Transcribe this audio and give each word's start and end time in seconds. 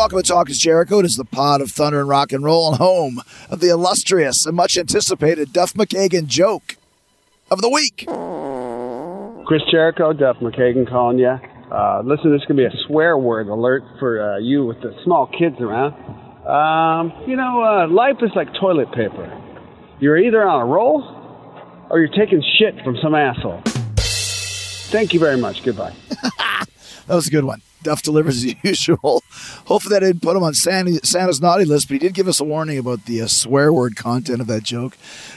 welcome 0.00 0.22
to 0.22 0.26
Talk 0.26 0.48
is 0.48 0.58
Jericho. 0.58 1.00
It 1.00 1.04
is 1.04 1.18
the 1.18 1.26
pod 1.26 1.60
of 1.60 1.70
thunder 1.70 2.00
and 2.00 2.08
rock 2.08 2.32
and 2.32 2.42
roll 2.42 2.68
and 2.68 2.78
home 2.78 3.20
of 3.50 3.60
the 3.60 3.68
illustrious 3.68 4.46
and 4.46 4.56
much 4.56 4.78
anticipated 4.78 5.52
Duff 5.52 5.74
McKagan 5.74 6.26
joke 6.26 6.78
of 7.50 7.60
the 7.60 7.68
week. 7.68 8.06
Chris 9.46 9.60
Jericho, 9.70 10.14
Duff 10.14 10.38
McKagan 10.38 10.88
calling 10.88 11.18
you. 11.18 11.28
Uh, 11.28 12.00
listen, 12.02 12.32
this 12.32 12.40
is 12.40 12.46
going 12.48 12.56
to 12.56 12.62
be 12.62 12.64
a 12.64 12.86
swear 12.86 13.18
word 13.18 13.48
alert 13.48 13.82
for 13.98 14.36
uh, 14.36 14.38
you 14.38 14.64
with 14.64 14.80
the 14.80 14.96
small 15.04 15.26
kids 15.38 15.56
around. 15.60 15.92
Um, 16.46 17.12
you 17.28 17.36
know, 17.36 17.62
uh, 17.62 17.86
life 17.92 18.16
is 18.22 18.30
like 18.34 18.48
toilet 18.58 18.88
paper. 18.92 19.28
You're 20.00 20.16
either 20.16 20.42
on 20.42 20.62
a 20.62 20.64
roll 20.64 21.02
or 21.90 21.98
you're 21.98 22.08
taking 22.08 22.42
shit 22.58 22.82
from 22.82 22.96
some 23.02 23.14
asshole. 23.14 23.60
Thank 23.98 25.12
you 25.12 25.20
very 25.20 25.36
much. 25.36 25.62
Goodbye. 25.62 25.94
that 26.08 26.66
was 27.08 27.28
a 27.28 27.30
good 27.30 27.44
one. 27.44 27.60
Duff 27.82 28.02
delivers 28.02 28.44
as 28.44 28.54
usual. 28.62 29.22
Hopefully, 29.66 29.94
that 29.94 30.00
didn't 30.00 30.22
put 30.22 30.36
him 30.36 30.42
on 30.42 30.54
Santa's 30.54 31.40
naughty 31.40 31.64
list, 31.64 31.88
but 31.88 31.94
he 31.94 31.98
did 31.98 32.14
give 32.14 32.28
us 32.28 32.40
a 32.40 32.44
warning 32.44 32.78
about 32.78 33.06
the 33.06 33.22
uh, 33.22 33.26
swear 33.26 33.72
word 33.72 33.96
content 33.96 34.40
of 34.40 34.46
that 34.48 34.62
joke. 34.62 34.96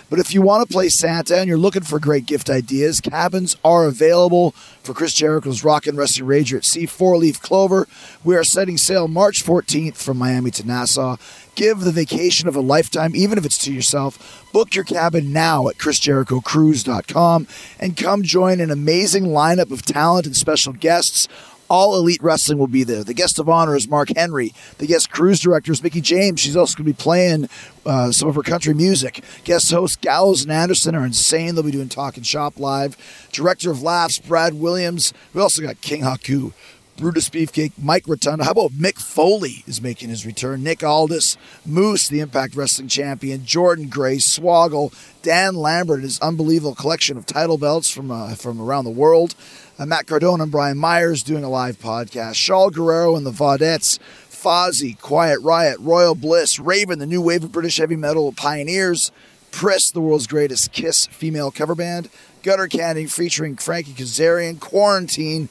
But 0.09 0.19
if 0.19 0.33
you 0.33 0.41
want 0.41 0.67
to 0.67 0.71
play 0.71 0.89
Santa 0.89 1.39
and 1.39 1.47
you're 1.47 1.57
looking 1.57 1.83
for 1.83 1.99
great 1.99 2.25
gift 2.25 2.49
ideas, 2.49 3.01
cabins 3.01 3.55
are 3.63 3.85
available 3.85 4.51
for 4.83 4.93
Chris 4.93 5.13
Jericho's 5.13 5.63
Rock 5.63 5.87
and 5.87 5.97
Wrestling 5.97 6.27
Rager 6.27 6.57
at 6.57 6.65
Sea 6.65 6.85
Four 6.85 7.17
Leaf 7.17 7.41
Clover. 7.41 7.87
We 8.23 8.35
are 8.35 8.43
setting 8.43 8.77
sail 8.77 9.07
March 9.07 9.43
14th 9.43 9.95
from 9.95 10.17
Miami 10.17 10.51
to 10.51 10.67
Nassau. 10.67 11.17
Give 11.55 11.79
the 11.79 11.91
vacation 11.91 12.47
of 12.47 12.55
a 12.55 12.61
lifetime, 12.61 13.15
even 13.15 13.37
if 13.37 13.45
it's 13.45 13.57
to 13.59 13.73
yourself. 13.73 14.47
Book 14.51 14.75
your 14.75 14.83
cabin 14.83 15.31
now 15.31 15.67
at 15.67 15.77
chrisjerichocruise.com 15.77 17.47
and 17.79 17.97
come 17.97 18.23
join 18.23 18.59
an 18.59 18.71
amazing 18.71 19.25
lineup 19.25 19.71
of 19.71 19.83
talent 19.83 20.25
and 20.25 20.35
special 20.35 20.73
guests 20.73 21.27
all 21.73 21.95
Elite 21.95 22.21
Wrestling 22.21 22.59
will 22.59 22.67
be 22.67 22.83
there. 22.83 23.03
The 23.03 23.15
guest 23.15 23.39
of 23.39 23.49
honor 23.49 23.75
is 23.75 23.87
Mark 23.87 24.09
Henry. 24.15 24.53
The 24.77 24.85
guest 24.85 25.09
cruise 25.09 25.39
director 25.39 25.71
is 25.71 25.81
Mickie 25.81 26.01
James. 26.01 26.39
She's 26.39 26.55
also 26.55 26.77
going 26.77 26.85
to 26.85 26.93
be 26.93 27.01
playing 27.01 27.49
uh, 27.83 28.11
some 28.11 28.29
of 28.29 28.35
her 28.35 28.43
country 28.43 28.75
music. 28.75 29.23
Guest 29.43 29.71
hosts 29.71 29.97
Gallows 29.97 30.43
and 30.43 30.51
Anderson 30.51 30.93
are 30.93 31.03
insane. 31.03 31.55
They'll 31.55 31.63
be 31.63 31.71
doing 31.71 31.89
Talk 31.89 32.15
and 32.15 32.27
Shop 32.27 32.59
live. 32.59 32.95
Director 33.31 33.71
of 33.71 33.81
Laughs, 33.81 34.19
Brad 34.19 34.53
Williams. 34.53 35.15
We 35.33 35.41
also 35.41 35.63
got 35.63 35.81
King 35.81 36.03
Haku. 36.03 36.53
Brutus 36.95 37.27
Beefcake, 37.27 37.71
Mike 37.81 38.07
Rotunda. 38.07 38.43
How 38.43 38.51
about 38.51 38.71
Mick 38.73 38.99
Foley 38.99 39.63
is 39.65 39.81
making 39.81 40.09
his 40.09 40.27
return? 40.27 40.61
Nick 40.61 40.83
Aldis, 40.83 41.37
Moose, 41.65 42.07
the 42.07 42.19
Impact 42.19 42.55
Wrestling 42.55 42.87
Champion, 42.87 43.41
Jordynne 43.41 43.89
Grace, 43.89 44.37
Swoggle, 44.37 44.93
Dan 45.23 45.55
Lambert, 45.55 46.03
his 46.03 46.19
unbelievable 46.19 46.75
collection 46.75 47.17
of 47.17 47.25
title 47.25 47.57
belts 47.57 47.89
from 47.89 48.11
uh, 48.11 48.35
from 48.35 48.61
around 48.61 48.85
the 48.85 48.91
world. 48.91 49.33
Uh, 49.79 49.85
Matt 49.85 50.07
Cardona 50.07 50.43
and 50.43 50.51
Brian 50.51 50.77
Myers 50.77 51.23
doing 51.23 51.43
a 51.43 51.49
live 51.49 51.79
podcast. 51.79 52.33
Shaul 52.33 52.71
Guerrero 52.71 53.15
and 53.15 53.25
the 53.25 53.31
Vaudettes. 53.31 53.99
Fozzy, 54.29 54.99
Quiet 54.99 55.39
Riot, 55.41 55.79
Royal 55.79 56.15
Bliss, 56.15 56.59
Raven, 56.59 56.99
the 56.99 57.05
new 57.05 57.21
wave 57.21 57.45
of 57.45 57.51
British 57.51 57.77
heavy 57.77 57.95
metal 57.95 58.33
pioneers. 58.33 59.11
Priss, 59.51 59.91
the 59.91 60.01
world's 60.01 60.27
greatest 60.27 60.73
Kiss 60.73 61.07
female 61.07 61.49
cover 61.49 61.75
band. 61.75 62.09
Gutter 62.41 62.67
Candy 62.67 63.05
featuring 63.05 63.55
Frankie 63.55 63.93
Kazarian. 63.93 64.59
Quarantine 64.59 65.47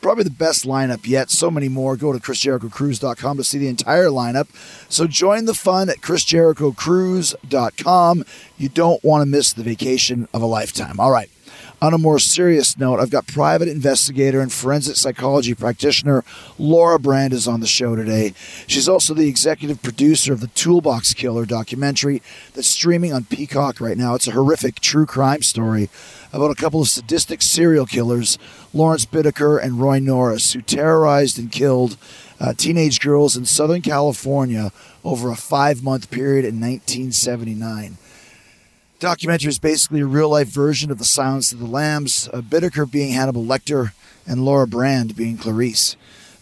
probably 0.00 0.24
the 0.24 0.30
best 0.30 0.64
lineup 0.64 1.06
yet. 1.06 1.30
So 1.30 1.50
many 1.50 1.68
more. 1.68 1.96
Go 1.96 2.12
to 2.12 2.20
chrisjerichocruise.com 2.20 3.36
to 3.36 3.44
see 3.44 3.58
the 3.58 3.66
entire 3.66 4.06
lineup. 4.06 4.46
So 4.88 5.08
join 5.08 5.46
the 5.46 5.54
fun 5.54 5.90
at 5.90 5.96
chrisjerichocruise.com. 5.96 8.24
You 8.56 8.68
don't 8.68 9.02
want 9.02 9.22
to 9.22 9.26
miss 9.26 9.52
the 9.52 9.64
vacation 9.64 10.28
of 10.32 10.42
a 10.42 10.46
lifetime. 10.46 11.00
All 11.00 11.10
right. 11.10 11.28
On 11.82 11.92
a 11.92 11.98
more 11.98 12.18
serious 12.18 12.78
note, 12.78 13.00
I've 13.00 13.10
got 13.10 13.26
private 13.26 13.68
investigator 13.68 14.40
and 14.40 14.50
forensic 14.50 14.96
psychology 14.96 15.54
practitioner 15.54 16.24
Laura 16.58 16.98
Brand 16.98 17.34
is 17.34 17.46
on 17.46 17.60
the 17.60 17.66
show 17.66 17.94
today. 17.94 18.32
She's 18.66 18.88
also 18.88 19.12
the 19.12 19.28
executive 19.28 19.82
producer 19.82 20.32
of 20.32 20.40
the 20.40 20.46
Toolbox 20.48 21.12
Killer 21.12 21.44
documentary 21.44 22.22
that's 22.54 22.66
streaming 22.66 23.12
on 23.12 23.24
Peacock 23.24 23.78
right 23.78 23.98
now. 23.98 24.14
It's 24.14 24.26
a 24.26 24.32
horrific 24.32 24.80
true 24.80 25.04
crime 25.04 25.42
story 25.42 25.90
about 26.32 26.50
a 26.50 26.54
couple 26.54 26.80
of 26.80 26.88
sadistic 26.88 27.42
serial 27.42 27.84
killers, 27.84 28.38
Lawrence 28.72 29.04
Bittaker 29.04 29.62
and 29.62 29.78
Roy 29.78 29.98
Norris, 29.98 30.54
who 30.54 30.62
terrorized 30.62 31.38
and 31.38 31.52
killed 31.52 31.98
uh, 32.40 32.54
teenage 32.54 33.00
girls 33.00 33.36
in 33.36 33.44
Southern 33.44 33.82
California 33.82 34.72
over 35.04 35.30
a 35.30 35.36
five 35.36 35.82
month 35.82 36.10
period 36.10 36.46
in 36.46 36.58
1979 36.58 37.98
documentary 39.06 39.50
is 39.50 39.60
basically 39.60 40.00
a 40.00 40.04
real 40.04 40.30
life 40.30 40.48
version 40.48 40.90
of 40.90 40.98
The 40.98 41.04
Silence 41.04 41.52
of 41.52 41.60
the 41.60 41.66
Lambs, 41.66 42.28
uh, 42.32 42.40
Bittaker 42.40 42.90
being 42.90 43.12
Hannibal 43.12 43.44
Lecter 43.44 43.92
and 44.26 44.44
Laura 44.44 44.66
Brand 44.66 45.14
being 45.14 45.38
Clarice. 45.38 45.94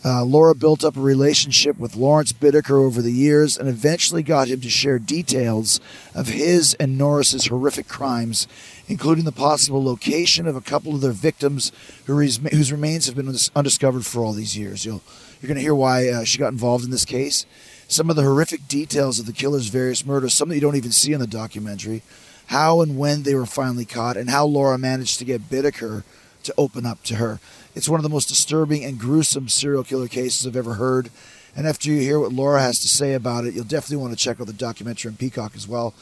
Uh, 0.02 0.24
Laura 0.24 0.54
built 0.54 0.82
up 0.82 0.96
a 0.96 1.00
relationship 1.00 1.78
with 1.78 1.94
Lawrence 1.94 2.32
Bittaker 2.32 2.82
over 2.82 3.02
the 3.02 3.12
years 3.12 3.58
and 3.58 3.68
eventually 3.68 4.22
got 4.22 4.48
him 4.48 4.62
to 4.62 4.70
share 4.70 4.98
details 4.98 5.78
of 6.14 6.28
his 6.28 6.72
and 6.80 6.96
Norris's 6.96 7.48
horrific 7.48 7.86
crimes, 7.86 8.48
including 8.88 9.26
the 9.26 9.32
possible 9.32 9.84
location 9.84 10.46
of 10.46 10.56
a 10.56 10.62
couple 10.62 10.94
of 10.94 11.02
their 11.02 11.12
victims 11.12 11.70
whose 12.06 12.72
remains 12.72 13.04
have 13.04 13.14
been 13.14 13.36
undiscovered 13.54 14.06
for 14.06 14.24
all 14.24 14.32
these 14.32 14.56
years. 14.56 14.86
You'll, 14.86 15.02
you're 15.42 15.48
going 15.48 15.56
to 15.56 15.60
hear 15.60 15.74
why 15.74 16.08
uh, 16.08 16.24
she 16.24 16.38
got 16.38 16.52
involved 16.52 16.86
in 16.86 16.90
this 16.90 17.04
case, 17.04 17.44
some 17.88 18.08
of 18.08 18.16
the 18.16 18.22
horrific 18.22 18.66
details 18.68 19.18
of 19.18 19.26
the 19.26 19.34
killer's 19.34 19.66
various 19.66 20.06
murders, 20.06 20.32
some 20.32 20.48
that 20.48 20.54
you 20.54 20.62
don't 20.62 20.76
even 20.76 20.92
see 20.92 21.12
in 21.12 21.20
the 21.20 21.26
documentary 21.26 22.00
how 22.46 22.80
and 22.80 22.98
when 22.98 23.22
they 23.22 23.34
were 23.34 23.46
finally 23.46 23.84
caught, 23.84 24.16
and 24.16 24.30
how 24.30 24.46
Laura 24.46 24.78
managed 24.78 25.18
to 25.18 25.24
get 25.24 25.50
Bittaker 25.50 26.02
to 26.42 26.54
open 26.58 26.86
up 26.86 27.02
to 27.04 27.16
her. 27.16 27.40
It's 27.74 27.88
one 27.88 27.98
of 27.98 28.04
the 28.04 28.10
most 28.10 28.28
disturbing 28.28 28.84
and 28.84 28.98
gruesome 28.98 29.48
serial 29.48 29.82
killer 29.82 30.08
cases 30.08 30.46
I've 30.46 30.56
ever 30.56 30.74
heard. 30.74 31.10
And 31.56 31.66
after 31.66 31.90
you 31.90 32.00
hear 32.00 32.20
what 32.20 32.32
Laura 32.32 32.60
has 32.60 32.80
to 32.80 32.88
say 32.88 33.14
about 33.14 33.44
it, 33.44 33.54
you'll 33.54 33.64
definitely 33.64 33.98
want 33.98 34.12
to 34.12 34.22
check 34.22 34.40
out 34.40 34.46
the 34.46 34.52
documentary 34.52 35.10
on 35.10 35.16
Peacock 35.16 35.52
as 35.54 35.66
well. 35.68 35.94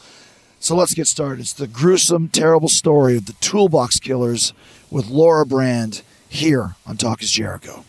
So 0.59 0.75
let's 0.75 0.93
get 0.93 1.07
started. 1.07 1.41
It's 1.41 1.53
the 1.53 1.67
gruesome, 1.67 2.29
terrible 2.29 2.69
story 2.69 3.17
of 3.17 3.25
the 3.25 3.33
Toolbox 3.33 3.99
Killers 3.99 4.53
with 4.89 5.07
Laura 5.07 5.45
Brand 5.45 6.01
here 6.29 6.75
on 6.87 6.97
Talk 6.97 7.21
is 7.21 7.31
Jericho. 7.31 7.85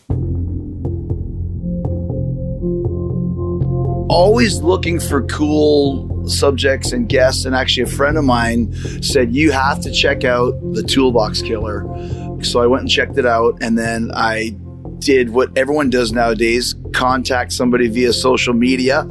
Always 4.09 4.61
looking 4.61 4.99
for 4.99 5.23
cool 5.23 6.27
subjects 6.29 6.91
and 6.91 7.09
guests. 7.09 7.45
And 7.45 7.55
actually, 7.55 7.83
a 7.83 7.95
friend 7.95 8.17
of 8.17 8.23
mine 8.23 8.73
said, 9.01 9.35
You 9.35 9.51
have 9.51 9.81
to 9.81 9.91
check 9.91 10.23
out 10.23 10.53
The 10.73 10.83
Toolbox 10.83 11.41
Killer. 11.41 11.85
So 12.43 12.61
I 12.61 12.67
went 12.67 12.81
and 12.81 12.89
checked 12.89 13.17
it 13.17 13.25
out. 13.25 13.57
And 13.61 13.77
then 13.77 14.11
I 14.13 14.55
did 14.99 15.29
what 15.29 15.57
everyone 15.57 15.89
does 15.89 16.11
nowadays 16.11 16.75
contact 16.93 17.51
somebody 17.51 17.87
via 17.87 18.13
social 18.13 18.53
media. 18.53 19.07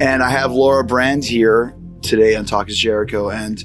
And 0.00 0.22
I 0.22 0.30
have 0.30 0.52
Laura 0.52 0.84
Brand 0.84 1.24
here 1.24 1.74
today 2.04 2.36
on 2.36 2.44
Talk 2.44 2.68
is 2.68 2.78
Jericho. 2.78 3.30
And 3.30 3.62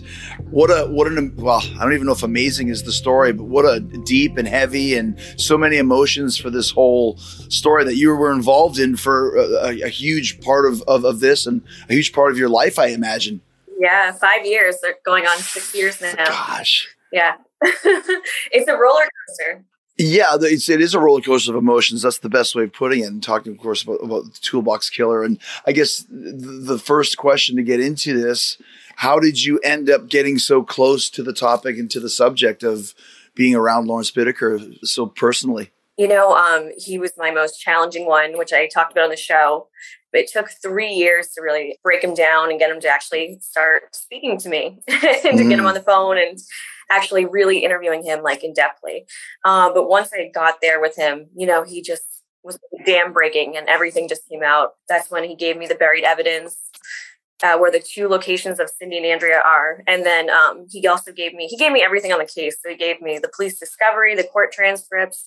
what 0.49 0.69
a 0.69 0.87
what 0.87 1.07
an 1.07 1.35
well, 1.35 1.61
I 1.77 1.83
don't 1.83 1.93
even 1.93 2.07
know 2.07 2.13
if 2.13 2.23
amazing 2.23 2.69
is 2.69 2.83
the 2.83 2.91
story, 2.91 3.33
but 3.33 3.43
what 3.43 3.65
a 3.65 3.79
deep 3.79 4.37
and 4.37 4.47
heavy 4.47 4.95
and 4.95 5.19
so 5.37 5.57
many 5.57 5.77
emotions 5.77 6.37
for 6.37 6.49
this 6.49 6.71
whole 6.71 7.17
story 7.17 7.83
that 7.83 7.95
you 7.95 8.15
were 8.15 8.31
involved 8.31 8.79
in 8.79 8.95
for 8.95 9.35
a, 9.35 9.81
a 9.81 9.89
huge 9.89 10.41
part 10.41 10.65
of, 10.65 10.81
of, 10.83 11.05
of 11.05 11.19
this 11.19 11.45
and 11.45 11.61
a 11.89 11.93
huge 11.93 12.13
part 12.13 12.31
of 12.31 12.37
your 12.37 12.49
life, 12.49 12.79
I 12.79 12.87
imagine. 12.87 13.41
Yeah, 13.79 14.11
five 14.13 14.45
years. 14.45 14.77
They're 14.81 14.95
going 15.05 15.25
on 15.25 15.37
six 15.37 15.75
years 15.75 16.01
now. 16.01 16.15
Gosh. 16.15 16.87
Yeah. 17.11 17.35
it's 17.61 18.67
a 18.67 18.73
roller 18.73 19.07
coaster. 19.27 19.65
Yeah, 20.01 20.37
it's, 20.39 20.69
it 20.69 20.79
is 20.79 20.93
a 20.93 20.99
roller 20.99 21.19
coaster 21.19 21.51
of 21.51 21.57
emotions. 21.57 22.03
That's 22.03 22.19
the 22.19 22.29
best 22.29 22.55
way 22.55 22.63
of 22.63 22.71
putting 22.71 23.01
it. 23.01 23.07
And 23.07 23.21
talking, 23.21 23.51
of 23.51 23.57
course, 23.57 23.83
about, 23.83 23.95
about 24.01 24.23
the 24.23 24.39
Toolbox 24.41 24.89
Killer. 24.89 25.23
And 25.23 25.37
I 25.67 25.73
guess 25.73 26.05
the, 26.09 26.61
the 26.63 26.79
first 26.79 27.17
question 27.17 27.57
to 27.57 27.63
get 27.63 27.81
into 27.81 28.17
this: 28.17 28.57
How 28.95 29.19
did 29.19 29.43
you 29.43 29.59
end 29.59 29.89
up 29.89 30.07
getting 30.07 30.39
so 30.39 30.63
close 30.63 31.09
to 31.09 31.21
the 31.21 31.33
topic 31.33 31.77
and 31.77 31.91
to 31.91 31.99
the 31.99 32.09
subject 32.09 32.63
of 32.63 32.95
being 33.35 33.53
around 33.55 33.87
Lawrence 33.87 34.09
Bittaker 34.09 34.77
so 34.83 35.05
personally? 35.05 35.69
You 35.97 36.07
know, 36.07 36.33
um, 36.33 36.69
he 36.77 36.97
was 36.97 37.11
my 37.17 37.29
most 37.29 37.59
challenging 37.59 38.05
one, 38.05 38.37
which 38.37 38.53
I 38.53 38.67
talked 38.67 38.93
about 38.93 39.03
on 39.03 39.09
the 39.09 39.17
show. 39.17 39.67
It 40.13 40.31
took 40.31 40.49
three 40.49 40.93
years 40.93 41.27
to 41.35 41.41
really 41.41 41.77
break 41.83 42.05
him 42.05 42.13
down 42.13 42.49
and 42.49 42.57
get 42.57 42.71
him 42.71 42.79
to 42.79 42.87
actually 42.87 43.37
start 43.41 43.93
speaking 43.93 44.37
to 44.39 44.47
me 44.47 44.79
and 44.87 45.01
mm. 45.01 45.37
to 45.37 45.43
get 45.43 45.59
him 45.59 45.65
mm. 45.65 45.67
on 45.67 45.73
the 45.73 45.81
phone 45.81 46.17
and 46.17 46.39
actually 46.89 47.25
really 47.25 47.59
interviewing 47.59 48.03
him 48.03 48.21
like 48.23 48.43
in 48.43 48.53
depthly. 48.53 49.05
Uh, 49.45 49.71
but 49.73 49.87
once 49.87 50.09
I 50.13 50.29
got 50.33 50.55
there 50.61 50.81
with 50.81 50.95
him, 50.95 51.27
you 51.35 51.47
know, 51.47 51.63
he 51.63 51.81
just 51.81 52.03
was 52.43 52.59
dam 52.85 53.13
breaking 53.13 53.57
and 53.57 53.67
everything 53.67 54.07
just 54.07 54.27
came 54.27 54.43
out. 54.43 54.71
That's 54.87 55.11
when 55.11 55.23
he 55.23 55.35
gave 55.35 55.57
me 55.57 55.67
the 55.67 55.75
buried 55.75 56.03
evidence. 56.03 56.57
Uh, 57.41 57.57
where 57.57 57.71
the 57.71 57.79
two 57.79 58.09
locations 58.09 58.59
of 58.59 58.69
Cindy 58.69 58.97
and 58.97 59.05
Andrea 59.05 59.39
are, 59.39 59.81
and 59.87 60.05
then 60.05 60.29
um, 60.29 60.65
he 60.69 60.85
also 60.85 61.13
gave 61.13 61.33
me 61.33 61.47
he 61.47 61.55
gave 61.55 61.71
me 61.71 61.81
everything 61.81 62.11
on 62.11 62.19
the 62.19 62.25
case. 62.25 62.57
So 62.61 62.69
he 62.69 62.75
gave 62.75 63.01
me 63.01 63.17
the 63.17 63.31
police 63.33 63.57
discovery, 63.57 64.13
the 64.13 64.25
court 64.25 64.51
transcripts. 64.51 65.25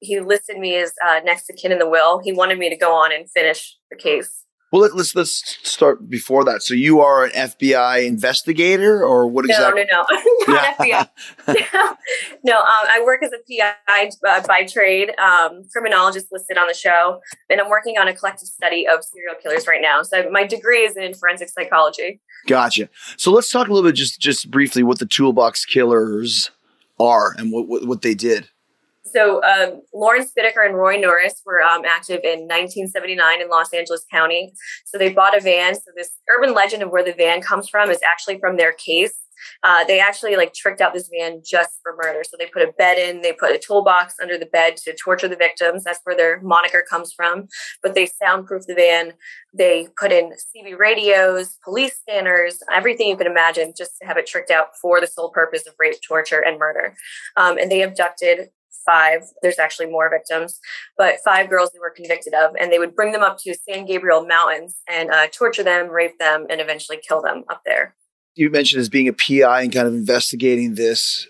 He 0.00 0.20
listed 0.20 0.58
me 0.58 0.76
as 0.76 0.92
uh, 1.02 1.20
next 1.24 1.46
to 1.46 1.54
kin 1.54 1.72
in 1.72 1.78
the 1.78 1.88
will. 1.88 2.20
He 2.22 2.34
wanted 2.34 2.58
me 2.58 2.68
to 2.68 2.76
go 2.76 2.92
on 2.92 3.14
and 3.14 3.30
finish 3.30 3.78
the 3.90 3.96
case. 3.96 4.44
Well, 4.74 4.82
let, 4.82 4.90
us 4.94 5.14
let's 5.14 5.56
start 5.62 6.10
before 6.10 6.42
that. 6.46 6.64
So 6.64 6.74
you 6.74 7.00
are 7.00 7.26
an 7.26 7.30
FBI 7.30 8.04
investigator, 8.04 9.04
or 9.04 9.28
what 9.28 9.44
exactly? 9.44 9.86
No, 9.88 10.04
no, 10.10 10.16
no, 10.48 10.54
not 10.54 10.78
FBI. 10.78 11.08
no, 12.42 12.56
um, 12.56 12.64
I 12.66 13.00
work 13.04 13.22
as 13.22 13.30
a 13.30 13.38
PI 13.48 14.10
uh, 14.26 14.42
by 14.48 14.64
trade, 14.64 15.16
um, 15.16 15.62
criminologist 15.70 16.26
listed 16.32 16.58
on 16.58 16.66
the 16.66 16.74
show, 16.74 17.20
and 17.48 17.60
I'm 17.60 17.70
working 17.70 17.98
on 17.98 18.08
a 18.08 18.16
collective 18.16 18.48
study 18.48 18.84
of 18.88 19.04
serial 19.04 19.36
killers 19.40 19.68
right 19.68 19.80
now. 19.80 20.02
So 20.02 20.28
my 20.30 20.44
degree 20.44 20.80
is 20.80 20.96
in 20.96 21.14
forensic 21.14 21.50
psychology. 21.50 22.20
Gotcha. 22.48 22.88
So 23.16 23.30
let's 23.30 23.52
talk 23.52 23.68
a 23.68 23.72
little 23.72 23.88
bit, 23.88 23.94
just 23.94 24.20
just 24.20 24.50
briefly, 24.50 24.82
what 24.82 24.98
the 24.98 25.06
toolbox 25.06 25.64
killers 25.64 26.50
are 26.98 27.36
and 27.38 27.52
what, 27.52 27.68
what, 27.68 27.86
what 27.86 28.02
they 28.02 28.14
did. 28.14 28.48
So 29.14 29.42
um, 29.44 29.82
Lawrence 29.92 30.32
Bittaker 30.36 30.66
and 30.66 30.76
Roy 30.76 30.96
Norris 30.96 31.40
were 31.46 31.62
um, 31.62 31.84
active 31.84 32.20
in 32.24 32.48
1979 32.48 33.40
in 33.40 33.48
Los 33.48 33.72
Angeles 33.72 34.04
County. 34.10 34.52
So 34.86 34.98
they 34.98 35.12
bought 35.12 35.36
a 35.36 35.40
van. 35.40 35.74
So 35.74 35.92
this 35.96 36.10
urban 36.28 36.54
legend 36.54 36.82
of 36.82 36.90
where 36.90 37.04
the 37.04 37.12
van 37.12 37.40
comes 37.40 37.68
from 37.68 37.90
is 37.90 38.00
actually 38.02 38.40
from 38.40 38.56
their 38.56 38.72
case. 38.72 39.14
Uh, 39.62 39.84
they 39.84 40.00
actually 40.00 40.36
like 40.36 40.54
tricked 40.54 40.80
out 40.80 40.94
this 40.94 41.10
van 41.16 41.42
just 41.44 41.80
for 41.82 41.94
murder. 41.96 42.22
So 42.24 42.36
they 42.38 42.46
put 42.46 42.62
a 42.62 42.72
bed 42.72 42.98
in, 42.98 43.22
they 43.22 43.32
put 43.32 43.54
a 43.54 43.58
toolbox 43.58 44.14
under 44.20 44.38
the 44.38 44.46
bed 44.46 44.76
to 44.78 44.94
torture 44.94 45.28
the 45.28 45.36
victims. 45.36 45.84
That's 45.84 46.00
where 46.04 46.16
their 46.16 46.40
moniker 46.40 46.84
comes 46.88 47.12
from. 47.12 47.48
But 47.82 47.94
they 47.94 48.06
soundproof 48.06 48.64
the 48.66 48.74
van. 48.74 49.12
They 49.52 49.88
put 49.98 50.12
in 50.12 50.32
CB 50.32 50.78
radios, 50.78 51.56
police 51.64 51.96
scanners, 52.00 52.58
everything 52.72 53.08
you 53.08 53.16
can 53.16 53.26
imagine, 53.26 53.74
just 53.76 53.92
to 54.00 54.08
have 54.08 54.16
it 54.16 54.26
tricked 54.26 54.50
out 54.50 54.68
for 54.80 55.00
the 55.00 55.06
sole 55.06 55.30
purpose 55.30 55.66
of 55.66 55.74
rape, 55.78 55.96
torture, 56.06 56.40
and 56.40 56.58
murder. 56.58 56.96
Um, 57.36 57.58
and 57.58 57.70
they 57.70 57.82
abducted 57.82 58.48
five. 58.86 59.22
There's 59.42 59.58
actually 59.58 59.86
more 59.86 60.10
victims, 60.10 60.60
but 60.96 61.16
five 61.24 61.48
girls 61.48 61.70
they 61.72 61.78
were 61.78 61.90
convicted 61.90 62.34
of, 62.34 62.54
and 62.58 62.72
they 62.72 62.78
would 62.78 62.94
bring 62.94 63.12
them 63.12 63.22
up 63.22 63.38
to 63.40 63.54
San 63.54 63.86
Gabriel 63.86 64.26
Mountains 64.26 64.76
and 64.88 65.10
uh, 65.10 65.26
torture 65.28 65.62
them, 65.62 65.88
rape 65.88 66.18
them, 66.18 66.46
and 66.50 66.60
eventually 66.60 66.98
kill 67.06 67.22
them 67.22 67.44
up 67.48 67.62
there. 67.64 67.94
You 68.34 68.50
mentioned 68.50 68.80
as 68.80 68.88
being 68.88 69.08
a 69.08 69.12
PI 69.12 69.62
and 69.62 69.72
kind 69.72 69.86
of 69.86 69.94
investigating 69.94 70.74
this. 70.74 71.26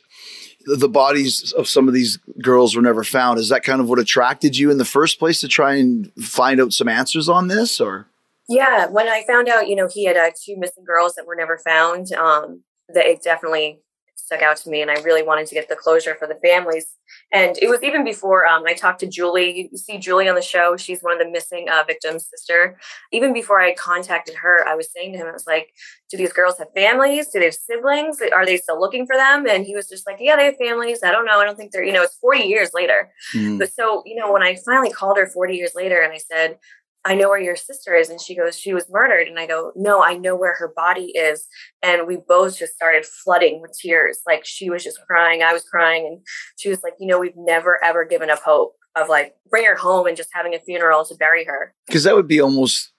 The 0.67 0.89
bodies 0.89 1.53
of 1.53 1.69
some 1.69 1.89
of 1.89 1.95
these 1.95 2.19
girls 2.43 2.75
were 2.75 2.81
never 2.81 3.05
found. 3.05 3.39
Is 3.39 3.51
that 3.51 3.65
kind 3.65 3.83
of 3.83 3.89
what 3.91 3.99
attracted 3.99 4.57
you 4.57 4.71
in 4.71 4.79
the 4.79 4.87
first 4.87 5.19
place 5.19 5.41
to 5.41 5.49
try 5.49 5.75
and 5.75 6.11
find 6.15 6.59
out 6.59 6.73
some 6.73 6.89
answers 6.89 7.29
on 7.29 7.49
this, 7.49 7.83
or? 7.83 8.07
Yeah, 8.49 8.87
when 8.87 9.07
I 9.07 9.25
found 9.27 9.49
out, 9.49 9.69
you 9.69 9.77
know, 9.77 9.89
he 9.93 10.07
had 10.07 10.17
uh, 10.17 10.31
two 10.31 10.57
missing 10.57 10.85
girls 10.85 11.17
that 11.17 11.27
were 11.27 11.37
never 11.37 11.59
found, 11.59 12.13
um, 12.13 12.63
that 12.89 13.05
it 13.05 13.23
definitely 13.23 13.81
stuck 14.25 14.43
out 14.43 14.57
to 14.59 14.71
me, 14.71 14.83
and 14.83 14.91
I 14.91 15.01
really 15.03 15.23
wanted 15.23 15.47
to 15.49 15.55
get 15.55 15.69
the 15.69 15.77
closure 15.77 16.15
for 16.15 16.27
the 16.27 16.35
families. 16.37 16.87
And 17.33 17.57
it 17.61 17.69
was 17.69 17.83
even 17.83 18.05
before 18.05 18.47
um, 18.47 18.65
I 18.67 18.75
talked 18.75 19.01
to 19.01 19.07
Julie. 19.07 19.69
You 19.71 19.79
see 19.79 19.99
Julie 19.99 20.29
on 20.29 20.35
the 20.35 20.43
show. 20.43 20.77
She's 20.77 21.01
one 21.03 21.13
of 21.13 21.19
the 21.19 21.31
missing 21.31 21.67
uh, 21.71 21.85
victims' 21.87 22.27
sister. 22.29 22.79
Even 23.13 23.33
before 23.33 23.61
I 23.61 23.75
contacted 23.75 24.37
her, 24.37 24.67
I 24.67 24.75
was 24.75 24.91
saying 24.93 25.13
to 25.13 25.19
him, 25.19 25.27
I 25.27 25.33
was 25.33 25.47
like, 25.47 25.69
do 26.11 26.17
these 26.17 26.33
girls 26.33 26.59
have 26.59 26.69
families? 26.75 27.29
Do 27.29 27.41
they 27.41 27.47
have 27.47 27.55
siblings? 27.55 28.19
Are 28.33 28.47
they 28.47 28.57
still 28.57 28.81
looking 28.81 29.07
for 29.07 29.17
them? 29.17 29.47
And 29.47 29.67
he 29.67 29.75
was 29.75 29.89
just 29.89 30.07
like, 30.07 30.17
yeah, 30.21 30.37
they 30.37 30.47
have 30.47 30.57
families. 30.57 31.01
I 31.03 31.13
don't 31.13 31.27
know. 31.27 31.41
I 31.41 31.45
don't 31.45 31.57
think 31.57 31.73
they're, 31.73 31.85
you 31.85 31.93
know, 31.93 32.03
it's 32.03 32.17
40 32.17 32.45
years 32.45 32.71
later. 32.73 33.11
Mm. 33.35 33.59
But 33.59 33.73
so, 33.73 34.03
you 34.07 34.17
know, 34.17 34.33
when 34.33 34.43
I 34.43 34.57
finally 34.65 34.91
called 34.91 35.19
her 35.19 35.27
40 35.27 35.55
years 35.55 35.73
later 35.75 36.01
and 36.01 36.13
I 36.13 36.19
said, 36.19 36.59
I 37.05 37.15
know 37.15 37.29
where 37.29 37.41
your 37.41 37.57
sister 37.57 37.95
is. 37.95 38.09
And 38.09 38.21
she 38.21 38.35
goes, 38.35 38.59
She 38.59 38.73
was 38.73 38.89
murdered. 38.91 39.29
And 39.29 39.39
I 39.39 39.47
go, 39.47 39.73
No, 39.77 40.03
I 40.03 40.17
know 40.17 40.35
where 40.35 40.55
her 40.55 40.73
body 40.75 41.13
is. 41.15 41.47
And 41.83 42.07
we 42.07 42.17
both 42.17 42.59
just 42.59 42.75
started 42.75 43.05
flooding 43.05 43.61
with 43.61 43.77
tears. 43.81 44.21
Like 44.27 44.45
she 44.45 44.71
was 44.71 44.83
just 44.83 45.01
crying. 45.07 45.43
I 45.43 45.53
was 45.53 45.65
crying. 45.65 46.07
And 46.07 46.27
she 46.57 46.71
was 46.71 46.83
like, 46.83 46.95
You 46.99 47.07
know, 47.07 47.19
we've 47.19 47.37
never, 47.37 47.83
ever 47.85 48.05
given 48.05 48.31
up 48.31 48.41
hope 48.41 48.75
of 48.97 49.09
like 49.09 49.35
bring 49.51 49.65
her 49.65 49.77
home 49.77 50.07
and 50.07 50.17
just 50.17 50.31
having 50.33 50.55
a 50.55 50.61
funeral 50.61 51.05
to 51.05 51.15
bury 51.15 51.45
her. 51.45 51.75
Because 51.87 52.05
that 52.05 52.15
would 52.15 52.29
be 52.29 52.41
almost, 52.41 52.93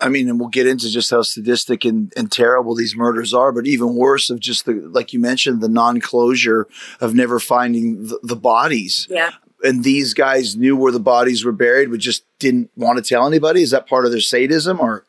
I 0.00 0.08
mean, 0.08 0.28
and 0.28 0.38
we'll 0.40 0.48
get 0.48 0.66
into 0.66 0.90
just 0.90 1.10
how 1.10 1.22
sadistic 1.22 1.84
and, 1.84 2.12
and 2.16 2.30
terrible 2.30 2.74
these 2.74 2.96
murders 2.96 3.32
are, 3.32 3.52
but 3.52 3.66
even 3.66 3.94
worse 3.94 4.28
of 4.28 4.40
just 4.40 4.66
the, 4.66 4.74
like 4.74 5.12
you 5.12 5.20
mentioned, 5.20 5.62
the 5.62 5.68
non 5.68 6.00
closure 6.00 6.66
of 7.00 7.14
never 7.14 7.38
finding 7.38 8.08
the, 8.08 8.18
the 8.22 8.36
bodies. 8.36 9.06
Yeah 9.08 9.30
and 9.66 9.84
these 9.84 10.14
guys 10.14 10.56
knew 10.56 10.76
where 10.76 10.92
the 10.92 11.00
bodies 11.00 11.44
were 11.44 11.52
buried, 11.52 11.90
but 11.90 12.00
just 12.00 12.24
didn't 12.38 12.70
want 12.76 12.96
to 12.96 13.08
tell 13.08 13.26
anybody? 13.26 13.62
Is 13.62 13.72
that 13.72 13.88
part 13.88 14.04
of 14.04 14.12
their 14.12 14.20
sadism 14.20 14.80
or? 14.80 15.04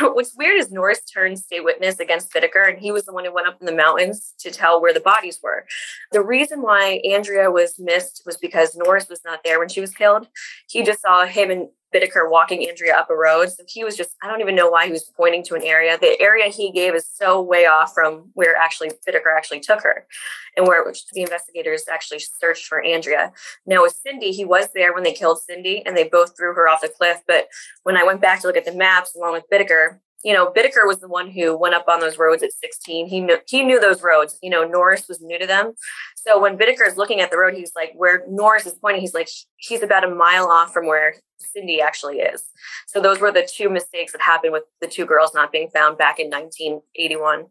What's 0.00 0.34
weird 0.36 0.58
is 0.58 0.70
Norris 0.70 1.00
turned 1.04 1.38
state 1.38 1.64
witness 1.64 2.00
against 2.00 2.32
Bittaker, 2.32 2.68
and 2.68 2.78
he 2.78 2.92
was 2.92 3.04
the 3.04 3.12
one 3.12 3.24
who 3.24 3.32
went 3.32 3.46
up 3.46 3.60
in 3.60 3.66
the 3.66 3.74
mountains 3.74 4.34
to 4.40 4.50
tell 4.50 4.80
where 4.80 4.94
the 4.94 5.00
bodies 5.00 5.40
were. 5.42 5.66
The 6.12 6.22
reason 6.22 6.62
why 6.62 7.00
Andrea 7.08 7.50
was 7.50 7.78
missed 7.78 8.22
was 8.26 8.36
because 8.36 8.76
Norris 8.76 9.08
was 9.08 9.20
not 9.24 9.40
there 9.44 9.58
when 9.58 9.68
she 9.68 9.80
was 9.80 9.94
killed. 9.94 10.28
He 10.68 10.82
just 10.82 11.02
saw 11.02 11.26
him 11.26 11.50
and 11.50 11.68
Bittaker 11.94 12.28
walking 12.28 12.68
Andrea 12.68 12.96
up 12.96 13.10
a 13.10 13.14
road. 13.14 13.50
So 13.50 13.62
he 13.68 13.84
was 13.84 13.96
just, 13.96 14.10
I 14.22 14.26
don't 14.28 14.40
even 14.40 14.56
know 14.56 14.68
why 14.68 14.86
he 14.86 14.92
was 14.92 15.04
pointing 15.16 15.44
to 15.44 15.54
an 15.54 15.62
area. 15.62 15.96
The 15.98 16.20
area 16.20 16.50
he 16.50 16.72
gave 16.72 16.94
is 16.94 17.06
so 17.06 17.40
way 17.40 17.66
off 17.66 17.92
from 17.94 18.30
where 18.34 18.56
actually 18.56 18.90
Bittaker 19.06 19.36
actually 19.36 19.60
took 19.60 19.82
her 19.82 20.06
and 20.56 20.66
where 20.66 20.84
the 21.12 21.22
investigators 21.22 21.84
actually 21.90 22.20
searched 22.20 22.66
for 22.66 22.82
Andrea. 22.82 23.32
Now 23.66 23.82
with 23.82 23.98
Cindy, 24.02 24.32
he 24.32 24.44
was 24.44 24.68
there 24.74 24.92
when 24.92 25.04
they 25.04 25.12
killed 25.12 25.40
Cindy 25.40 25.82
and 25.86 25.96
they 25.96 26.08
both 26.08 26.36
threw 26.36 26.54
her 26.54 26.68
off 26.68 26.80
the 26.80 26.88
cliff. 26.88 27.18
But 27.26 27.48
when 27.84 27.96
I 27.96 28.04
went 28.04 28.20
back 28.20 28.40
to 28.40 28.46
look 28.46 28.56
at 28.56 28.64
the 28.64 28.74
maps 28.74 29.14
along 29.14 29.32
with 29.34 29.44
Bittaker, 29.52 29.98
you 30.24 30.32
know, 30.32 30.50
Bittaker 30.50 30.86
was 30.86 31.00
the 31.00 31.08
one 31.08 31.30
who 31.30 31.56
went 31.56 31.74
up 31.74 31.86
on 31.86 32.00
those 32.00 32.18
roads 32.18 32.42
at 32.42 32.50
16. 32.52 33.06
He 33.08 33.20
knew 33.20 33.38
he 33.46 33.62
knew 33.62 33.78
those 33.78 34.02
roads. 34.02 34.38
You 34.42 34.50
know, 34.50 34.64
Norris 34.64 35.06
was 35.06 35.20
new 35.20 35.38
to 35.38 35.46
them. 35.46 35.74
So 36.16 36.40
when 36.40 36.56
Bittaker 36.56 36.86
is 36.86 36.96
looking 36.96 37.20
at 37.20 37.30
the 37.30 37.38
road, 37.38 37.54
he's 37.54 37.72
like, 37.76 37.92
where 37.94 38.24
Norris 38.26 38.64
is 38.64 38.72
pointing, 38.72 39.02
he's 39.02 39.14
like, 39.14 39.28
he's 39.56 39.82
about 39.82 40.02
a 40.02 40.08
mile 40.08 40.46
off 40.46 40.72
from 40.72 40.86
where 40.86 41.16
Cindy 41.36 41.82
actually 41.82 42.20
is. 42.20 42.44
So 42.86 43.00
those 43.00 43.20
were 43.20 43.30
the 43.30 43.46
two 43.46 43.68
mistakes 43.68 44.12
that 44.12 44.22
happened 44.22 44.54
with 44.54 44.64
the 44.80 44.88
two 44.88 45.04
girls 45.04 45.34
not 45.34 45.52
being 45.52 45.68
found 45.68 45.98
back 45.98 46.18
in 46.18 46.30
1981. 46.30 47.44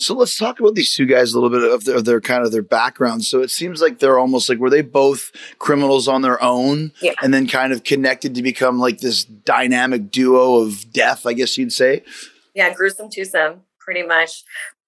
So 0.00 0.14
let's 0.14 0.36
talk 0.36 0.60
about 0.60 0.76
these 0.76 0.94
two 0.94 1.06
guys 1.06 1.32
a 1.32 1.40
little 1.40 1.50
bit 1.50 1.68
of 1.68 1.84
their, 1.84 1.96
of 1.96 2.04
their, 2.04 2.20
kind 2.20 2.44
of 2.44 2.52
their 2.52 2.62
background. 2.62 3.24
So 3.24 3.40
it 3.40 3.50
seems 3.50 3.82
like 3.82 3.98
they're 3.98 4.18
almost 4.18 4.48
like 4.48 4.58
were 4.58 4.70
they 4.70 4.82
both 4.82 5.32
criminals 5.58 6.06
on 6.06 6.22
their 6.22 6.40
own, 6.42 6.92
yeah. 7.00 7.14
and 7.20 7.34
then 7.34 7.48
kind 7.48 7.72
of 7.72 7.82
connected 7.82 8.34
to 8.36 8.42
become 8.42 8.78
like 8.78 8.98
this 8.98 9.24
dynamic 9.24 10.10
duo 10.10 10.56
of 10.56 10.92
death, 10.92 11.26
I 11.26 11.32
guess 11.32 11.58
you'd 11.58 11.72
say. 11.72 12.04
Yeah, 12.54 12.72
gruesome 12.72 13.10
twosome, 13.10 13.62
pretty 13.80 14.04
much. 14.04 14.44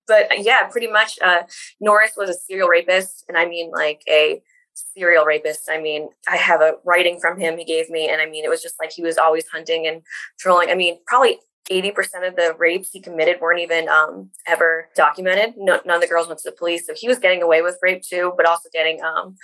But 0.07 0.45
yeah, 0.45 0.65
pretty 0.71 0.89
much. 0.89 1.19
Uh, 1.21 1.43
Norris 1.81 2.13
was 2.17 2.31
a 2.31 2.35
serial 2.35 2.69
rapist, 2.69 3.25
and 3.29 3.37
I 3.37 3.47
mean 3.47 3.71
like 3.73 4.03
a 4.09 4.41
serial 4.75 5.25
rapist. 5.25 5.69
I 5.69 5.81
mean, 5.81 6.09
I 6.29 6.37
have 6.37 6.61
a 6.61 6.75
writing 6.85 7.19
from 7.21 7.39
him 7.39 7.59
he 7.59 7.65
gave 7.65 7.91
me, 7.91 8.09
and 8.09 8.21
I 8.21 8.27
mean, 8.27 8.45
it 8.45 8.49
was 8.49 8.63
just 8.63 8.77
like 8.81 8.93
he 8.93 9.03
was 9.03 9.19
always 9.19 9.47
hunting 9.49 9.87
and 9.87 10.03
trolling. 10.39 10.71
I 10.71 10.75
mean, 10.75 10.99
probably 11.07 11.39
80% 11.71 12.27
of 12.27 12.37
the 12.37 12.55
rapes 12.59 12.91
he 12.93 13.01
committed 13.01 13.41
weren't 13.41 13.61
even 13.61 13.89
um, 13.89 14.31
ever 14.47 14.89
documented. 14.97 15.55
No, 15.57 15.81
none 15.85 15.97
of 15.97 16.01
the 16.01 16.09
girls 16.09 16.27
went 16.27 16.41
to 16.41 16.51
the 16.51 16.57
police. 16.57 16.87
So 16.87 16.95
he 16.97 17.09
was 17.09 17.19
getting 17.19 17.43
away 17.43 17.63
with 17.63 17.79
rape 17.83 18.03
too, 18.03 18.33
but 18.37 18.47
also 18.47 18.69
getting, 18.73 19.01
um, 19.03 19.37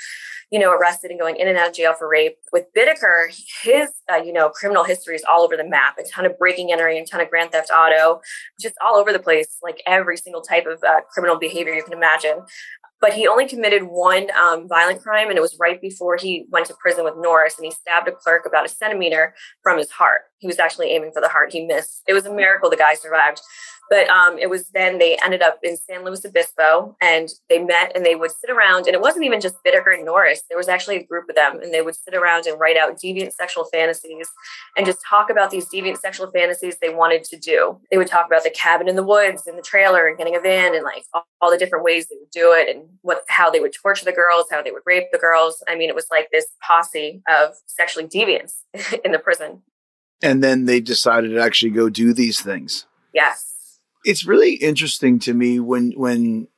you 0.50 0.58
know, 0.58 0.72
arrested 0.72 1.10
and 1.10 1.20
going 1.20 1.36
in 1.36 1.46
and 1.48 1.56
out 1.56 1.68
of 1.68 1.74
jail 1.74 1.94
for 1.94 2.08
rape. 2.08 2.36
With 2.52 2.66
Bittaker, 2.76 3.28
his, 3.62 3.90
uh, 4.10 4.16
you 4.16 4.32
know, 4.32 4.48
criminal 4.48 4.84
history 4.84 5.14
is 5.14 5.24
all 5.30 5.42
over 5.42 5.56
the 5.56 5.68
map. 5.68 5.98
A 5.98 6.04
ton 6.04 6.26
of 6.26 6.38
breaking, 6.38 6.72
entering, 6.72 6.98
a 6.98 7.06
ton 7.06 7.20
of 7.20 7.30
grand 7.30 7.52
theft 7.52 7.70
auto, 7.70 8.20
just 8.60 8.74
all 8.84 8.96
over 8.96 9.12
the 9.12 9.18
place, 9.18 9.58
like 9.62 9.82
every 9.86 10.16
single 10.16 10.42
type 10.42 10.66
of 10.66 10.82
uh, 10.82 11.00
criminal 11.12 11.38
behavior 11.38 11.74
you 11.74 11.82
can 11.82 11.92
imagine 11.92 12.42
but 13.00 13.12
he 13.12 13.28
only 13.28 13.46
committed 13.46 13.82
one 13.84 14.28
um, 14.32 14.66
violent 14.68 15.02
crime 15.02 15.28
and 15.28 15.36
it 15.36 15.40
was 15.40 15.56
right 15.60 15.80
before 15.80 16.16
he 16.16 16.46
went 16.50 16.66
to 16.66 16.74
prison 16.74 17.04
with 17.04 17.14
norris 17.18 17.56
and 17.56 17.64
he 17.64 17.70
stabbed 17.70 18.08
a 18.08 18.12
clerk 18.12 18.44
about 18.46 18.64
a 18.64 18.68
centimeter 18.68 19.34
from 19.62 19.78
his 19.78 19.90
heart 19.90 20.22
he 20.38 20.46
was 20.46 20.58
actually 20.58 20.90
aiming 20.90 21.12
for 21.12 21.20
the 21.20 21.28
heart 21.28 21.52
he 21.52 21.64
missed 21.64 22.02
it 22.06 22.14
was 22.14 22.26
a 22.26 22.32
miracle 22.32 22.70
the 22.70 22.76
guy 22.76 22.94
survived 22.94 23.40
but 23.88 24.08
um, 24.08 24.38
it 24.38 24.50
was 24.50 24.68
then 24.70 24.98
they 24.98 25.16
ended 25.24 25.42
up 25.42 25.58
in 25.62 25.76
San 25.76 26.04
Luis 26.04 26.24
Obispo 26.24 26.96
and 27.00 27.28
they 27.48 27.58
met 27.58 27.92
and 27.94 28.04
they 28.04 28.14
would 28.14 28.30
sit 28.30 28.50
around. 28.50 28.86
And 28.86 28.94
it 28.94 29.00
wasn't 29.00 29.24
even 29.24 29.40
just 29.40 29.62
Bittaker 29.64 29.94
and 29.94 30.04
Norris, 30.04 30.42
there 30.48 30.58
was 30.58 30.68
actually 30.68 30.96
a 30.96 31.04
group 31.04 31.28
of 31.28 31.36
them. 31.36 31.60
And 31.60 31.72
they 31.72 31.82
would 31.82 31.94
sit 31.94 32.14
around 32.14 32.46
and 32.46 32.58
write 32.58 32.76
out 32.76 32.96
deviant 32.96 33.32
sexual 33.32 33.64
fantasies 33.64 34.28
and 34.76 34.86
just 34.86 34.98
talk 35.08 35.30
about 35.30 35.50
these 35.50 35.68
deviant 35.68 35.98
sexual 35.98 36.30
fantasies 36.30 36.78
they 36.80 36.88
wanted 36.88 37.24
to 37.24 37.36
do. 37.36 37.78
They 37.90 37.98
would 37.98 38.08
talk 38.08 38.26
about 38.26 38.44
the 38.44 38.50
cabin 38.50 38.88
in 38.88 38.96
the 38.96 39.04
woods 39.04 39.46
and 39.46 39.56
the 39.56 39.62
trailer 39.62 40.06
and 40.06 40.18
getting 40.18 40.36
a 40.36 40.40
van 40.40 40.74
and 40.74 40.84
like 40.84 41.04
all, 41.14 41.26
all 41.40 41.50
the 41.50 41.58
different 41.58 41.84
ways 41.84 42.08
they 42.08 42.16
would 42.18 42.30
do 42.30 42.52
it 42.52 42.74
and 42.74 42.88
what 43.02 43.22
how 43.28 43.50
they 43.50 43.60
would 43.60 43.72
torture 43.72 44.04
the 44.04 44.12
girls, 44.12 44.46
how 44.50 44.62
they 44.62 44.72
would 44.72 44.82
rape 44.84 45.06
the 45.12 45.18
girls. 45.18 45.62
I 45.68 45.76
mean, 45.76 45.88
it 45.88 45.94
was 45.94 46.06
like 46.10 46.28
this 46.32 46.46
posse 46.66 47.22
of 47.28 47.54
sexually 47.66 48.08
deviants 48.08 48.54
in 49.04 49.12
the 49.12 49.18
prison. 49.18 49.62
And 50.22 50.42
then 50.42 50.64
they 50.64 50.80
decided 50.80 51.30
to 51.30 51.40
actually 51.40 51.70
go 51.70 51.88
do 51.88 52.12
these 52.12 52.40
things. 52.40 52.86
Yes 53.12 53.46
it's 54.06 54.24
really 54.24 54.54
interesting 54.54 55.18
to 55.18 55.34
me 55.34 55.60
when 55.60 55.90
when 55.96 56.48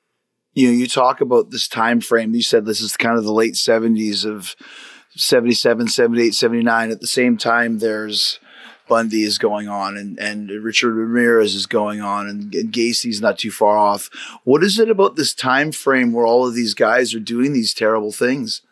you 0.52 0.68
know 0.68 0.74
you 0.74 0.86
talk 0.86 1.20
about 1.20 1.50
this 1.50 1.66
time 1.66 2.00
frame 2.00 2.34
you 2.34 2.42
said 2.42 2.64
this 2.64 2.80
is 2.80 2.96
kind 2.96 3.18
of 3.18 3.24
the 3.24 3.32
late 3.32 3.54
70s 3.54 4.24
of 4.24 4.54
77 5.16 5.88
78 5.88 6.34
79 6.34 6.90
at 6.90 7.00
the 7.00 7.06
same 7.06 7.36
time 7.36 7.78
there's 7.78 8.38
Bundy 8.86 9.22
is 9.22 9.36
going 9.36 9.68
on 9.68 9.98
and, 9.98 10.18
and 10.18 10.48
Richard 10.48 10.94
Ramirez 10.94 11.54
is 11.54 11.66
going 11.66 12.00
on 12.00 12.26
and, 12.26 12.54
and 12.54 12.72
Gacy's 12.72 13.20
not 13.20 13.38
too 13.38 13.50
far 13.50 13.76
off. 13.76 14.08
What 14.44 14.64
is 14.64 14.78
it 14.78 14.88
about 14.88 15.14
this 15.14 15.34
time 15.34 15.72
frame 15.72 16.10
where 16.10 16.24
all 16.24 16.46
of 16.46 16.54
these 16.54 16.72
guys 16.72 17.14
are 17.14 17.20
doing 17.20 17.52
these 17.52 17.74
terrible 17.74 18.12
things? 18.12 18.62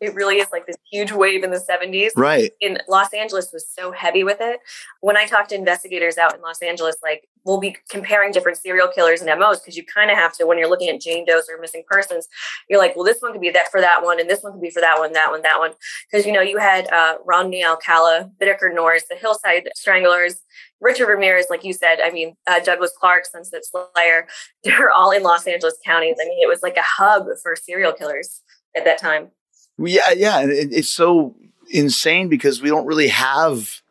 It 0.00 0.14
really 0.14 0.36
is 0.36 0.48
like 0.52 0.66
this 0.66 0.76
huge 0.90 1.10
wave 1.10 1.42
in 1.42 1.50
the 1.50 1.58
70s. 1.58 2.10
Right. 2.16 2.52
In 2.60 2.78
Los 2.86 3.14
Angeles 3.14 3.50
was 3.52 3.66
so 3.66 3.92
heavy 3.92 4.24
with 4.24 4.38
it. 4.40 4.60
When 5.00 5.16
I 5.16 5.26
talk 5.26 5.48
to 5.48 5.54
investigators 5.54 6.18
out 6.18 6.34
in 6.34 6.42
Los 6.42 6.60
Angeles, 6.60 6.96
like 7.02 7.28
we'll 7.44 7.60
be 7.60 7.76
comparing 7.88 8.32
different 8.32 8.58
serial 8.58 8.88
killers 8.88 9.22
and 9.22 9.40
MOs 9.40 9.60
because 9.60 9.76
you 9.76 9.84
kind 9.84 10.10
of 10.10 10.16
have 10.18 10.36
to 10.36 10.46
when 10.46 10.58
you're 10.58 10.68
looking 10.68 10.90
at 10.90 11.00
Jane 11.00 11.24
Doe's 11.24 11.48
or 11.48 11.58
missing 11.60 11.82
persons, 11.88 12.28
you're 12.68 12.78
like, 12.78 12.94
well, 12.94 13.04
this 13.04 13.20
one 13.20 13.32
could 13.32 13.40
be 13.40 13.50
that 13.50 13.70
for 13.70 13.80
that 13.80 14.02
one, 14.02 14.20
and 14.20 14.28
this 14.28 14.42
one 14.42 14.52
could 14.52 14.60
be 14.60 14.70
for 14.70 14.80
that 14.82 14.98
one, 14.98 15.12
that 15.14 15.30
one, 15.30 15.42
that 15.42 15.58
one. 15.58 15.72
Because 16.10 16.26
you 16.26 16.32
know, 16.32 16.42
you 16.42 16.58
had 16.58 16.92
uh 16.92 17.16
Rodney 17.24 17.64
Alcala, 17.64 18.30
Bittaker 18.40 18.74
Norris, 18.74 19.04
the 19.08 19.16
Hillside 19.16 19.70
Stranglers, 19.74 20.40
Richard 20.80 21.06
Ramirez, 21.06 21.46
like 21.48 21.64
you 21.64 21.72
said, 21.72 22.00
I 22.04 22.10
mean, 22.10 22.36
uh, 22.46 22.60
Douglas 22.60 22.92
Clark, 22.98 23.24
Sunset 23.24 23.62
Slayer, 23.64 24.26
they're 24.64 24.90
all 24.90 25.10
in 25.10 25.22
Los 25.22 25.46
Angeles 25.46 25.78
counties. 25.84 26.16
I 26.20 26.26
mean, 26.26 26.42
it 26.42 26.48
was 26.48 26.62
like 26.62 26.76
a 26.76 26.82
hub 26.82 27.26
for 27.42 27.56
serial 27.56 27.92
killers 27.92 28.42
at 28.76 28.84
that 28.84 29.00
time. 29.00 29.30
Yeah, 29.78 30.10
yeah. 30.16 30.40
It, 30.40 30.72
it's 30.72 30.90
so 30.90 31.34
insane 31.70 32.28
because 32.28 32.62
we 32.62 32.68
don't 32.68 32.86
really 32.86 33.08
have 33.08 33.82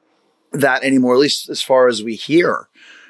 that 0.51 0.83
anymore, 0.83 1.13
at 1.13 1.19
least 1.19 1.49
as 1.49 1.61
far 1.61 1.87
as 1.87 2.03
we 2.03 2.15
hear. 2.15 2.67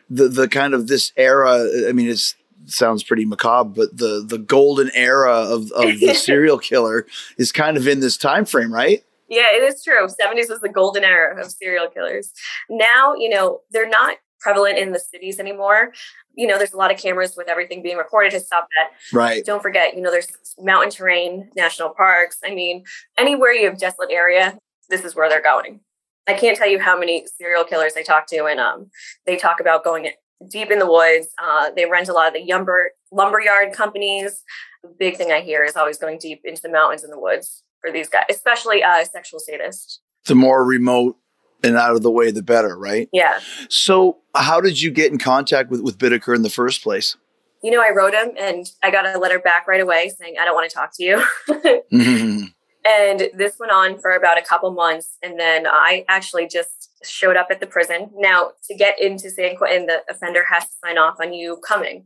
The 0.10 0.27
the 0.27 0.48
kind 0.48 0.74
of 0.74 0.88
this 0.88 1.12
era, 1.17 1.67
I 1.88 1.91
mean, 1.91 2.08
it 2.10 2.22
sounds 2.65 3.03
pretty 3.03 3.25
macabre, 3.25 3.70
but 3.70 3.98
the 3.98 4.24
the 4.27 4.38
golden 4.38 4.91
era 4.94 5.34
of, 5.34 5.72
of 5.72 6.00
the 6.00 6.13
serial 6.15 6.60
killer 6.60 7.08
is 7.38 7.51
kind 7.51 7.77
of 7.77 7.88
in 7.88 8.01
this 8.01 8.17
time 8.17 8.46
frame, 8.46 8.74
right? 8.74 9.03
Yeah, 9.27 9.48
it 9.53 9.63
is 9.63 9.84
true. 9.84 10.05
70s 10.05 10.50
was 10.50 10.60
the 10.62 10.70
golden 10.70 11.03
era 11.03 11.41
of 11.41 11.51
serial 11.51 11.88
killers. 11.88 12.32
Now, 12.70 13.15
you 13.15 13.29
know, 13.29 13.62
they're 13.72 13.89
not 13.89 14.17
prevalent 14.46 14.78
in 14.78 14.92
the 14.92 15.00
cities 15.00 15.40
anymore. 15.40 15.92
You 16.36 16.46
know, 16.46 16.60
there's 16.60 16.74
a 16.74 16.78
lot 16.78 16.92
of 16.94 17.00
cameras 17.00 17.34
with 17.36 17.50
everything 17.50 17.82
being 17.82 17.98
recorded 17.98 18.32
to 18.34 18.40
stop 18.40 18.68
that. 18.78 18.92
Right. 19.12 19.44
Don't 19.44 19.64
forget, 19.64 19.96
you 19.96 20.02
know, 20.02 20.12
there's 20.12 20.28
mountain 20.60 20.92
terrain, 20.92 21.50
national 21.56 21.90
parks. 21.90 22.38
I 22.46 22.54
mean, 22.54 22.84
anywhere 23.18 23.52
you 23.52 23.68
have 23.68 23.80
desolate 23.80 24.12
area, 24.12 24.56
this 24.88 25.04
is 25.04 25.16
where 25.16 25.28
they're 25.30 25.42
going. 25.42 25.80
I 26.28 26.34
can't 26.34 26.56
tell 26.56 26.70
you 26.70 26.80
how 26.80 26.98
many 26.98 27.25
serial 27.38 27.64
killers 27.64 27.94
I 27.98 28.04
talk 28.04 28.28
to, 28.28 28.46
and 28.46 28.60
um, 28.60 28.90
they 29.25 29.36
talk 29.36 29.60
about 29.60 29.84
going 29.84 30.10
deep 30.50 30.70
in 30.70 30.80
the 30.80 30.92
woods. 30.92 31.28
Uh, 31.42 31.72
they 31.75 31.86
rent 31.86 32.10
a 32.10 32.14
lot 32.14 32.28
of 32.28 32.34
the 32.34 32.46
lumber 32.52 32.92
lumberyard 33.12 33.74
companies. 33.74 34.44
The 34.84 34.94
big 35.00 35.18
thing 35.18 35.32
I 35.32 35.42
hear 35.42 35.64
is 35.64 35.75
always 35.75 35.98
going 35.98 36.20
deep 36.20 36.42
into 36.44 36.62
the 36.62 36.70
mountains 36.70 37.04
and 37.04 37.12
the 37.12 37.20
woods 37.20 37.64
for 37.82 37.92
these 37.92 38.10
guys, 38.10 38.25
especially 38.30 38.84
uh, 38.84 39.04
sexual 39.06 39.40
sadists. 39.40 40.00
The 40.25 40.36
more 40.36 40.66
remote 40.66 41.18
and 41.64 41.78
out 41.78 41.96
of 41.96 42.02
the 42.02 42.12
way, 42.12 42.32
the 42.32 42.44
better, 42.44 42.78
right? 42.78 43.10
Yeah. 43.12 43.40
So, 43.70 44.18
how 44.36 44.62
did 44.62 44.82
you 44.82 44.92
get 44.92 45.12
in 45.12 45.18
contact 45.18 45.70
with 45.70 45.82
with 45.82 45.98
Bittaker 45.98 46.36
in 46.36 46.44
the 46.44 46.50
first 46.50 46.84
place? 46.84 47.16
You 47.64 47.72
know, 47.72 47.82
I 47.82 47.92
wrote 47.96 48.14
him, 48.14 48.32
and 48.40 48.70
I 48.84 48.92
got 48.92 49.08
a 49.08 49.18
letter 49.18 49.40
back 49.40 49.68
right 49.68 49.82
away 49.82 50.14
saying, 50.20 50.36
"I 50.40 50.46
don't 50.46 50.56
want 50.56 50.70
to 50.70 50.76
talk 50.76 50.92
to 50.96 51.04
you." 51.04 51.24
mm-hmm. 51.50 52.46
And 52.88 53.30
this 53.34 53.58
went 53.60 53.72
on 53.72 53.98
for 53.98 54.12
about 54.12 54.38
a 54.38 54.44
couple 54.44 54.70
months, 54.72 55.18
and 55.24 55.40
then 55.40 55.66
I 55.66 56.06
actually 56.08 56.48
just 56.48 56.92
showed 57.04 57.36
up 57.36 57.48
at 57.50 57.60
the 57.60 57.66
prison. 57.66 58.12
Now, 58.16 58.52
to 58.68 58.76
get 58.76 59.02
into 59.02 59.32
San 59.32 59.56
Quentin, 59.56 59.88
the 59.88 60.04
offender 60.08 60.44
has 60.48 60.66
to 60.66 60.74
sign 60.84 61.00
off 61.00 61.16
on 61.20 61.34
you 61.34 61.58
coming. 61.68 62.06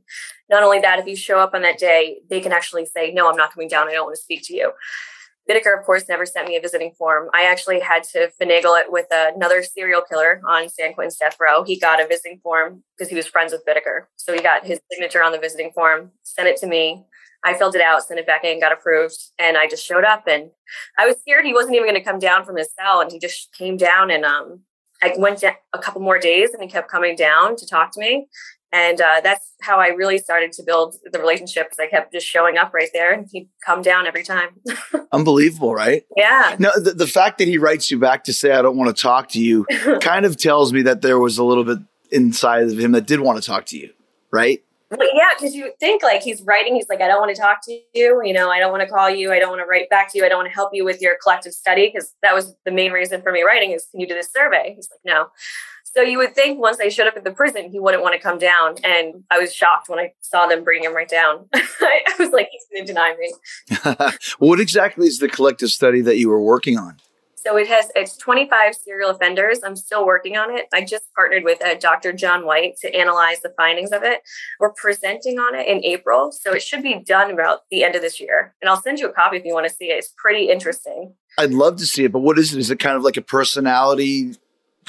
Not 0.50 0.64
only 0.64 0.80
that, 0.80 1.00
if 1.00 1.06
you 1.06 1.18
show 1.18 1.40
up 1.40 1.54
on 1.54 1.64
that 1.64 1.78
day, 1.78 2.20
they 2.30 2.40
can 2.40 2.54
actually 2.54 2.86
say, 2.86 3.12
"No, 3.12 3.30
I'm 3.30 3.36
not 3.36 3.54
coming 3.54 3.68
down. 3.68 3.90
I 3.90 3.92
don't 3.92 4.06
want 4.06 4.16
to 4.16 4.22
speak 4.22 4.44
to 4.46 4.56
you." 4.56 4.72
Bittaker, 5.50 5.78
of 5.78 5.84
course, 5.86 6.08
never 6.08 6.26
sent 6.26 6.48
me 6.48 6.56
a 6.58 6.62
visiting 6.62 6.92
form. 6.92 7.30
I 7.34 7.46
actually 7.46 7.80
had 7.80 8.04
to 8.14 8.30
finagle 8.40 8.80
it 8.80 8.92
with 8.92 9.08
another 9.12 9.64
serial 9.64 10.02
killer 10.02 10.42
on 10.48 10.70
San 10.70 10.94
Quentin's 10.94 11.18
death 11.18 11.38
row. 11.40 11.64
He 11.64 11.80
got 11.80 12.00
a 12.00 12.08
visiting 12.08 12.40
form 12.44 12.84
because 12.96 13.10
he 13.10 13.16
was 13.16 13.26
friends 13.26 13.52
with 13.52 13.66
Bittaker. 13.66 14.06
So 14.16 14.34
he 14.34 14.42
got 14.42 14.66
his 14.66 14.80
signature 14.92 15.24
on 15.24 15.32
the 15.32 15.40
visiting 15.40 15.72
form, 15.72 16.12
sent 16.24 16.48
it 16.48 16.58
to 16.58 16.68
me. 16.68 17.04
I 17.44 17.54
filled 17.54 17.76
it 17.76 17.82
out, 17.82 18.04
sent 18.04 18.20
it 18.20 18.28
back 18.28 18.44
in, 18.44 18.60
got 18.60 18.74
approved, 18.74 19.18
and 19.40 19.58
I 19.58 19.68
just 19.68 19.86
showed 19.86 20.04
up. 20.04 20.28
And 20.28 20.52
I 20.98 21.08
was 21.08 21.16
scared 21.22 21.46
he 21.46 21.54
wasn't 21.54 21.76
even 21.76 21.88
going 21.88 21.96
to 21.96 22.04
come 22.04 22.20
down 22.20 22.46
from 22.46 22.58
his 22.58 22.70
cell, 22.78 23.02
and 23.02 23.12
he 23.12 23.18
just 23.18 23.54
came 23.54 23.78
down. 23.78 24.12
And 24.12 24.26
um, 24.26 24.62
I 25.02 25.14
went 25.18 25.42
a 25.44 25.80
couple 25.80 26.02
more 26.02 26.20
days, 26.20 26.54
and 26.54 26.62
he 26.62 26.70
kept 26.70 26.92
coming 26.92 27.16
down 27.16 27.56
to 27.56 27.66
talk 27.66 27.92
to 27.94 28.00
me. 28.00 28.28
And 28.72 29.02
uh, 29.02 29.22
that's 29.24 29.54
how 29.62 29.80
I 29.80 29.88
really 29.88 30.20
started 30.20 30.52
to 30.54 30.64
build 30.64 30.96
the 31.12 31.20
relationship 31.20 31.66
because 31.66 31.80
I 31.80 31.88
kept 31.88 32.14
just 32.14 32.28
showing 32.28 32.58
up 32.58 32.74
right 32.74 32.90
there 32.94 33.12
and 33.12 33.28
he'd 33.32 33.50
come 33.66 33.82
down 33.82 34.06
every 34.06 34.24
time. 34.24 34.50
Unbelievable, 35.12 35.74
right? 35.74 36.06
Yeah. 36.16 36.56
No, 36.60 36.72
the, 36.80 36.92
the 36.92 37.08
fact 37.08 37.40
that 37.40 37.48
he 37.48 37.58
writes 37.58 37.90
you 37.90 37.98
back 37.98 38.26
to 38.26 38.34
say, 38.34 38.52
I 38.52 38.62
don't 38.62 38.78
want 38.78 38.96
to 38.96 39.02
talk 39.02 39.30
to 39.30 39.42
you 39.42 39.66
kind 40.02 40.26
of 40.26 40.38
tells 40.38 40.72
me 40.72 40.84
that 40.84 41.02
there 41.02 41.20
was 41.20 41.40
a 41.40 41.44
little 41.44 41.64
bit 41.64 41.80
inside 42.12 42.64
of 42.64 42.78
him 42.78 42.92
that 42.92 43.08
did 43.08 43.22
want 43.22 43.42
to 43.42 43.48
talk 43.48 43.66
to 43.68 43.78
you, 43.78 43.90
right? 44.32 44.64
Well, 44.92 45.08
yeah, 45.14 45.30
because 45.38 45.54
you 45.54 45.72
think 45.80 46.02
like 46.02 46.24
he's 46.24 46.42
writing, 46.42 46.74
he's 46.74 46.90
like, 46.90 47.00
I 47.00 47.08
don't 47.08 47.20
want 47.20 47.36
to 47.36 47.40
talk 47.40 47.60
to 47.66 47.80
you. 47.94 48.22
You 48.24 48.34
know, 48.34 48.50
I 48.50 48.60
don't 48.60 48.72
want 48.72 48.82
to 48.82 48.90
call 48.90 49.10
you. 49.10 49.32
I 49.32 49.38
don't 49.38 49.50
want 49.50 49.62
to 49.62 49.68
write 49.68 49.88
back 49.90 50.12
to 50.12 50.18
you. 50.18 50.26
I 50.26 50.30
don't 50.30 50.40
want 50.40 50.50
to 50.50 50.56
help 50.56 50.72
you 50.74 50.84
with 50.84 51.00
your 51.00 51.14
collective 51.22 51.54
study 51.54 51.92
because 51.94 52.16
that 52.24 52.34
was 52.34 52.56
the 52.66 52.72
main 52.72 52.92
reason 52.92 53.22
for 53.22 53.32
me 53.32 53.44
writing 53.44 53.72
is 53.72 53.86
can 53.92 54.00
you 54.00 54.08
do 54.08 54.16
this 54.16 54.32
survey? 54.32 54.74
He's 54.76 54.90
like, 54.90 55.00
no. 55.06 55.28
So 55.96 56.02
you 56.02 56.18
would 56.20 56.36
think 56.36 56.60
once 56.60 56.80
I 56.80 56.90
showed 56.90 57.08
up 57.08 57.18
at 57.18 57.24
the 57.24 57.32
prison, 57.32 57.70
he 57.72 57.80
wouldn't 57.80 58.04
want 58.04 58.14
to 58.14 58.20
come 58.20 58.38
down. 58.38 58.76
And 58.84 59.24
I 59.32 59.40
was 59.40 59.54
shocked 59.54 59.90
when 59.90 60.00
I 60.00 60.14
saw 60.22 60.48
them 60.48 60.64
bring 60.64 60.84
him 60.84 60.96
right 60.96 61.10
down. 61.10 61.48
I 61.54 62.16
was 62.20 62.30
like, 62.30 62.50
he's 62.52 62.66
going 62.72 62.86
to 62.86 62.94
deny 62.94 63.16
me. 63.18 64.18
what 64.40 64.60
exactly 64.60 65.08
is 65.08 65.20
the 65.20 65.28
collective 65.28 65.70
study 65.70 66.02
that 66.02 66.18
you 66.18 66.30
were 66.30 66.42
working 66.42 66.78
on? 66.78 66.98
So 67.36 67.56
it 67.58 67.68
has 67.70 67.90
it's 67.96 68.18
25 68.18 68.76
serial 68.76 69.12
offenders. 69.12 69.62
I'm 69.64 69.78
still 69.78 70.06
working 70.06 70.36
on 70.36 70.56
it. 70.56 70.66
I 70.74 70.84
just 70.84 71.06
partnered 71.16 71.46
with 71.46 71.64
uh, 71.64 71.76
Dr. 71.76 72.12
John 72.12 72.46
White 72.46 72.76
to 72.82 72.94
analyze 72.94 73.40
the 73.40 73.54
findings 73.56 73.92
of 73.92 74.04
it. 74.04 74.20
We're 74.60 74.74
presenting 74.74 75.40
on 75.40 75.56
it 75.56 75.66
in 75.66 75.84
April, 75.86 76.34
so 76.34 76.52
it 76.52 76.62
should 76.62 76.84
be 76.84 77.00
done 77.00 77.32
about 77.32 77.62
the 77.72 77.84
end 77.86 77.96
of 77.96 78.02
this 78.02 78.20
year. 78.20 78.54
And 78.62 78.70
I'll 78.70 78.82
send 78.82 79.00
you 79.00 79.08
a 79.08 79.14
copy 79.14 79.38
if 79.38 79.46
you 79.46 79.54
want 79.54 79.68
to 79.68 79.74
see 79.74 79.86
it. 79.86 79.96
It's 79.96 80.14
pretty 80.18 80.50
interesting. 80.50 81.14
I'd 81.38 81.52
love 81.52 81.78
to 81.78 81.86
see 81.86 82.04
it, 82.04 82.12
but 82.12 82.20
what 82.20 82.38
is 82.38 82.54
it? 82.54 82.60
Is 82.60 82.72
it 82.72 82.80
kind 82.80 82.98
of 82.98 83.04
like 83.04 83.16
a 83.16 83.22
personality 83.22 84.36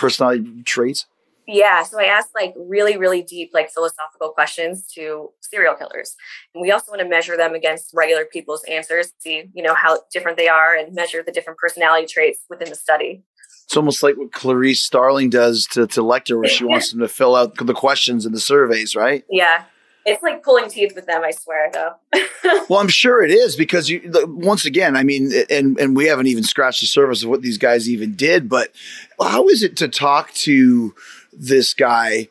personality 0.00 0.62
traits? 0.64 1.06
Yeah, 1.46 1.82
so 1.82 1.98
I 1.98 2.04
asked 2.04 2.30
like 2.34 2.54
really, 2.56 2.96
really 2.96 3.22
deep, 3.22 3.50
like 3.52 3.70
philosophical 3.70 4.30
questions 4.30 4.86
to 4.94 5.30
serial 5.40 5.74
killers. 5.74 6.14
And 6.54 6.62
we 6.62 6.70
also 6.70 6.92
want 6.92 7.02
to 7.02 7.08
measure 7.08 7.36
them 7.36 7.54
against 7.54 7.90
regular 7.92 8.24
people's 8.24 8.62
answers, 8.64 9.12
see, 9.18 9.44
you 9.52 9.62
know, 9.62 9.74
how 9.74 10.00
different 10.12 10.36
they 10.36 10.48
are 10.48 10.76
and 10.76 10.94
measure 10.94 11.22
the 11.22 11.32
different 11.32 11.58
personality 11.58 12.06
traits 12.06 12.40
within 12.48 12.68
the 12.68 12.76
study. 12.76 13.22
It's 13.64 13.76
almost 13.76 14.02
like 14.02 14.16
what 14.16 14.32
Clarice 14.32 14.80
Starling 14.80 15.30
does 15.30 15.66
to, 15.72 15.86
to 15.88 16.02
Lecter, 16.02 16.38
where 16.38 16.48
she 16.48 16.64
wants 16.66 16.90
them 16.90 17.00
to 17.00 17.08
fill 17.08 17.34
out 17.34 17.56
the 17.56 17.74
questions 17.74 18.26
in 18.26 18.32
the 18.32 18.40
surveys, 18.40 18.94
right? 18.94 19.24
Yeah. 19.28 19.64
It's 20.10 20.22
like 20.22 20.42
pulling 20.42 20.68
teeth 20.68 20.94
with 20.94 21.06
them, 21.06 21.22
I 21.22 21.30
swear, 21.30 21.70
though. 21.72 21.94
well, 22.68 22.80
I'm 22.80 22.88
sure 22.88 23.22
it 23.22 23.30
is 23.30 23.56
because 23.56 23.88
you 23.88 24.00
once 24.26 24.64
again, 24.64 24.96
I 24.96 25.04
mean, 25.04 25.32
and 25.48 25.78
and 25.78 25.96
we 25.96 26.06
haven't 26.06 26.26
even 26.26 26.42
scratched 26.42 26.80
the 26.80 26.86
surface 26.86 27.22
of 27.22 27.28
what 27.28 27.42
these 27.42 27.58
guys 27.58 27.88
even 27.88 28.14
did. 28.14 28.48
But 28.48 28.72
how 29.20 29.48
is 29.48 29.62
it 29.62 29.76
to 29.78 29.88
talk 29.88 30.32
to 30.34 30.94
this 31.32 31.74
guy? 31.74 32.28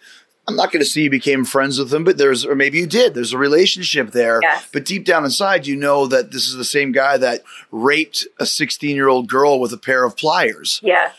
I'm 0.47 0.55
not 0.55 0.71
going 0.71 0.83
to 0.83 0.89
say 0.89 1.01
you 1.01 1.11
became 1.11 1.45
friends 1.45 1.77
with 1.77 1.93
him, 1.93 2.03
but 2.03 2.17
there's, 2.17 2.43
or 2.43 2.55
maybe 2.55 2.79
you 2.79 2.87
did. 2.87 3.13
There's 3.13 3.33
a 3.33 3.37
relationship 3.37 4.13
there. 4.13 4.39
Yes. 4.41 4.67
But 4.73 4.83
deep 4.83 5.05
down 5.05 5.23
inside, 5.23 5.67
you 5.67 5.75
know 5.75 6.07
that 6.07 6.31
this 6.31 6.47
is 6.47 6.55
the 6.55 6.65
same 6.65 6.91
guy 6.91 7.17
that 7.17 7.43
raped 7.71 8.25
a 8.39 8.47
16 8.47 8.95
year 8.95 9.07
old 9.07 9.29
girl 9.29 9.59
with 9.59 9.71
a 9.73 9.77
pair 9.77 10.03
of 10.05 10.17
pliers. 10.17 10.81
Yeah. 10.83 11.11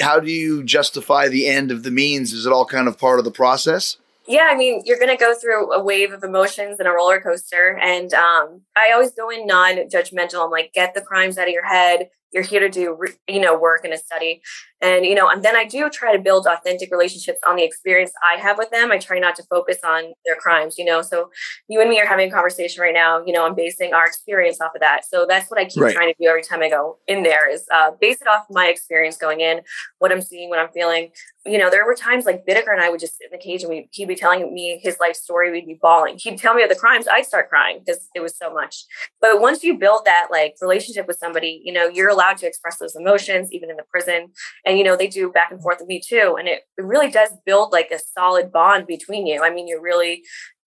How 0.00 0.20
do 0.20 0.30
you 0.30 0.62
justify 0.62 1.26
the 1.26 1.48
end 1.48 1.72
of 1.72 1.82
the 1.82 1.90
means? 1.90 2.32
Is 2.32 2.46
it 2.46 2.52
all 2.52 2.64
kind 2.64 2.86
of 2.86 2.96
part 2.96 3.18
of 3.18 3.24
the 3.24 3.32
process? 3.32 3.96
Yeah, 4.26 4.48
I 4.50 4.56
mean, 4.56 4.82
you're 4.84 4.98
going 4.98 5.10
to 5.10 5.16
go 5.16 5.34
through 5.34 5.72
a 5.72 5.82
wave 5.82 6.12
of 6.12 6.22
emotions 6.22 6.78
and 6.78 6.88
a 6.88 6.92
roller 6.92 7.20
coaster. 7.20 7.78
And 7.82 8.12
um, 8.14 8.62
I 8.76 8.92
always 8.92 9.12
go 9.12 9.30
in 9.30 9.46
non 9.46 9.76
judgmental. 9.88 10.44
I'm 10.44 10.50
like, 10.50 10.72
get 10.72 10.94
the 10.94 11.00
crimes 11.00 11.38
out 11.38 11.48
of 11.48 11.54
your 11.54 11.66
head. 11.66 12.08
You're 12.32 12.44
here 12.44 12.60
to 12.60 12.68
do, 12.68 12.96
you 13.26 13.40
know, 13.40 13.58
work 13.58 13.84
and 13.84 13.92
a 13.92 13.98
study. 13.98 14.42
And, 14.80 15.04
you 15.04 15.14
know, 15.14 15.28
and 15.28 15.42
then 15.42 15.56
I 15.56 15.64
do 15.64 15.90
try 15.90 16.16
to 16.16 16.22
build 16.22 16.46
authentic 16.46 16.90
relationships 16.90 17.38
on 17.46 17.56
the 17.56 17.64
experience 17.64 18.12
I 18.22 18.38
have 18.40 18.56
with 18.56 18.70
them. 18.70 18.90
I 18.90 18.98
try 18.98 19.18
not 19.18 19.36
to 19.36 19.42
focus 19.44 19.78
on 19.84 20.12
their 20.24 20.36
crimes, 20.36 20.78
you 20.78 20.84
know. 20.84 21.02
So 21.02 21.30
you 21.68 21.80
and 21.80 21.90
me 21.90 22.00
are 22.00 22.06
having 22.06 22.28
a 22.28 22.32
conversation 22.32 22.80
right 22.80 22.94
now. 22.94 23.22
You 23.24 23.32
know, 23.32 23.44
I'm 23.44 23.54
basing 23.54 23.92
our 23.92 24.06
experience 24.06 24.60
off 24.60 24.74
of 24.74 24.80
that. 24.80 25.04
So 25.06 25.26
that's 25.28 25.50
what 25.50 25.60
I 25.60 25.66
keep 25.66 25.82
right. 25.82 25.94
trying 25.94 26.08
to 26.08 26.14
do 26.18 26.28
every 26.28 26.42
time 26.42 26.62
I 26.62 26.70
go 26.70 26.98
in 27.06 27.22
there 27.22 27.50
is 27.50 27.66
uh, 27.72 27.90
base 28.00 28.20
it 28.22 28.28
off 28.28 28.46
my 28.50 28.66
experience 28.68 29.16
going 29.16 29.40
in, 29.40 29.60
what 29.98 30.12
I'm 30.12 30.22
seeing, 30.22 30.48
what 30.48 30.58
I'm 30.58 30.70
feeling. 30.72 31.10
You 31.46 31.56
know, 31.56 31.70
there 31.70 31.86
were 31.86 31.94
times 31.94 32.26
like 32.26 32.44
Bittaker 32.46 32.70
and 32.70 32.82
I 32.82 32.90
would 32.90 33.00
just 33.00 33.16
sit 33.16 33.30
in 33.32 33.38
the 33.38 33.42
cage 33.42 33.62
and 33.62 33.70
we, 33.70 33.88
he'd 33.92 34.08
be 34.08 34.14
telling 34.14 34.52
me 34.52 34.78
his 34.82 34.98
life 35.00 35.16
story. 35.16 35.50
We'd 35.50 35.66
be 35.66 35.78
bawling. 35.80 36.16
He'd 36.18 36.38
tell 36.38 36.52
me 36.52 36.62
of 36.62 36.68
the 36.68 36.74
crimes. 36.74 37.06
I'd 37.10 37.24
start 37.24 37.48
crying 37.48 37.80
because 37.84 38.08
it 38.14 38.20
was 38.20 38.36
so 38.36 38.52
much. 38.52 38.84
But 39.22 39.40
once 39.40 39.64
you 39.64 39.78
build 39.78 40.02
that 40.04 40.28
like 40.30 40.56
relationship 40.60 41.06
with 41.06 41.18
somebody, 41.18 41.62
you 41.64 41.72
know, 41.72 41.86
you're 41.86 42.10
allowed 42.10 42.36
to 42.38 42.46
express 42.46 42.78
those 42.78 42.94
emotions, 42.94 43.50
even 43.52 43.70
in 43.70 43.76
the 43.76 43.84
prison 43.90 44.32
and 44.69 44.69
you 44.78 44.84
know 44.84 44.96
they 44.96 45.06
do 45.06 45.30
back 45.30 45.50
and 45.50 45.62
forth 45.62 45.78
with 45.80 45.88
me 45.88 46.00
too 46.00 46.36
and 46.38 46.48
it, 46.48 46.62
it 46.76 46.84
really 46.84 47.10
does 47.10 47.30
build 47.44 47.72
like 47.72 47.90
a 47.90 47.98
solid 47.98 48.52
bond 48.52 48.86
between 48.86 49.26
you 49.26 49.42
i 49.42 49.50
mean 49.50 49.68
you're 49.68 49.82
really 49.82 50.22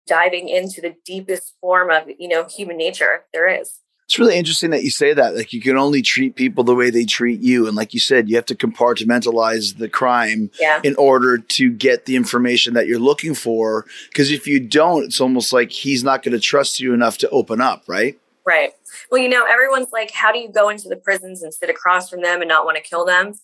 diving 0.06 0.48
into 0.48 0.80
the 0.80 0.94
deepest 1.04 1.54
form 1.60 1.90
of 1.90 2.04
you 2.18 2.28
know 2.28 2.44
human 2.44 2.76
nature 2.76 3.24
there 3.32 3.48
is 3.48 3.78
it's 4.04 4.18
really 4.18 4.36
interesting 4.36 4.70
that 4.70 4.82
you 4.82 4.90
say 4.90 5.14
that 5.14 5.34
like 5.36 5.52
you 5.52 5.60
can 5.60 5.76
only 5.76 6.02
treat 6.02 6.34
people 6.34 6.64
the 6.64 6.74
way 6.74 6.90
they 6.90 7.04
treat 7.04 7.40
you 7.40 7.66
and 7.66 7.76
like 7.76 7.94
you 7.94 8.00
said 8.00 8.28
you 8.28 8.36
have 8.36 8.44
to 8.44 8.54
compartmentalize 8.54 9.78
the 9.78 9.88
crime 9.88 10.50
yeah. 10.60 10.80
in 10.82 10.94
order 10.96 11.38
to 11.38 11.70
get 11.70 12.04
the 12.04 12.16
information 12.16 12.74
that 12.74 12.86
you're 12.86 12.98
looking 12.98 13.34
for 13.34 13.86
because 14.08 14.30
if 14.30 14.46
you 14.46 14.60
don't 14.60 15.04
it's 15.04 15.20
almost 15.20 15.52
like 15.52 15.70
he's 15.70 16.02
not 16.02 16.22
going 16.22 16.32
to 16.32 16.40
trust 16.40 16.80
you 16.80 16.92
enough 16.92 17.16
to 17.16 17.28
open 17.30 17.60
up 17.60 17.84
right 17.86 18.18
Right. 18.44 18.72
Well, 19.10 19.20
you 19.20 19.28
know, 19.28 19.44
everyone's 19.48 19.92
like, 19.92 20.10
how 20.10 20.32
do 20.32 20.38
you 20.38 20.50
go 20.50 20.68
into 20.68 20.88
the 20.88 20.96
prisons 20.96 21.42
and 21.42 21.52
sit 21.52 21.70
across 21.70 22.10
from 22.10 22.22
them 22.22 22.40
and 22.40 22.48
not 22.48 22.64
want 22.64 22.76
to 22.76 22.82
kill 22.82 23.04
them? 23.04 23.34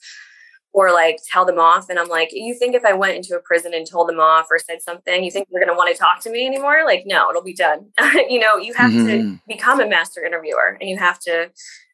Or 0.75 0.92
like 0.92 1.18
tell 1.30 1.44
them 1.44 1.58
off. 1.58 1.88
And 1.88 1.98
I'm 1.98 2.08
like, 2.08 2.28
you 2.32 2.54
think 2.54 2.75
if 2.75 2.84
I 2.84 2.92
went 2.92 3.16
into 3.16 3.34
a 3.34 3.40
prison 3.40 3.72
and 3.75 3.87
told 3.87 4.08
them 4.08 4.20
off 4.20 4.46
or 4.50 4.58
said 4.58 4.80
something, 4.82 5.25
you 5.25 5.30
think 5.30 5.48
they're 5.50 5.64
going 5.64 5.72
to 5.72 5.76
want 5.76 5.92
to 5.92 5.98
talk 5.98 6.20
to 6.22 6.30
me 6.30 6.46
anymore? 6.46 6.82
Like, 6.84 7.04
no, 7.06 7.28
it'll 7.30 7.42
be 7.42 7.54
done. 7.54 7.87
you 8.28 8.38
know, 8.38 8.56
you 8.56 8.75
have 8.75 8.92
mm-hmm. 8.92 9.06
to 9.06 9.40
become 9.48 9.80
a 9.80 9.88
master 9.88 10.25
interviewer 10.25 10.76
and 10.80 10.88
you 10.88 10.96
have 10.98 11.18
to, 11.20 11.50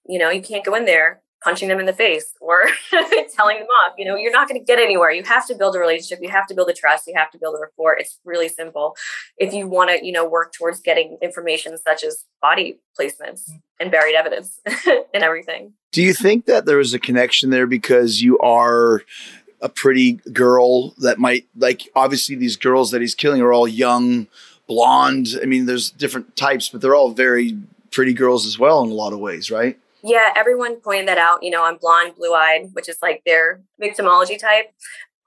you 0.06 0.18
know, 0.18 0.28
you 0.28 0.42
can't 0.42 0.64
go 0.64 0.74
in 0.74 0.84
there 0.84 1.22
punching 1.44 1.68
them 1.68 1.78
in 1.78 1.84
the 1.84 1.92
face 1.92 2.32
or 2.40 2.62
telling 3.36 3.58
them 3.58 3.66
off. 3.66 3.94
You 3.98 4.06
know, 4.06 4.16
you're 4.16 4.32
not 4.32 4.48
going 4.48 4.58
to 4.58 4.64
get 4.64 4.78
anywhere. 4.78 5.10
You 5.10 5.22
have 5.24 5.46
to 5.46 5.54
build 5.54 5.76
a 5.76 5.78
relationship. 5.78 6.20
You 6.22 6.30
have 6.30 6.46
to 6.46 6.54
build 6.54 6.70
a 6.70 6.72
trust. 6.72 7.06
You 7.06 7.12
have 7.16 7.30
to 7.32 7.38
build 7.38 7.54
a 7.56 7.60
rapport. 7.60 7.96
It's 7.98 8.18
really 8.24 8.48
simple. 8.48 8.96
If 9.36 9.52
you 9.52 9.68
want 9.68 9.90
to, 9.90 10.04
you 10.04 10.10
know, 10.10 10.26
work 10.26 10.54
towards 10.54 10.80
getting 10.80 11.18
information 11.20 11.76
such 11.76 12.02
as 12.02 12.24
body 12.40 12.78
placements 12.98 13.50
and 13.78 13.90
buried 13.90 14.14
evidence 14.14 14.60
and 14.86 15.22
everything. 15.22 15.74
Do 15.92 16.02
you 16.02 16.14
think 16.14 16.46
that 16.46 16.64
there 16.64 16.78
was 16.78 16.94
a 16.94 16.98
connection 16.98 17.50
there 17.50 17.66
because 17.66 18.22
you 18.22 18.38
are 18.38 19.02
a 19.60 19.68
pretty 19.68 20.14
girl 20.32 20.90
that 20.98 21.18
might 21.18 21.46
like 21.56 21.88
obviously 21.94 22.34
these 22.34 22.56
girls 22.56 22.90
that 22.90 23.00
he's 23.00 23.14
killing 23.14 23.40
are 23.40 23.52
all 23.52 23.66
young 23.66 24.26
blonde 24.66 25.28
i 25.42 25.46
mean 25.46 25.64
there's 25.64 25.90
different 25.90 26.36
types 26.36 26.68
but 26.68 26.82
they're 26.82 26.94
all 26.94 27.12
very 27.12 27.56
pretty 27.90 28.12
girls 28.12 28.46
as 28.46 28.58
well 28.58 28.82
in 28.82 28.90
a 28.90 28.94
lot 28.94 29.14
of 29.14 29.20
ways 29.20 29.50
right 29.50 29.78
yeah, 30.04 30.32
everyone 30.36 30.80
pointed 30.80 31.08
that 31.08 31.16
out. 31.16 31.42
You 31.42 31.50
know, 31.50 31.64
I'm 31.64 31.78
blonde, 31.78 32.14
blue 32.16 32.34
eyed, 32.34 32.68
which 32.72 32.90
is 32.90 32.98
like 33.00 33.22
their 33.24 33.62
victimology 33.82 34.38
type. 34.38 34.66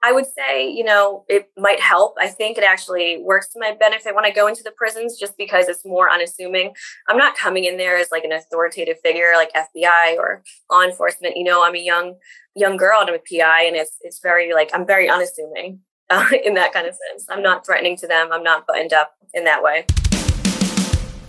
I 0.00 0.12
would 0.12 0.26
say, 0.26 0.70
you 0.70 0.84
know, 0.84 1.24
it 1.28 1.50
might 1.56 1.80
help. 1.80 2.14
I 2.20 2.28
think 2.28 2.56
it 2.56 2.62
actually 2.62 3.20
works 3.20 3.48
to 3.48 3.58
my 3.58 3.74
benefit 3.78 4.14
when 4.14 4.24
I 4.24 4.30
go 4.30 4.46
into 4.46 4.62
the 4.62 4.70
prisons 4.70 5.18
just 5.18 5.36
because 5.36 5.66
it's 5.66 5.84
more 5.84 6.08
unassuming. 6.08 6.72
I'm 7.08 7.16
not 7.16 7.36
coming 7.36 7.64
in 7.64 7.76
there 7.76 7.96
as 7.96 8.12
like 8.12 8.22
an 8.22 8.30
authoritative 8.30 8.98
figure 9.02 9.32
like 9.34 9.50
FBI 9.52 10.16
or 10.16 10.44
law 10.70 10.82
enforcement. 10.82 11.36
You 11.36 11.42
know, 11.42 11.64
I'm 11.64 11.74
a 11.74 11.80
young 11.80 12.14
young 12.54 12.76
girl 12.76 13.00
and 13.00 13.10
I'm 13.10 13.16
a 13.16 13.18
PI 13.18 13.64
and 13.64 13.74
it's 13.74 13.96
it's 14.02 14.20
very 14.20 14.54
like 14.54 14.70
I'm 14.72 14.86
very 14.86 15.10
unassuming 15.10 15.80
uh, 16.10 16.28
in 16.44 16.54
that 16.54 16.72
kind 16.72 16.86
of 16.86 16.94
sense. 16.94 17.26
I'm 17.28 17.42
not 17.42 17.66
threatening 17.66 17.96
to 17.96 18.06
them. 18.06 18.28
I'm 18.30 18.44
not 18.44 18.64
buttoned 18.68 18.92
up 18.92 19.14
in 19.34 19.42
that 19.44 19.64
way. 19.64 19.86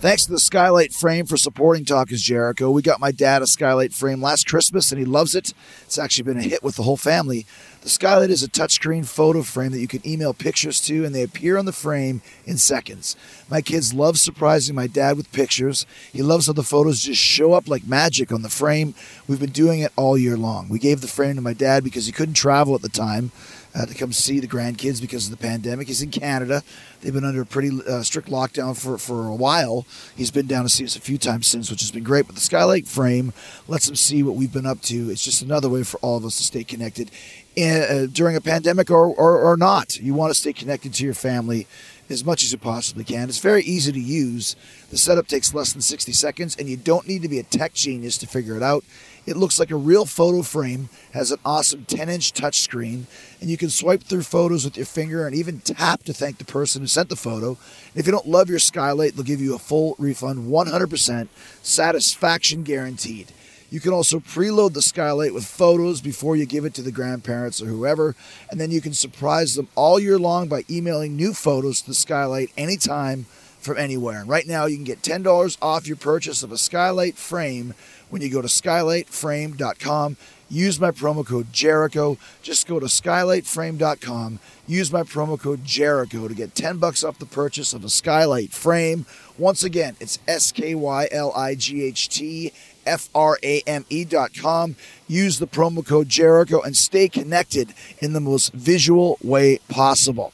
Thanks 0.00 0.24
to 0.24 0.32
the 0.32 0.38
Skylight 0.38 0.94
frame 0.94 1.26
for 1.26 1.36
supporting 1.36 1.84
Talk 1.84 2.10
is 2.10 2.22
Jericho. 2.22 2.70
We 2.70 2.80
got 2.80 3.00
my 3.00 3.12
dad 3.12 3.42
a 3.42 3.46
Skylight 3.46 3.92
frame 3.92 4.22
last 4.22 4.46
Christmas 4.46 4.90
and 4.90 4.98
he 4.98 5.04
loves 5.04 5.34
it. 5.34 5.52
It's 5.82 5.98
actually 5.98 6.24
been 6.24 6.38
a 6.38 6.42
hit 6.42 6.62
with 6.62 6.76
the 6.76 6.84
whole 6.84 6.96
family. 6.96 7.44
The 7.82 7.90
Skylight 7.90 8.30
is 8.30 8.42
a 8.42 8.48
touchscreen 8.48 9.06
photo 9.06 9.42
frame 9.42 9.72
that 9.72 9.80
you 9.80 9.86
can 9.86 10.00
email 10.08 10.32
pictures 10.32 10.80
to 10.86 11.04
and 11.04 11.14
they 11.14 11.22
appear 11.22 11.58
on 11.58 11.66
the 11.66 11.72
frame 11.72 12.22
in 12.46 12.56
seconds. 12.56 13.14
My 13.50 13.60
kids 13.60 13.92
love 13.92 14.18
surprising 14.18 14.74
my 14.74 14.86
dad 14.86 15.18
with 15.18 15.30
pictures. 15.32 15.84
He 16.10 16.22
loves 16.22 16.46
how 16.46 16.54
the 16.54 16.62
photos 16.62 17.02
just 17.02 17.20
show 17.20 17.52
up 17.52 17.68
like 17.68 17.86
magic 17.86 18.32
on 18.32 18.40
the 18.40 18.48
frame. 18.48 18.94
We've 19.28 19.38
been 19.38 19.50
doing 19.50 19.80
it 19.80 19.92
all 19.96 20.16
year 20.16 20.38
long. 20.38 20.70
We 20.70 20.78
gave 20.78 21.02
the 21.02 21.08
frame 21.08 21.36
to 21.36 21.42
my 21.42 21.52
dad 21.52 21.84
because 21.84 22.06
he 22.06 22.12
couldn't 22.12 22.34
travel 22.36 22.74
at 22.74 22.80
the 22.80 22.88
time 22.88 23.32
uh, 23.74 23.86
to 23.86 23.94
come 23.94 24.12
see 24.12 24.40
the 24.40 24.46
grandkids 24.46 25.00
because 25.00 25.26
of 25.26 25.30
the 25.30 25.36
pandemic. 25.36 25.88
He's 25.88 26.02
in 26.02 26.10
Canada. 26.10 26.62
They've 27.00 27.12
been 27.12 27.24
under 27.24 27.42
a 27.42 27.46
pretty 27.46 27.70
uh, 27.86 28.02
strict 28.02 28.28
lockdown 28.28 28.76
for, 28.76 28.98
for 28.98 29.28
a 29.28 29.34
while. 29.34 29.86
He's 30.16 30.30
been 30.30 30.46
down 30.46 30.64
to 30.64 30.68
see 30.68 30.84
us 30.84 30.96
a 30.96 31.00
few 31.00 31.18
times 31.18 31.46
since, 31.46 31.70
which 31.70 31.80
has 31.80 31.90
been 31.90 32.04
great. 32.04 32.26
But 32.26 32.34
the 32.34 32.40
Skylight 32.40 32.88
frame 32.88 33.32
lets 33.68 33.88
him 33.88 33.96
see 33.96 34.22
what 34.22 34.36
we've 34.36 34.52
been 34.52 34.66
up 34.66 34.80
to. 34.82 35.10
It's 35.10 35.24
just 35.24 35.42
another 35.42 35.68
way 35.68 35.82
for 35.82 35.98
all 35.98 36.16
of 36.16 36.24
us 36.24 36.36
to 36.38 36.42
stay 36.42 36.64
connected 36.64 37.10
in, 37.56 37.82
uh, 37.82 38.06
during 38.10 38.36
a 38.36 38.40
pandemic 38.40 38.90
or, 38.90 39.06
or, 39.06 39.38
or 39.38 39.56
not. 39.56 39.96
You 39.98 40.14
want 40.14 40.32
to 40.32 40.38
stay 40.38 40.52
connected 40.52 40.94
to 40.94 41.04
your 41.04 41.14
family 41.14 41.66
as 42.10 42.24
much 42.24 42.42
as 42.42 42.52
you 42.52 42.58
possibly 42.58 43.04
can. 43.04 43.28
It's 43.28 43.38
very 43.38 43.62
easy 43.62 43.92
to 43.92 44.00
use. 44.00 44.56
The 44.90 44.98
setup 44.98 45.28
takes 45.28 45.54
less 45.54 45.72
than 45.72 45.80
60 45.82 46.12
seconds, 46.12 46.56
and 46.56 46.68
you 46.68 46.76
don't 46.76 47.06
need 47.06 47.22
to 47.22 47.28
be 47.28 47.38
a 47.38 47.44
tech 47.44 47.72
genius 47.72 48.18
to 48.18 48.26
figure 48.26 48.56
it 48.56 48.62
out. 48.62 48.84
It 49.26 49.36
looks 49.36 49.58
like 49.58 49.70
a 49.70 49.76
real 49.76 50.06
photo 50.06 50.42
frame, 50.42 50.88
has 51.12 51.30
an 51.30 51.38
awesome 51.44 51.84
10 51.84 52.08
inch 52.08 52.32
touchscreen, 52.32 53.04
and 53.40 53.50
you 53.50 53.56
can 53.56 53.70
swipe 53.70 54.02
through 54.02 54.22
photos 54.22 54.64
with 54.64 54.76
your 54.76 54.86
finger 54.86 55.26
and 55.26 55.34
even 55.34 55.60
tap 55.60 56.02
to 56.04 56.12
thank 56.12 56.38
the 56.38 56.44
person 56.44 56.80
who 56.80 56.86
sent 56.86 57.08
the 57.08 57.16
photo. 57.16 57.48
And 57.48 57.96
if 57.96 58.06
you 58.06 58.12
don't 58.12 58.28
love 58.28 58.48
your 58.48 58.58
skylight, 58.58 59.14
they'll 59.14 59.24
give 59.24 59.40
you 59.40 59.54
a 59.54 59.58
full 59.58 59.94
refund 59.98 60.48
100%, 60.50 61.28
satisfaction 61.62 62.62
guaranteed. 62.62 63.32
You 63.70 63.78
can 63.78 63.92
also 63.92 64.18
preload 64.18 64.72
the 64.72 64.82
skylight 64.82 65.32
with 65.32 65.44
photos 65.44 66.00
before 66.00 66.34
you 66.34 66.44
give 66.44 66.64
it 66.64 66.74
to 66.74 66.82
the 66.82 66.90
grandparents 66.90 67.62
or 67.62 67.66
whoever, 67.66 68.16
and 68.50 68.60
then 68.60 68.72
you 68.72 68.80
can 68.80 68.94
surprise 68.94 69.54
them 69.54 69.68
all 69.76 70.00
year 70.00 70.18
long 70.18 70.48
by 70.48 70.64
emailing 70.68 71.14
new 71.14 71.32
photos 71.32 71.82
to 71.82 71.88
the 71.88 71.94
skylight 71.94 72.50
anytime 72.56 73.26
from 73.60 73.78
anywhere. 73.78 74.20
And 74.20 74.28
right 74.28 74.46
now, 74.46 74.66
you 74.66 74.76
can 74.76 74.84
get 74.84 75.02
$10 75.02 75.56
off 75.60 75.86
your 75.86 75.96
purchase 75.96 76.42
of 76.42 76.52
a 76.52 76.58
skylight 76.58 77.16
frame 77.16 77.74
when 78.08 78.22
you 78.22 78.30
go 78.30 78.42
to 78.42 78.48
skylightframe.com. 78.48 80.16
Use 80.50 80.80
my 80.80 80.90
promo 80.90 81.24
code 81.24 81.52
Jericho. 81.52 82.18
Just 82.42 82.66
go 82.66 82.80
to 82.80 82.86
skylightframe.com. 82.86 84.40
Use 84.66 84.92
my 84.92 85.04
promo 85.04 85.38
code 85.38 85.64
Jericho 85.64 86.26
to 86.26 86.34
get 86.34 86.56
10 86.56 86.78
bucks 86.78 87.04
off 87.04 87.20
the 87.20 87.26
purchase 87.26 87.72
of 87.72 87.84
a 87.84 87.88
skylight 87.88 88.50
frame. 88.50 89.06
Once 89.38 89.62
again, 89.62 89.96
it's 90.00 90.18
S 90.26 90.50
K 90.50 90.74
Y 90.74 91.08
L 91.12 91.32
I 91.36 91.54
G 91.54 91.84
H 91.84 92.08
T 92.08 92.52
F 92.84 93.08
R 93.14 93.38
A 93.44 93.62
M 93.66 93.84
E.com. 93.90 94.74
Use 95.06 95.38
the 95.38 95.46
promo 95.46 95.86
code 95.86 96.08
Jericho 96.08 96.60
and 96.60 96.76
stay 96.76 97.08
connected 97.08 97.72
in 98.00 98.12
the 98.12 98.20
most 98.20 98.52
visual 98.52 99.18
way 99.22 99.60
possible. 99.68 100.32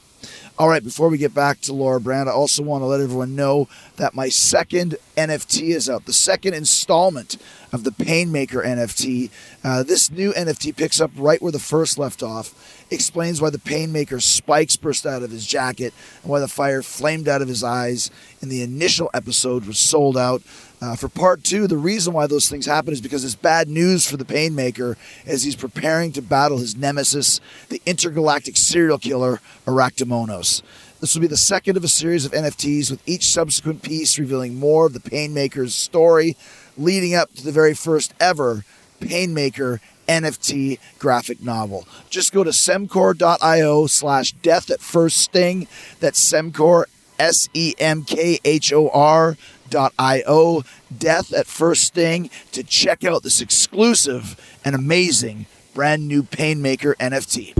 All 0.59 0.67
right, 0.67 0.83
before 0.83 1.09
we 1.09 1.19
get 1.19 1.35
back 1.35 1.61
to 1.61 1.73
Laura 1.73 2.01
Brand, 2.01 2.27
I 2.27 2.31
also 2.31 2.63
want 2.63 2.81
to 2.81 2.87
let 2.87 2.99
everyone 2.99 3.35
know 3.35 3.67
that 3.97 4.15
my 4.15 4.27
second 4.27 4.95
NFT 5.15 5.69
is 5.69 5.87
out, 5.87 6.05
the 6.05 6.13
second 6.13 6.55
installment 6.55 7.37
of 7.71 7.83
the 7.83 7.91
Painmaker 7.91 8.65
NFT. 8.65 9.29
Uh, 9.63 9.83
this 9.83 10.09
new 10.09 10.33
NFT 10.33 10.75
picks 10.75 10.99
up 10.99 11.11
right 11.15 11.39
where 11.43 11.51
the 11.51 11.59
first 11.59 11.99
left 11.99 12.23
off, 12.23 12.55
explains 12.89 13.39
why 13.39 13.51
the 13.51 13.59
Painmaker 13.59 14.19
spikes 14.19 14.75
burst 14.77 15.05
out 15.05 15.21
of 15.21 15.29
his 15.29 15.45
jacket 15.45 15.93
and 16.23 16.31
why 16.31 16.39
the 16.39 16.47
fire 16.47 16.81
flamed 16.81 17.27
out 17.27 17.43
of 17.43 17.47
his 17.47 17.63
eyes 17.63 18.09
in 18.41 18.49
the 18.49 18.63
initial 18.63 19.11
episode 19.13 19.65
was 19.65 19.77
sold 19.77 20.17
out. 20.17 20.41
Uh, 20.79 20.95
for 20.95 21.09
part 21.09 21.43
two, 21.43 21.65
the 21.65 21.77
reason 21.77 22.13
why 22.13 22.27
those 22.27 22.47
things 22.47 22.67
happen 22.67 22.93
is 22.93 23.01
because 23.01 23.25
it's 23.25 23.33
bad 23.33 23.67
news 23.67 24.07
for 24.07 24.15
the 24.15 24.25
Painmaker 24.25 24.95
as 25.25 25.43
he's 25.43 25.55
preparing 25.55 26.11
to 26.11 26.21
battle 26.21 26.59
his 26.59 26.75
nemesis, 26.75 27.41
the 27.69 27.81
intergalactic 27.85 28.55
serial 28.55 28.99
killer 28.99 29.41
Arachdemonos. 29.65 30.61
This 31.01 31.15
will 31.15 31.21
be 31.21 31.27
the 31.27 31.37
second 31.37 31.77
of 31.77 31.83
a 31.83 31.87
series 31.87 32.25
of 32.25 32.31
NFTs, 32.31 32.91
with 32.91 33.01
each 33.07 33.31
subsequent 33.31 33.81
piece 33.81 34.19
revealing 34.19 34.55
more 34.55 34.85
of 34.85 34.93
the 34.93 34.99
Painmaker's 34.99 35.73
story, 35.73 36.35
leading 36.77 37.15
up 37.15 37.33
to 37.35 37.43
the 37.43 37.51
very 37.51 37.73
first 37.73 38.13
ever 38.19 38.63
Painmaker 38.99 39.79
NFT 40.07 40.79
graphic 40.99 41.43
novel. 41.43 41.87
Just 42.09 42.33
go 42.33 42.43
to 42.43 42.51
semkhor.io 42.51 43.87
slash 43.87 44.31
death 44.31 44.69
at 44.69 44.81
first 44.81 45.17
sting. 45.17 45.67
That's 45.99 46.23
semkhor, 46.23 46.85
S 47.19 47.49
E 47.53 47.73
M 47.79 48.03
K 48.03 48.39
H 48.45 48.71
O 48.73 48.89
R 48.89 49.37
io 49.75 50.63
death 50.95 51.33
at 51.33 51.47
first 51.47 51.83
sting. 51.83 52.29
To 52.51 52.63
check 52.63 53.03
out 53.03 53.23
this 53.23 53.41
exclusive 53.41 54.59
and 54.63 54.75
amazing 54.75 55.45
brand 55.73 56.07
new 56.07 56.23
painmaker 56.23 56.95
nft 56.95 57.53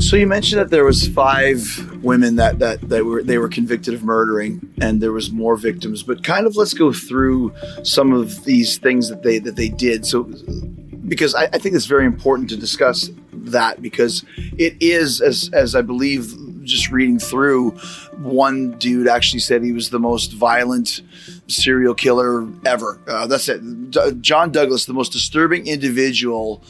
so 0.00 0.16
you 0.16 0.26
mentioned 0.26 0.60
that 0.60 0.70
there 0.70 0.84
was 0.84 1.08
five 1.08 2.02
women 2.02 2.36
that, 2.36 2.60
that, 2.60 2.88
that 2.88 3.04
were 3.04 3.22
they 3.22 3.36
were 3.36 3.48
convicted 3.48 3.94
of 3.94 4.04
murdering 4.04 4.60
and 4.80 5.02
there 5.02 5.12
was 5.12 5.30
more 5.30 5.56
victims 5.56 6.02
but 6.02 6.22
kind 6.22 6.46
of 6.46 6.56
let's 6.56 6.72
go 6.72 6.92
through 6.92 7.52
some 7.82 8.12
of 8.12 8.44
these 8.44 8.78
things 8.78 9.08
that 9.08 9.22
they 9.22 9.38
that 9.38 9.56
they 9.56 9.68
did. 9.68 10.06
So 10.06 10.24
because 11.08 11.34
I, 11.34 11.44
I 11.44 11.58
think 11.58 11.74
it's 11.74 11.86
very 11.86 12.06
important 12.06 12.48
to 12.50 12.56
discuss 12.56 13.10
that 13.32 13.82
because 13.82 14.24
it 14.36 14.76
is 14.80 15.20
as 15.20 15.50
as 15.52 15.74
I 15.74 15.82
believe 15.82 16.32
just 16.68 16.90
reading 16.90 17.18
through, 17.18 17.70
one 18.16 18.72
dude 18.78 19.08
actually 19.08 19.40
said 19.40 19.62
he 19.62 19.72
was 19.72 19.90
the 19.90 19.98
most 19.98 20.32
violent 20.32 21.02
serial 21.48 21.94
killer 21.94 22.46
ever. 22.64 23.00
Uh, 23.06 23.26
that's 23.26 23.48
it. 23.48 23.90
D- 23.90 24.12
John 24.20 24.52
Douglas, 24.52 24.84
the 24.84 24.92
most 24.92 25.12
disturbing 25.12 25.66
individual 25.66 26.62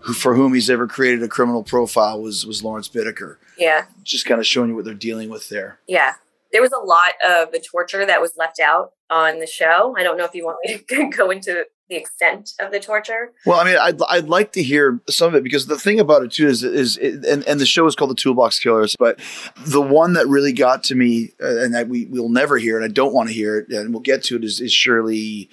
who, 0.00 0.12
for 0.12 0.34
whom 0.34 0.54
he's 0.54 0.70
ever 0.70 0.86
created 0.86 1.22
a 1.22 1.28
criminal 1.28 1.64
profile, 1.64 2.20
was 2.22 2.46
was 2.46 2.62
Lawrence 2.62 2.88
Bittaker. 2.88 3.36
Yeah, 3.58 3.86
just 4.04 4.26
kind 4.26 4.38
of 4.38 4.46
showing 4.46 4.70
you 4.70 4.76
what 4.76 4.84
they're 4.84 4.94
dealing 4.94 5.30
with 5.30 5.48
there. 5.48 5.80
Yeah, 5.88 6.14
there 6.52 6.62
was 6.62 6.72
a 6.72 6.78
lot 6.78 7.12
of 7.26 7.52
the 7.52 7.60
torture 7.60 8.06
that 8.06 8.20
was 8.20 8.36
left 8.36 8.60
out 8.60 8.92
on 9.10 9.38
the 9.40 9.46
show. 9.46 9.94
I 9.96 10.02
don't 10.02 10.16
know 10.16 10.24
if 10.24 10.34
you 10.34 10.44
want 10.44 10.58
me 10.64 10.78
to 10.78 11.10
go 11.16 11.30
into 11.30 11.66
the 11.88 11.96
extent 11.96 12.52
of 12.60 12.72
the 12.72 12.80
torture. 12.80 13.32
Well, 13.44 13.60
I 13.60 13.64
mean, 13.64 13.76
I'd, 13.80 14.00
I'd 14.08 14.28
like 14.28 14.52
to 14.52 14.62
hear 14.62 15.00
some 15.08 15.28
of 15.28 15.34
it 15.34 15.44
because 15.44 15.66
the 15.66 15.78
thing 15.78 16.00
about 16.00 16.22
it 16.22 16.32
too 16.32 16.48
is 16.48 16.62
is 16.62 16.96
it, 16.98 17.24
and 17.24 17.44
and 17.44 17.60
the 17.60 17.66
show 17.66 17.86
is 17.86 17.94
called 17.94 18.10
the 18.10 18.16
Toolbox 18.16 18.58
Killers, 18.58 18.96
but 18.98 19.20
the 19.66 19.82
one 19.82 20.14
that 20.14 20.26
really 20.26 20.52
got 20.52 20.82
to 20.84 20.94
me 20.94 21.32
uh, 21.42 21.58
and 21.58 21.74
that 21.74 21.88
we 21.88 22.06
we'll 22.06 22.28
never 22.28 22.58
hear 22.58 22.76
and 22.76 22.84
I 22.84 22.88
don't 22.88 23.14
want 23.14 23.28
to 23.28 23.34
hear 23.34 23.58
it 23.58 23.68
and 23.68 23.92
we'll 23.92 24.02
get 24.02 24.24
to 24.24 24.36
it 24.36 24.44
is, 24.44 24.60
is 24.60 24.72
Shirley 24.72 25.48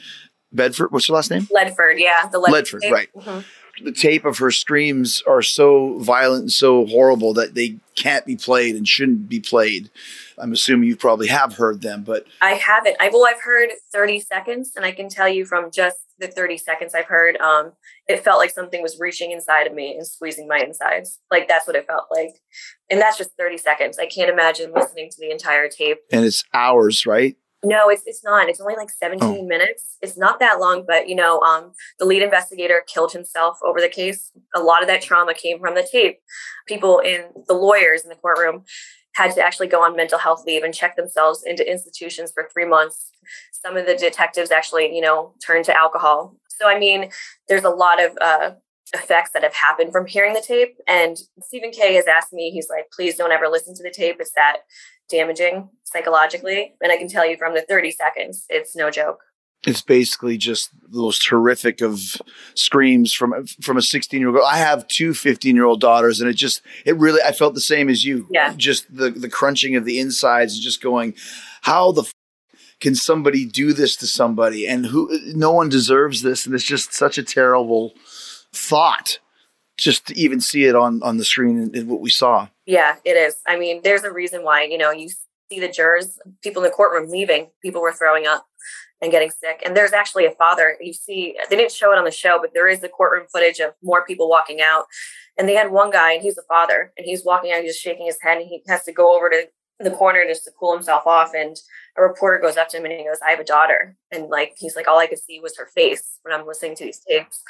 Bedford. 0.52 0.92
What's 0.92 1.08
her 1.08 1.14
last 1.14 1.32
name? 1.32 1.48
Ledford. 1.48 2.00
Yeah, 2.00 2.28
the 2.32 2.40
Ledford. 2.40 2.82
Ledford 2.82 2.92
right. 2.92 3.10
Mm-hmm 3.16 3.40
the 3.82 3.92
tape 3.92 4.26
of 4.26 4.38
her 4.38 4.52
screams 4.52 5.24
are 5.26 5.42
so 5.42 5.98
violent 5.98 6.42
and 6.42 6.52
so 6.52 6.86
horrible 6.86 7.34
that 7.34 7.56
they 7.56 7.78
can't 7.96 8.26
be 8.26 8.36
played 8.36 8.76
and 8.76 8.88
shouldn't 8.88 9.28
be 9.28 9.40
played. 9.40 9.90
I'm 10.38 10.54
assuming 10.54 10.90
you 10.90 10.96
probably 10.96 11.28
have 11.28 11.56
heard 11.56 11.82
them, 11.82 12.04
but 12.04 12.26
I 12.42 12.52
haven't. 12.52 12.98
I 13.00 13.10
well, 13.10 13.26
I've 13.26 13.42
heard 13.42 13.70
30 13.92 14.20
seconds, 14.20 14.74
and 14.76 14.86
I 14.86 14.92
can 14.92 15.10
tell 15.10 15.28
you 15.28 15.46
from 15.46 15.72
just 15.72 15.98
the 16.20 16.28
30 16.28 16.58
seconds 16.58 16.94
I've 16.94 17.06
heard, 17.06 17.38
um, 17.38 17.74
it 18.08 18.24
felt 18.24 18.40
like 18.40 18.52
something 18.52 18.82
was 18.82 19.00
reaching 19.00 19.32
inside 19.32 19.68
of 19.68 19.74
me 19.74 19.96
and 19.96 20.06
squeezing 20.06 20.48
my 20.48 20.60
insides. 20.60 21.20
Like 21.32 21.48
that's 21.48 21.68
what 21.68 21.76
it 21.76 21.88
felt 21.88 22.06
like, 22.12 22.36
and 22.90 23.00
that's 23.00 23.18
just 23.18 23.32
30 23.38 23.58
seconds. 23.58 24.00
I 24.00 24.06
can't 24.06 24.30
imagine 24.30 24.74
listening 24.74 25.10
to 25.10 25.18
the 25.20 25.32
entire 25.32 25.68
tape. 25.70 26.00
And 26.12 26.26
it's 26.26 26.44
hours, 26.54 27.06
right? 27.06 27.36
No, 27.66 27.88
it's 27.90 28.04
it's 28.06 28.24
not. 28.24 28.50
It's 28.50 28.60
only 28.60 28.76
like 28.76 28.90
17 28.90 29.22
oh. 29.24 29.48
minutes. 29.48 29.98
It's 30.02 30.18
not 30.18 30.40
that 30.40 30.60
long, 30.60 30.84
but 30.86 31.08
you 31.08 31.16
know, 31.16 31.40
um, 31.42 31.72
the 31.98 32.06
lead 32.06 32.22
investigator 32.22 32.84
killed 32.86 33.14
himself 33.14 33.58
over 33.66 33.80
the 33.80 33.88
case. 33.88 34.32
A 34.54 34.60
lot 34.60 34.82
of 34.82 34.88
that 34.90 35.02
trauma 35.02 35.34
came 35.34 35.60
from 35.60 35.76
the 35.76 35.88
tape. 35.90 36.20
People 36.68 37.00
in 37.00 37.24
the 37.48 37.54
lawyers 37.54 38.04
in 38.04 38.10
the 38.10 38.16
courtroom 38.16 38.66
had 39.16 39.34
to 39.36 39.42
actually 39.42 39.68
go 39.68 39.84
on 39.84 39.96
mental 39.96 40.20
health 40.20 40.44
leave 40.46 40.64
and 40.64 40.74
check 40.74 40.96
themselves 40.96 41.44
into 41.46 41.70
institutions 41.70 42.32
for 42.32 42.50
three 42.52 42.66
months. 42.66 43.12
Some 43.52 43.78
of 43.78 43.86
the 43.86 43.96
detectives 43.96 44.52
actually, 44.52 44.94
you 44.96 45.02
know, 45.02 45.34
turned 45.46 45.66
to 45.66 45.78
alcohol. 45.78 46.36
So 46.50 46.68
I 46.68 46.80
mean, 46.80 47.10
there's 47.48 47.64
a 47.64 47.70
lot 47.70 48.04
of 48.04 48.18
uh, 48.20 48.52
effects 48.94 49.32
that 49.34 49.44
have 49.44 49.56
happened 49.56 49.92
from 49.92 50.06
hearing 50.06 50.34
the 50.34 50.44
tape. 50.46 50.76
And 50.88 51.18
Stephen 51.42 51.72
Kay 51.72 51.96
has 51.96 52.08
asked 52.08 52.34
me, 52.34 52.52
he's 52.52 52.70
like, 52.70 52.86
please 52.92 53.16
don't 53.16 53.32
ever 53.32 53.48
listen 53.48 53.76
to 53.76 53.84
the 53.84 53.92
tape. 53.92 54.18
It's 54.20 54.34
that 54.36 54.58
damaging 55.10 55.70
psychologically. 55.84 56.74
And 56.82 56.92
I 56.92 56.98
can 56.98 57.08
tell 57.08 57.28
you 57.28 57.38
from 57.38 57.54
the 57.54 57.66
30 57.68 57.92
seconds, 57.92 58.46
it's 58.50 58.76
no 58.76 58.90
joke. 58.90 59.20
It's 59.66 59.82
basically 59.82 60.38
just 60.38 60.70
those 60.92 61.24
horrific 61.26 61.82
of 61.82 62.22
screams 62.54 63.14
from 63.14 63.46
from 63.62 63.78
a 63.78 63.82
16 63.82 64.20
year 64.20 64.28
old. 64.30 64.38
girl. 64.38 64.46
I 64.46 64.58
have 64.58 64.88
two 64.88 65.14
15 65.14 65.56
year 65.56 65.66
old 65.66 65.80
daughters, 65.82 66.20
and 66.20 66.30
it 66.30 66.34
just 66.34 66.62
it 66.86 66.98
really 66.98 67.22
I 67.22 67.32
felt 67.32 67.54
the 67.54 67.62
same 67.62 67.90
as 67.90 68.04
you. 68.04 68.28
Yeah. 68.30 68.54
Just 68.56 68.94
the 68.94 69.10
the 69.10 69.30
crunching 69.30 69.76
of 69.76 69.86
the 69.86 70.00
insides, 70.00 70.60
just 70.60 70.82
going, 70.82 71.16
how 71.62 71.92
the 71.92 72.04
f- 72.04 72.14
can 72.80 72.96
somebody 72.96 73.46
do 73.46 73.72
this 73.72 73.96
to 73.98 74.08
somebody, 74.08 74.68
and 74.68 74.88
who 74.88 75.18
no 75.34 75.54
one 75.54 75.70
deserves 75.70 76.22
this, 76.22 76.46
and 76.46 76.54
it's 76.54 76.64
just 76.66 76.94
such 76.94 77.18
a 77.18 77.24
terrible 77.24 77.94
thought 78.52 79.20
just 79.78 80.08
to 80.08 80.18
even 80.18 80.40
see 80.40 80.66
it 80.66 80.76
on 80.76 81.02
on 81.04 81.18
the 81.18 81.26
screen 81.26 81.58
and, 81.58 81.76
and 81.76 81.90
what 81.90 82.02
we 82.02 82.10
saw. 82.10 82.48
Yeah, 82.66 82.96
it 83.04 83.12
is. 83.18 83.38
I 83.48 83.58
mean, 83.58 83.82
there's 83.84 84.04
a 84.04 84.12
reason 84.12 84.44
why, 84.44 84.64
you 84.64 84.78
know, 84.78 84.92
you 84.92 85.10
see 85.52 85.60
the 85.60 85.68
jurors, 85.68 86.20
people 86.42 86.64
in 86.64 86.70
the 86.70 86.76
courtroom 86.76 87.10
leaving, 87.10 87.50
people 87.62 87.82
were 87.82 87.92
throwing 87.92 88.26
up 88.28 88.46
and 89.04 89.12
getting 89.12 89.30
sick. 89.30 89.62
And 89.66 89.76
there's 89.76 89.92
actually 89.92 90.26
a 90.26 90.32
father. 90.32 90.78
You 90.80 90.94
see, 90.94 91.36
they 91.50 91.58
didn't 91.58 91.74
show 91.74 91.92
it 91.92 91.98
on 91.98 92.06
the 92.06 92.12
show, 92.12 92.40
but 92.42 92.52
there 92.54 92.70
is 92.70 92.80
the 92.80 92.88
courtroom 92.90 93.28
footage 93.32 93.60
of 93.60 93.74
more 93.84 94.06
people 94.06 94.30
walking 94.30 94.62
out. 94.62 94.86
And 95.38 95.48
they 95.48 95.56
had 95.56 95.72
one 95.72 95.92
guy, 95.92 96.14
and 96.14 96.22
he's 96.22 96.38
a 96.38 96.44
father, 96.44 96.94
and 96.98 97.06
he's 97.06 97.26
walking 97.26 97.52
out, 97.52 97.62
he's 97.62 97.74
just 97.74 97.84
shaking 97.84 98.06
his 98.06 98.18
head, 98.22 98.38
and 98.38 98.48
he 98.48 98.62
has 98.68 98.84
to 98.84 98.94
go 98.94 99.16
over 99.16 99.30
to 99.30 99.48
the 99.80 99.92
corner 99.92 100.24
just 100.28 100.46
to 100.46 100.52
cool 100.58 100.74
himself 100.74 101.06
off. 101.06 101.32
And 101.36 101.58
a 101.98 102.02
reporter 102.02 102.40
goes 102.40 102.56
up 102.56 102.70
to 102.70 102.78
him 102.78 102.86
and 102.86 102.94
he 102.94 103.04
goes, 103.04 103.18
I 103.26 103.32
have 103.32 103.40
a 103.40 103.44
daughter. 103.44 103.98
And 104.12 104.30
like, 104.30 104.54
he's 104.56 104.76
like, 104.76 104.88
all 104.88 105.00
I 105.00 105.08
could 105.08 105.20
see 105.20 105.40
was 105.40 105.58
her 105.58 105.66
face 105.66 106.20
when 106.22 106.34
I'm 106.34 106.48
listening 106.48 106.76
to 106.78 106.86
these 106.86 107.02
tapes. 107.08 107.42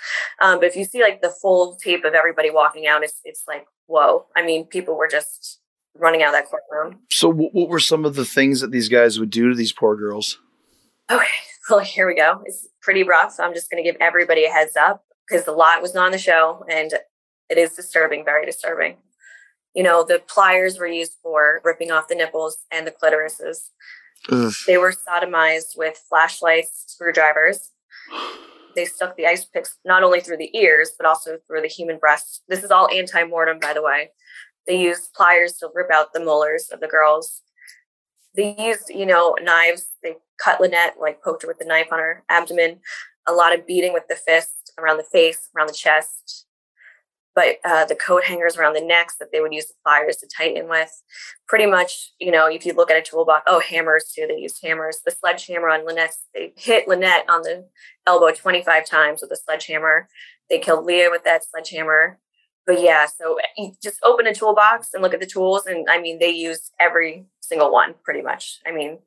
Um, 0.41 0.59
but 0.59 0.67
if 0.67 0.75
you 0.75 0.85
see 0.85 1.01
like 1.01 1.21
the 1.21 1.29
full 1.29 1.75
tape 1.75 2.05
of 2.05 2.13
everybody 2.13 2.49
walking 2.49 2.87
out, 2.87 3.03
it's, 3.03 3.19
it's 3.23 3.43
like, 3.47 3.67
whoa. 3.87 4.25
I 4.35 4.43
mean, 4.43 4.65
people 4.65 4.97
were 4.97 5.09
just 5.09 5.59
running 5.95 6.23
out 6.23 6.33
of 6.33 6.33
that 6.33 6.49
courtroom. 6.49 7.01
So, 7.11 7.31
what 7.31 7.69
were 7.69 7.79
some 7.79 8.05
of 8.05 8.15
the 8.15 8.25
things 8.25 8.61
that 8.61 8.71
these 8.71 8.89
guys 8.89 9.19
would 9.19 9.29
do 9.29 9.49
to 9.49 9.55
these 9.55 9.73
poor 9.73 9.95
girls? 9.95 10.39
Okay. 11.11 11.25
Well, 11.69 11.79
here 11.79 12.07
we 12.07 12.15
go. 12.15 12.41
It's 12.45 12.67
pretty 12.81 13.03
rough. 13.03 13.31
So 13.33 13.43
I'm 13.43 13.53
just 13.53 13.71
going 13.71 13.81
to 13.81 13.89
give 13.89 13.99
everybody 14.01 14.45
a 14.45 14.49
heads 14.49 14.75
up 14.75 15.05
because 15.27 15.45
the 15.45 15.51
lot 15.51 15.81
was 15.81 15.93
not 15.93 16.07
on 16.07 16.11
the 16.11 16.17
show 16.17 16.65
and 16.69 16.93
it 17.49 17.57
is 17.57 17.73
disturbing, 17.73 18.25
very 18.25 18.45
disturbing. 18.45 18.97
You 19.73 19.83
know, 19.83 20.03
the 20.03 20.21
pliers 20.27 20.77
were 20.77 20.87
used 20.87 21.13
for 21.21 21.61
ripping 21.63 21.91
off 21.91 22.07
the 22.07 22.15
nipples 22.15 22.57
and 22.71 22.85
the 22.85 22.91
clitorises. 22.91 23.69
Ugh. 24.29 24.53
They 24.67 24.77
were 24.77 24.93
sodomized 24.93 25.77
with 25.77 25.97
flashlights, 26.09 26.85
screwdrivers. 26.87 27.71
They 28.75 28.85
stuck 28.85 29.15
the 29.15 29.27
ice 29.27 29.45
picks 29.45 29.77
not 29.85 30.03
only 30.03 30.19
through 30.19 30.37
the 30.37 30.55
ears, 30.57 30.91
but 30.97 31.07
also 31.07 31.37
through 31.47 31.61
the 31.61 31.67
human 31.67 31.97
breast. 31.97 32.43
This 32.47 32.63
is 32.63 32.71
all 32.71 32.89
ante 32.89 33.23
mortem, 33.23 33.59
by 33.59 33.73
the 33.73 33.83
way. 33.83 34.11
They 34.67 34.81
used 34.81 35.13
pliers 35.13 35.53
to 35.57 35.69
rip 35.73 35.91
out 35.91 36.13
the 36.13 36.23
molars 36.23 36.69
of 36.71 36.79
the 36.79 36.87
girls. 36.87 37.41
They 38.35 38.55
used, 38.57 38.89
you 38.89 39.05
know, 39.05 39.35
knives. 39.41 39.87
They 40.01 40.15
cut 40.43 40.59
Lynette, 40.59 40.95
like 40.99 41.23
poked 41.23 41.43
her 41.43 41.47
with 41.47 41.59
the 41.59 41.65
knife 41.65 41.87
on 41.91 41.99
her 41.99 42.23
abdomen. 42.29 42.79
A 43.27 43.33
lot 43.33 43.57
of 43.57 43.67
beating 43.67 43.93
with 43.93 44.07
the 44.09 44.15
fist 44.15 44.73
around 44.77 44.97
the 44.97 45.03
face, 45.03 45.49
around 45.55 45.67
the 45.67 45.73
chest 45.73 46.45
but 47.35 47.57
uh, 47.65 47.85
the 47.85 47.95
coat 47.95 48.23
hangers 48.23 48.57
around 48.57 48.73
the 48.73 48.81
necks 48.81 49.15
that 49.19 49.31
they 49.31 49.41
would 49.41 49.53
use 49.53 49.67
the 49.67 49.73
pliers 49.83 50.17
to 50.17 50.27
tighten 50.27 50.69
with. 50.69 50.91
Pretty 51.47 51.65
much, 51.65 52.11
you 52.19 52.31
know, 52.31 52.47
if 52.47 52.65
you 52.65 52.73
look 52.73 52.91
at 52.91 52.97
a 52.97 53.01
toolbox, 53.01 53.43
oh, 53.47 53.59
hammers 53.59 54.11
too, 54.13 54.27
they 54.27 54.37
used 54.37 54.59
hammers. 54.63 54.99
The 55.03 55.11
sledgehammer 55.11 55.69
on 55.69 55.85
Lynette, 55.85 56.15
they 56.33 56.53
hit 56.55 56.87
Lynette 56.87 57.29
on 57.29 57.41
the 57.41 57.67
elbow 58.05 58.31
25 58.31 58.85
times 58.85 59.21
with 59.21 59.31
a 59.31 59.35
sledgehammer. 59.35 60.07
They 60.49 60.59
killed 60.59 60.85
Leah 60.85 61.09
with 61.09 61.23
that 61.23 61.43
sledgehammer. 61.43 62.19
But 62.65 62.81
yeah, 62.81 63.05
so 63.05 63.37
eh, 63.37 63.47
you 63.57 63.73
just 63.81 63.99
open 64.03 64.27
a 64.27 64.33
toolbox 64.33 64.93
and 64.93 65.03
look 65.03 65.13
at 65.13 65.19
the 65.19 65.25
tools. 65.25 65.65
And 65.65 65.87
I 65.89 65.99
mean, 65.99 66.19
they 66.19 66.31
use 66.31 66.71
every 66.79 67.25
single 67.41 67.71
one 67.71 67.95
pretty 68.03 68.21
much. 68.21 68.59
I 68.65 68.71
mean, 68.71 68.99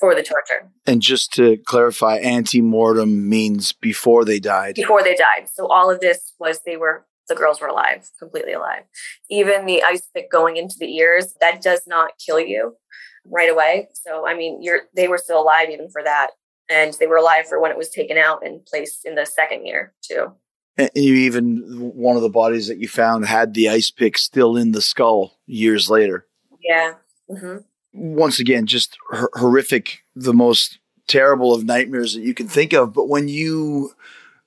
for 0.00 0.14
the 0.14 0.22
torture. 0.22 0.70
And 0.86 1.00
just 1.00 1.32
to 1.34 1.56
clarify, 1.58 2.16
ante 2.18 2.60
mortem 2.60 3.28
means 3.28 3.72
before 3.72 4.24
they 4.24 4.40
died. 4.40 4.74
Before 4.74 5.02
they 5.02 5.14
died. 5.14 5.48
So 5.52 5.66
all 5.68 5.90
of 5.90 6.00
this 6.00 6.34
was 6.38 6.60
they 6.60 6.76
were 6.76 7.06
the 7.28 7.34
girls 7.34 7.60
were 7.60 7.66
alive, 7.66 8.08
completely 8.20 8.52
alive. 8.52 8.82
Even 9.28 9.66
the 9.66 9.82
ice 9.82 10.08
pick 10.14 10.30
going 10.30 10.56
into 10.56 10.76
the 10.78 10.96
ears, 10.96 11.34
that 11.40 11.60
does 11.60 11.82
not 11.86 12.12
kill 12.24 12.38
you 12.38 12.76
right 13.24 13.50
away. 13.50 13.88
So 13.94 14.26
I 14.26 14.34
mean, 14.34 14.62
you're 14.62 14.82
they 14.94 15.08
were 15.08 15.18
still 15.18 15.40
alive 15.40 15.70
even 15.70 15.90
for 15.90 16.02
that. 16.02 16.30
And 16.68 16.94
they 16.94 17.06
were 17.06 17.16
alive 17.16 17.46
for 17.46 17.60
when 17.60 17.70
it 17.70 17.78
was 17.78 17.90
taken 17.90 18.18
out 18.18 18.44
and 18.44 18.64
placed 18.66 19.04
in 19.04 19.14
the 19.14 19.24
second 19.24 19.66
year 19.66 19.94
too. 20.02 20.32
And 20.78 20.90
you 20.94 21.14
even 21.14 21.92
one 21.94 22.16
of 22.16 22.22
the 22.22 22.28
bodies 22.28 22.68
that 22.68 22.78
you 22.78 22.88
found 22.88 23.24
had 23.24 23.54
the 23.54 23.68
ice 23.68 23.90
pick 23.90 24.18
still 24.18 24.56
in 24.56 24.72
the 24.72 24.82
skull 24.82 25.38
years 25.46 25.88
later. 25.88 26.26
Yeah. 26.62 26.94
Mm-hmm. 27.30 27.58
Once 27.92 28.40
again, 28.40 28.66
just 28.66 28.98
horrific, 29.10 30.02
the 30.14 30.34
most 30.34 30.78
terrible 31.08 31.54
of 31.54 31.64
nightmares 31.64 32.14
that 32.14 32.22
you 32.22 32.34
can 32.34 32.48
think 32.48 32.74
of. 32.74 32.92
But 32.92 33.08
when 33.08 33.28
you 33.28 33.92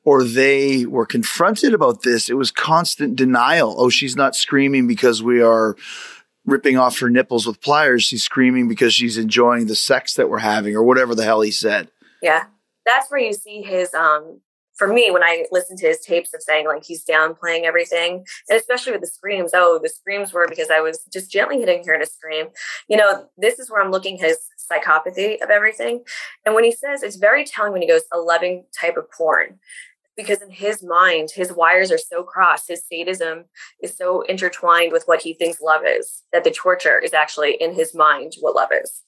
or 0.03 0.23
they 0.23 0.85
were 0.85 1.05
confronted 1.05 1.73
about 1.73 2.03
this, 2.03 2.29
it 2.29 2.35
was 2.35 2.51
constant 2.51 3.15
denial. 3.15 3.75
Oh, 3.77 3.89
she's 3.89 4.15
not 4.15 4.35
screaming 4.35 4.87
because 4.87 5.23
we 5.23 5.41
are 5.41 5.75
ripping 6.45 6.77
off 6.77 6.99
her 6.99 7.09
nipples 7.09 7.45
with 7.45 7.61
pliers. 7.61 8.03
She's 8.03 8.23
screaming 8.23 8.67
because 8.67 8.93
she's 8.93 9.17
enjoying 9.17 9.67
the 9.67 9.75
sex 9.75 10.13
that 10.15 10.29
we're 10.29 10.39
having, 10.39 10.75
or 10.75 10.83
whatever 10.83 11.15
the 11.15 11.23
hell 11.23 11.41
he 11.41 11.51
said. 11.51 11.89
Yeah. 12.21 12.45
That's 12.85 13.09
where 13.11 13.19
you 13.19 13.33
see 13.33 13.61
his 13.61 13.93
um 13.93 14.41
for 14.79 14.87
me 14.87 15.11
when 15.11 15.23
I 15.23 15.45
listen 15.51 15.75
to 15.77 15.87
his 15.87 15.99
tapes 15.99 16.33
of 16.33 16.41
saying 16.41 16.65
like 16.65 16.85
he's 16.85 17.05
downplaying 17.05 17.63
everything, 17.63 18.25
and 18.49 18.57
especially 18.57 18.93
with 18.93 19.01
the 19.01 19.07
screams. 19.07 19.51
Oh, 19.53 19.77
the 19.83 19.89
screams 19.89 20.31
were 20.31 20.47
because 20.47 20.69
I 20.71 20.79
was 20.79 21.01
just 21.11 21.29
gently 21.29 21.59
hitting 21.59 21.85
her 21.85 21.99
to 21.99 22.05
scream. 22.05 22.47
You 22.87 22.95
know, 22.95 23.27
this 23.37 23.59
is 23.59 23.69
where 23.69 23.83
I'm 23.83 23.91
looking 23.91 24.17
his 24.17 24.39
psychopathy 24.71 25.41
of 25.43 25.49
everything. 25.49 26.03
And 26.45 26.55
when 26.55 26.63
he 26.63 26.71
says 26.71 27.03
it's 27.03 27.17
very 27.17 27.43
telling 27.43 27.73
when 27.73 27.81
he 27.81 27.87
goes 27.87 28.03
a 28.13 28.17
loving 28.17 28.63
type 28.79 28.95
of 28.95 29.11
porn 29.11 29.59
because 30.15 30.41
in 30.41 30.49
his 30.49 30.83
mind, 30.83 31.29
his 31.33 31.53
wires 31.53 31.91
are 31.91 31.97
so 31.97 32.23
crossed, 32.23 32.67
his 32.67 32.83
sadism 32.85 33.45
is 33.81 33.95
so 33.95 34.21
intertwined 34.23 34.91
with 34.91 35.03
what 35.05 35.21
he 35.21 35.33
thinks 35.33 35.61
love 35.61 35.81
is, 35.85 36.23
that 36.33 36.43
the 36.43 36.51
torture 36.51 36.99
is 36.99 37.13
actually 37.13 37.53
in 37.53 37.73
his 37.73 37.95
mind 37.95 38.33
what 38.41 38.55
love 38.55 38.69
is. 38.71 39.01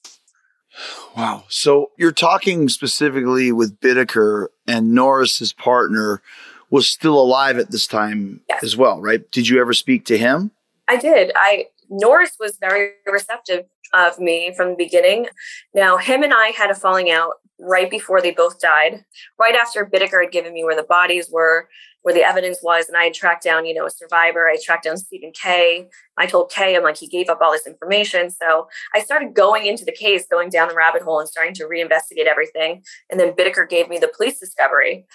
Wow. 1.16 1.44
So 1.48 1.90
you're 1.96 2.12
talking 2.12 2.68
specifically 2.68 3.52
with 3.52 3.80
Bittaker 3.80 4.48
and 4.66 4.92
Norris's 4.92 5.52
partner, 5.52 6.22
was 6.70 6.88
still 6.88 7.20
alive 7.20 7.58
at 7.58 7.70
this 7.70 7.86
time 7.86 8.40
yes. 8.48 8.64
as 8.64 8.76
well, 8.76 9.00
right? 9.00 9.30
Did 9.30 9.46
you 9.46 9.60
ever 9.60 9.74
speak 9.74 10.06
to 10.06 10.16
him? 10.16 10.52
I 10.88 10.96
did. 10.96 11.30
I 11.36 11.66
Norris 11.90 12.36
was 12.40 12.56
very 12.56 12.92
receptive 13.06 13.66
of 13.92 14.18
me 14.18 14.54
from 14.56 14.70
the 14.70 14.76
beginning. 14.76 15.26
Now, 15.74 15.98
him 15.98 16.22
and 16.22 16.32
I 16.32 16.48
had 16.56 16.70
a 16.70 16.74
falling 16.74 17.10
out 17.10 17.34
right 17.58 17.90
before 17.90 18.20
they 18.20 18.32
both 18.32 18.60
died, 18.60 19.04
right 19.38 19.54
after 19.54 19.86
Bittaker 19.86 20.22
had 20.22 20.32
given 20.32 20.52
me 20.52 20.64
where 20.64 20.76
the 20.76 20.82
bodies 20.82 21.28
were, 21.30 21.68
where 22.02 22.14
the 22.14 22.24
evidence 22.24 22.58
was, 22.62 22.88
and 22.88 22.96
I 22.96 23.04
had 23.04 23.14
tracked 23.14 23.44
down, 23.44 23.64
you 23.64 23.74
know, 23.74 23.86
a 23.86 23.90
survivor. 23.90 24.48
I 24.48 24.56
tracked 24.62 24.84
down 24.84 24.96
Stephen 24.96 25.32
Kay. 25.32 25.88
I 26.18 26.26
told 26.26 26.50
Kay, 26.50 26.76
I'm 26.76 26.82
like, 26.82 26.96
he 26.96 27.06
gave 27.06 27.28
up 27.28 27.38
all 27.40 27.52
this 27.52 27.66
information. 27.66 28.30
So 28.30 28.68
I 28.94 29.00
started 29.00 29.34
going 29.34 29.66
into 29.66 29.84
the 29.84 29.92
case, 29.92 30.26
going 30.28 30.50
down 30.50 30.68
the 30.68 30.74
rabbit 30.74 31.02
hole 31.02 31.20
and 31.20 31.28
starting 31.28 31.54
to 31.54 31.64
reinvestigate 31.64 32.26
everything. 32.26 32.82
And 33.10 33.20
then 33.20 33.32
Bittaker 33.32 33.68
gave 33.68 33.88
me 33.88 33.98
the 33.98 34.10
police 34.14 34.40
discovery. 34.40 35.06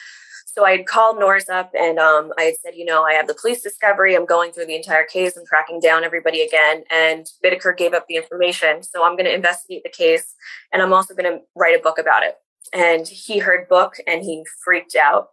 So 0.57 0.65
I 0.65 0.71
had 0.71 0.87
called 0.87 1.19
Norris 1.19 1.49
up 1.49 1.71
and 1.79 1.99
um, 1.99 2.33
I 2.35 2.45
had 2.45 2.55
said, 2.59 2.73
you 2.75 2.83
know, 2.83 3.03
I 3.03 3.13
have 3.13 3.27
the 3.27 3.35
police 3.39 3.61
discovery. 3.61 4.15
I'm 4.15 4.25
going 4.25 4.51
through 4.51 4.65
the 4.65 4.75
entire 4.75 5.03
case. 5.03 5.37
I'm 5.37 5.45
tracking 5.45 5.79
down 5.79 6.03
everybody 6.03 6.41
again. 6.41 6.83
And 6.89 7.27
Bittaker 7.45 7.77
gave 7.77 7.93
up 7.93 8.05
the 8.09 8.15
information. 8.15 8.81
So 8.81 9.05
I'm 9.05 9.11
going 9.15 9.25
to 9.25 9.35
investigate 9.35 9.83
the 9.83 9.91
case 9.91 10.33
and 10.73 10.81
I'm 10.81 10.93
also 10.93 11.13
going 11.13 11.31
to 11.31 11.41
write 11.55 11.79
a 11.79 11.83
book 11.83 11.99
about 11.99 12.23
it. 12.23 12.37
and 12.73 13.07
he 13.07 13.37
heard 13.37 13.69
book 13.69 13.97
and 14.07 14.23
he 14.23 14.43
freaked 14.65 14.95
out 14.95 15.27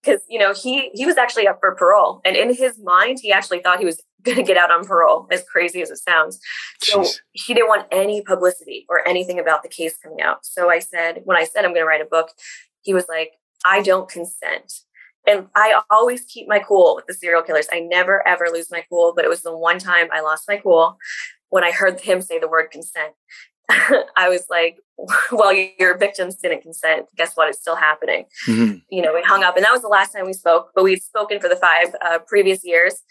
because 0.00 0.20
you 0.28 0.38
know 0.38 0.54
he 0.54 0.90
he 0.94 1.04
was 1.04 1.18
actually 1.18 1.46
up 1.46 1.58
for 1.60 1.74
parole 1.74 2.22
and 2.24 2.34
in 2.34 2.54
his 2.54 2.78
mind 2.78 3.18
he 3.20 3.30
actually 3.30 3.58
thought 3.58 3.78
he 3.78 3.84
was 3.84 4.00
going 4.22 4.38
to 4.38 4.42
get 4.42 4.56
out 4.56 4.70
on 4.70 4.86
parole 4.86 5.26
as 5.30 5.44
crazy 5.52 5.82
as 5.82 5.90
it 5.90 5.98
sounds 5.98 6.40
so 6.80 7.00
Jeez. 7.00 7.18
he 7.32 7.52
didn't 7.52 7.68
want 7.68 7.86
any 7.92 8.22
publicity 8.22 8.86
or 8.88 9.06
anything 9.06 9.38
about 9.38 9.62
the 9.62 9.68
case 9.68 9.98
coming 10.02 10.22
out 10.22 10.46
so 10.46 10.70
i 10.70 10.78
said 10.78 11.20
when 11.24 11.36
i 11.36 11.44
said 11.44 11.66
i'm 11.66 11.72
going 11.72 11.82
to 11.82 11.92
write 11.92 12.00
a 12.00 12.06
book 12.06 12.30
he 12.80 12.94
was 12.94 13.06
like 13.06 13.32
i 13.64 13.82
don't 13.82 14.08
consent 14.08 14.80
and 15.26 15.46
i 15.54 15.80
always 15.90 16.22
keep 16.22 16.48
my 16.48 16.58
cool 16.58 16.94
with 16.96 17.06
the 17.06 17.14
serial 17.14 17.42
killers 17.42 17.68
i 17.72 17.80
never 17.80 18.26
ever 18.26 18.46
lose 18.52 18.70
my 18.70 18.84
cool 18.88 19.12
but 19.14 19.24
it 19.24 19.28
was 19.28 19.42
the 19.42 19.56
one 19.56 19.78
time 19.78 20.08
i 20.12 20.20
lost 20.20 20.44
my 20.48 20.56
cool 20.56 20.98
when 21.50 21.64
i 21.64 21.70
heard 21.70 22.00
him 22.00 22.20
say 22.20 22.38
the 22.38 22.48
word 22.48 22.70
consent 22.70 23.14
I 24.16 24.28
was 24.28 24.46
like, 24.48 24.78
well, 25.32 25.52
your 25.78 25.96
victims 25.96 26.36
didn't 26.36 26.62
consent. 26.62 27.06
Guess 27.16 27.34
what? 27.34 27.48
It's 27.48 27.60
still 27.60 27.76
happening. 27.76 28.24
Mm-hmm. 28.46 28.78
You 28.90 29.02
know, 29.02 29.14
we 29.14 29.22
hung 29.22 29.44
up, 29.44 29.56
and 29.56 29.64
that 29.64 29.72
was 29.72 29.82
the 29.82 29.88
last 29.88 30.12
time 30.12 30.26
we 30.26 30.32
spoke, 30.32 30.70
but 30.74 30.84
we'd 30.84 31.02
spoken 31.02 31.38
for 31.38 31.48
the 31.48 31.56
five 31.56 31.94
uh, 32.04 32.18
previous 32.26 32.64
years. 32.64 33.02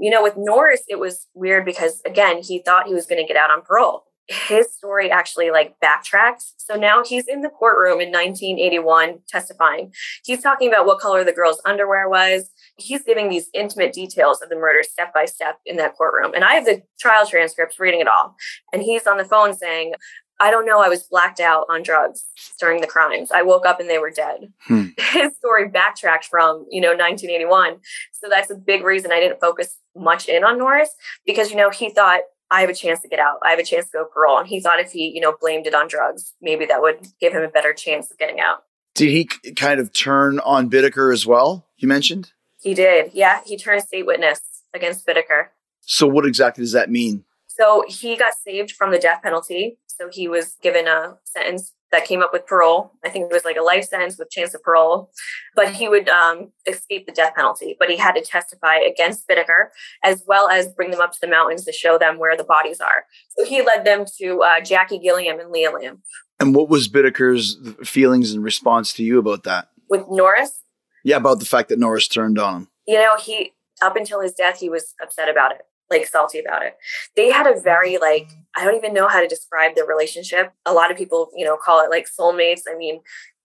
You 0.00 0.10
know, 0.10 0.22
with 0.22 0.34
Norris, 0.36 0.82
it 0.88 0.98
was 0.98 1.26
weird 1.34 1.64
because, 1.64 2.00
again, 2.06 2.42
he 2.42 2.60
thought 2.60 2.86
he 2.86 2.94
was 2.94 3.06
going 3.06 3.20
to 3.20 3.28
get 3.28 3.36
out 3.36 3.50
on 3.50 3.62
parole. 3.62 4.04
His 4.28 4.72
story 4.72 5.10
actually 5.10 5.50
like 5.50 5.76
backtracks. 5.80 6.52
So 6.56 6.74
now 6.74 7.04
he's 7.04 7.28
in 7.28 7.42
the 7.42 7.48
courtroom 7.48 8.00
in 8.00 8.08
1981 8.08 9.20
testifying. 9.28 9.92
He's 10.24 10.42
talking 10.42 10.68
about 10.68 10.86
what 10.86 10.98
color 10.98 11.24
the 11.24 11.32
girl's 11.32 11.60
underwear 11.64 12.08
was 12.08 12.50
he's 12.76 13.02
giving 13.02 13.28
these 13.28 13.48
intimate 13.54 13.92
details 13.92 14.42
of 14.42 14.48
the 14.48 14.56
murder 14.56 14.82
step 14.82 15.12
by 15.14 15.24
step 15.24 15.58
in 15.64 15.76
that 15.76 15.94
courtroom. 15.96 16.34
And 16.34 16.44
I 16.44 16.54
have 16.54 16.64
the 16.64 16.82
trial 16.98 17.26
transcripts 17.26 17.80
reading 17.80 18.00
it 18.00 18.08
all. 18.08 18.36
And 18.72 18.82
he's 18.82 19.06
on 19.06 19.16
the 19.16 19.24
phone 19.24 19.54
saying, 19.54 19.94
I 20.38 20.50
don't 20.50 20.66
know. 20.66 20.80
I 20.80 20.90
was 20.90 21.04
blacked 21.04 21.40
out 21.40 21.64
on 21.70 21.82
drugs 21.82 22.26
during 22.60 22.82
the 22.82 22.86
crimes. 22.86 23.30
I 23.32 23.42
woke 23.42 23.64
up 23.64 23.80
and 23.80 23.88
they 23.88 23.98
were 23.98 24.10
dead. 24.10 24.52
Hmm. 24.66 24.88
His 25.12 25.34
story 25.36 25.68
backtracked 25.68 26.26
from, 26.26 26.66
you 26.70 26.80
know, 26.80 26.88
1981. 26.90 27.78
So 28.12 28.28
that's 28.28 28.50
a 28.50 28.54
big 28.54 28.84
reason 28.84 29.12
I 29.12 29.20
didn't 29.20 29.40
focus 29.40 29.78
much 29.96 30.28
in 30.28 30.44
on 30.44 30.58
Norris 30.58 30.90
because, 31.24 31.50
you 31.50 31.56
know, 31.56 31.70
he 31.70 31.88
thought 31.88 32.20
I 32.50 32.60
have 32.60 32.70
a 32.70 32.74
chance 32.74 33.00
to 33.00 33.08
get 33.08 33.18
out. 33.18 33.38
I 33.42 33.50
have 33.50 33.58
a 33.58 33.64
chance 33.64 33.86
to 33.86 33.92
go 33.92 34.04
parole. 34.04 34.38
And 34.38 34.46
he 34.48 34.60
thought 34.60 34.78
if 34.80 34.92
he, 34.92 35.08
you 35.08 35.20
know, 35.20 35.36
blamed 35.40 35.66
it 35.66 35.74
on 35.74 35.88
drugs, 35.88 36.34
maybe 36.40 36.66
that 36.66 36.80
would 36.80 37.08
give 37.20 37.32
him 37.32 37.42
a 37.42 37.48
better 37.48 37.72
chance 37.72 38.10
of 38.10 38.18
getting 38.18 38.40
out. 38.40 38.64
Did 38.94 39.10
he 39.10 39.24
kind 39.52 39.80
of 39.80 39.92
turn 39.92 40.38
on 40.40 40.70
Bittaker 40.70 41.12
as 41.12 41.26
well? 41.26 41.66
You 41.76 41.88
mentioned? 41.88 42.32
He 42.62 42.72
did. 42.72 43.10
Yeah, 43.12 43.40
he 43.44 43.56
turned 43.56 43.82
state 43.82 44.06
witness 44.06 44.40
against 44.72 45.06
Bittaker. 45.06 45.48
So, 45.82 46.06
what 46.06 46.26
exactly 46.26 46.62
does 46.62 46.72
that 46.72 46.90
mean? 46.90 47.24
So, 47.46 47.84
he 47.88 48.16
got 48.16 48.34
saved 48.34 48.72
from 48.72 48.90
the 48.90 48.98
death 48.98 49.22
penalty. 49.22 49.78
So, 49.86 50.08
he 50.10 50.28
was 50.28 50.56
given 50.62 50.88
a 50.88 51.18
sentence 51.24 51.72
that 51.92 52.04
came 52.04 52.22
up 52.22 52.32
with 52.32 52.46
parole. 52.46 52.92
I 53.04 53.08
think 53.08 53.26
it 53.30 53.32
was 53.32 53.44
like 53.44 53.56
a 53.56 53.62
life 53.62 53.84
sentence 53.84 54.18
with 54.18 54.30
chance 54.30 54.54
of 54.54 54.62
parole, 54.62 55.10
but 55.54 55.72
he 55.72 55.88
would 55.88 56.08
um, 56.08 56.52
escape 56.68 57.06
the 57.06 57.12
death 57.12 57.34
penalty. 57.34 57.76
But 57.78 57.88
he 57.90 57.96
had 57.96 58.12
to 58.12 58.22
testify 58.22 58.76
against 58.76 59.28
Bittaker 59.28 59.68
as 60.04 60.24
well 60.26 60.48
as 60.48 60.68
bring 60.68 60.90
them 60.90 61.00
up 61.00 61.12
to 61.12 61.18
the 61.20 61.28
mountains 61.28 61.64
to 61.64 61.72
show 61.72 61.98
them 61.98 62.18
where 62.18 62.36
the 62.36 62.44
bodies 62.44 62.80
are. 62.80 63.04
So 63.36 63.44
he 63.44 63.62
led 63.62 63.84
them 63.84 64.04
to 64.18 64.42
uh, 64.42 64.60
Jackie 64.60 64.98
Gilliam 64.98 65.38
and 65.38 65.50
Leah 65.50 65.70
Lamp. 65.70 66.00
And 66.38 66.54
what 66.54 66.68
was 66.68 66.88
Bittaker's 66.88 67.58
feelings 67.88 68.32
and 68.32 68.42
response 68.44 68.92
to 68.94 69.04
you 69.04 69.18
about 69.18 69.44
that? 69.44 69.68
With 69.88 70.04
Norris? 70.08 70.60
Yeah, 71.04 71.16
about 71.16 71.38
the 71.38 71.46
fact 71.46 71.68
that 71.68 71.78
Norris 71.78 72.08
turned 72.08 72.38
on 72.38 72.56
him. 72.56 72.68
You 72.86 72.98
know, 72.98 73.16
he 73.16 73.52
up 73.82 73.96
until 73.96 74.20
his 74.20 74.32
death, 74.32 74.58
he 74.58 74.68
was 74.68 74.94
upset 75.02 75.28
about 75.28 75.52
it, 75.52 75.62
like 75.90 76.06
salty 76.06 76.38
about 76.40 76.64
it. 76.64 76.76
They 77.14 77.30
had 77.30 77.46
a 77.46 77.60
very 77.60 77.98
like 77.98 78.28
I 78.56 78.64
don't 78.64 78.76
even 78.76 78.94
know 78.94 79.08
how 79.08 79.20
to 79.20 79.28
describe 79.28 79.74
their 79.74 79.86
relationship. 79.86 80.52
A 80.64 80.72
lot 80.72 80.90
of 80.90 80.96
people, 80.96 81.30
you 81.34 81.44
know, 81.44 81.56
call 81.56 81.84
it 81.84 81.90
like 81.90 82.06
soulmates. 82.08 82.62
I 82.68 82.76
mean, 82.76 83.00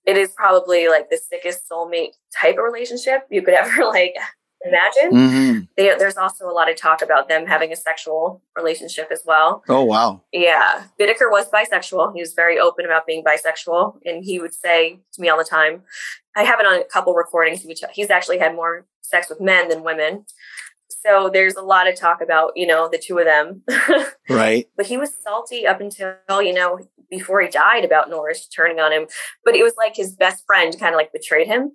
it 0.05 0.17
is 0.17 0.31
probably 0.31 0.87
like 0.87 1.09
the 1.09 1.17
sickest 1.17 1.69
soulmate 1.69 2.13
type 2.39 2.57
of 2.57 2.63
relationship 2.63 3.27
you 3.29 3.41
could 3.41 3.53
ever 3.61 3.85
like 3.85 4.15
imagine. 4.63 5.11
Mm-hmm. 5.11 5.59
They, 5.75 5.95
there's 5.97 6.17
also 6.17 6.47
a 6.47 6.53
lot 6.53 6.69
of 6.69 6.75
talk 6.75 7.01
about 7.01 7.27
them 7.27 7.45
having 7.45 7.71
a 7.71 7.75
sexual 7.75 8.41
relationship 8.55 9.09
as 9.11 9.23
well. 9.25 9.63
Oh, 9.67 9.83
wow. 9.83 10.21
Yeah. 10.31 10.83
Bittaker 10.99 11.31
was 11.31 11.49
bisexual. 11.49 12.13
He 12.13 12.21
was 12.21 12.33
very 12.33 12.59
open 12.59 12.85
about 12.85 13.07
being 13.07 13.23
bisexual. 13.23 13.97
And 14.05 14.23
he 14.23 14.39
would 14.39 14.53
say 14.53 14.99
to 15.13 15.21
me 15.21 15.29
all 15.29 15.37
the 15.37 15.43
time, 15.43 15.81
I 16.35 16.43
have 16.43 16.59
it 16.59 16.65
on 16.65 16.79
a 16.79 16.85
couple 16.85 17.13
recordings. 17.13 17.65
He's 17.93 18.09
actually 18.09 18.39
had 18.39 18.55
more 18.55 18.85
sex 19.01 19.29
with 19.29 19.41
men 19.41 19.67
than 19.67 19.83
women. 19.83 20.25
So 21.03 21.29
there's 21.31 21.55
a 21.55 21.61
lot 21.61 21.87
of 21.87 21.95
talk 21.95 22.21
about, 22.21 22.51
you 22.55 22.67
know, 22.67 22.87
the 22.91 22.97
two 22.97 23.17
of 23.17 23.25
them. 23.25 23.63
right. 24.29 24.67
But 24.77 24.85
he 24.85 24.97
was 24.97 25.11
salty 25.21 25.65
up 25.65 25.81
until, 25.81 26.41
you 26.41 26.53
know, 26.53 26.79
before 27.11 27.41
he 27.41 27.49
died 27.49 27.83
about 27.83 28.09
Norris 28.09 28.47
turning 28.47 28.79
on 28.79 28.91
him. 28.91 29.05
But 29.43 29.55
it 29.55 29.63
was 29.63 29.73
like 29.77 29.95
his 29.95 30.15
best 30.15 30.43
friend 30.47 30.73
kind 30.79 30.95
of 30.95 30.97
like 30.97 31.11
betrayed 31.11 31.47
him. 31.47 31.71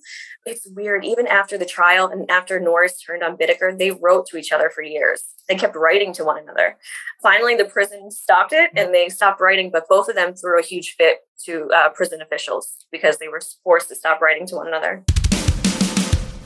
It's 0.46 0.66
weird. 0.74 1.04
Even 1.04 1.26
after 1.26 1.58
the 1.58 1.66
trial 1.66 2.08
and 2.08 2.28
after 2.30 2.58
Norris 2.58 3.00
turned 3.00 3.22
on 3.22 3.36
Bittaker, 3.36 3.78
they 3.78 3.90
wrote 3.90 4.26
to 4.28 4.38
each 4.38 4.50
other 4.50 4.70
for 4.70 4.82
years. 4.82 5.22
They 5.48 5.54
kept 5.54 5.76
writing 5.76 6.12
to 6.14 6.24
one 6.24 6.42
another. 6.42 6.76
Finally, 7.22 7.54
the 7.54 7.66
prison 7.66 8.10
stopped 8.10 8.52
it 8.52 8.70
and 8.74 8.92
they 8.92 9.08
stopped 9.08 9.40
writing, 9.40 9.70
but 9.70 9.88
both 9.88 10.08
of 10.08 10.16
them 10.16 10.34
threw 10.34 10.58
a 10.58 10.64
huge 10.64 10.94
fit 10.96 11.18
to 11.44 11.68
uh, 11.74 11.90
prison 11.90 12.22
officials 12.22 12.86
because 12.90 13.18
they 13.18 13.28
were 13.28 13.40
forced 13.62 13.88
to 13.88 13.94
stop 13.94 14.20
writing 14.20 14.46
to 14.46 14.56
one 14.56 14.66
another. 14.66 15.04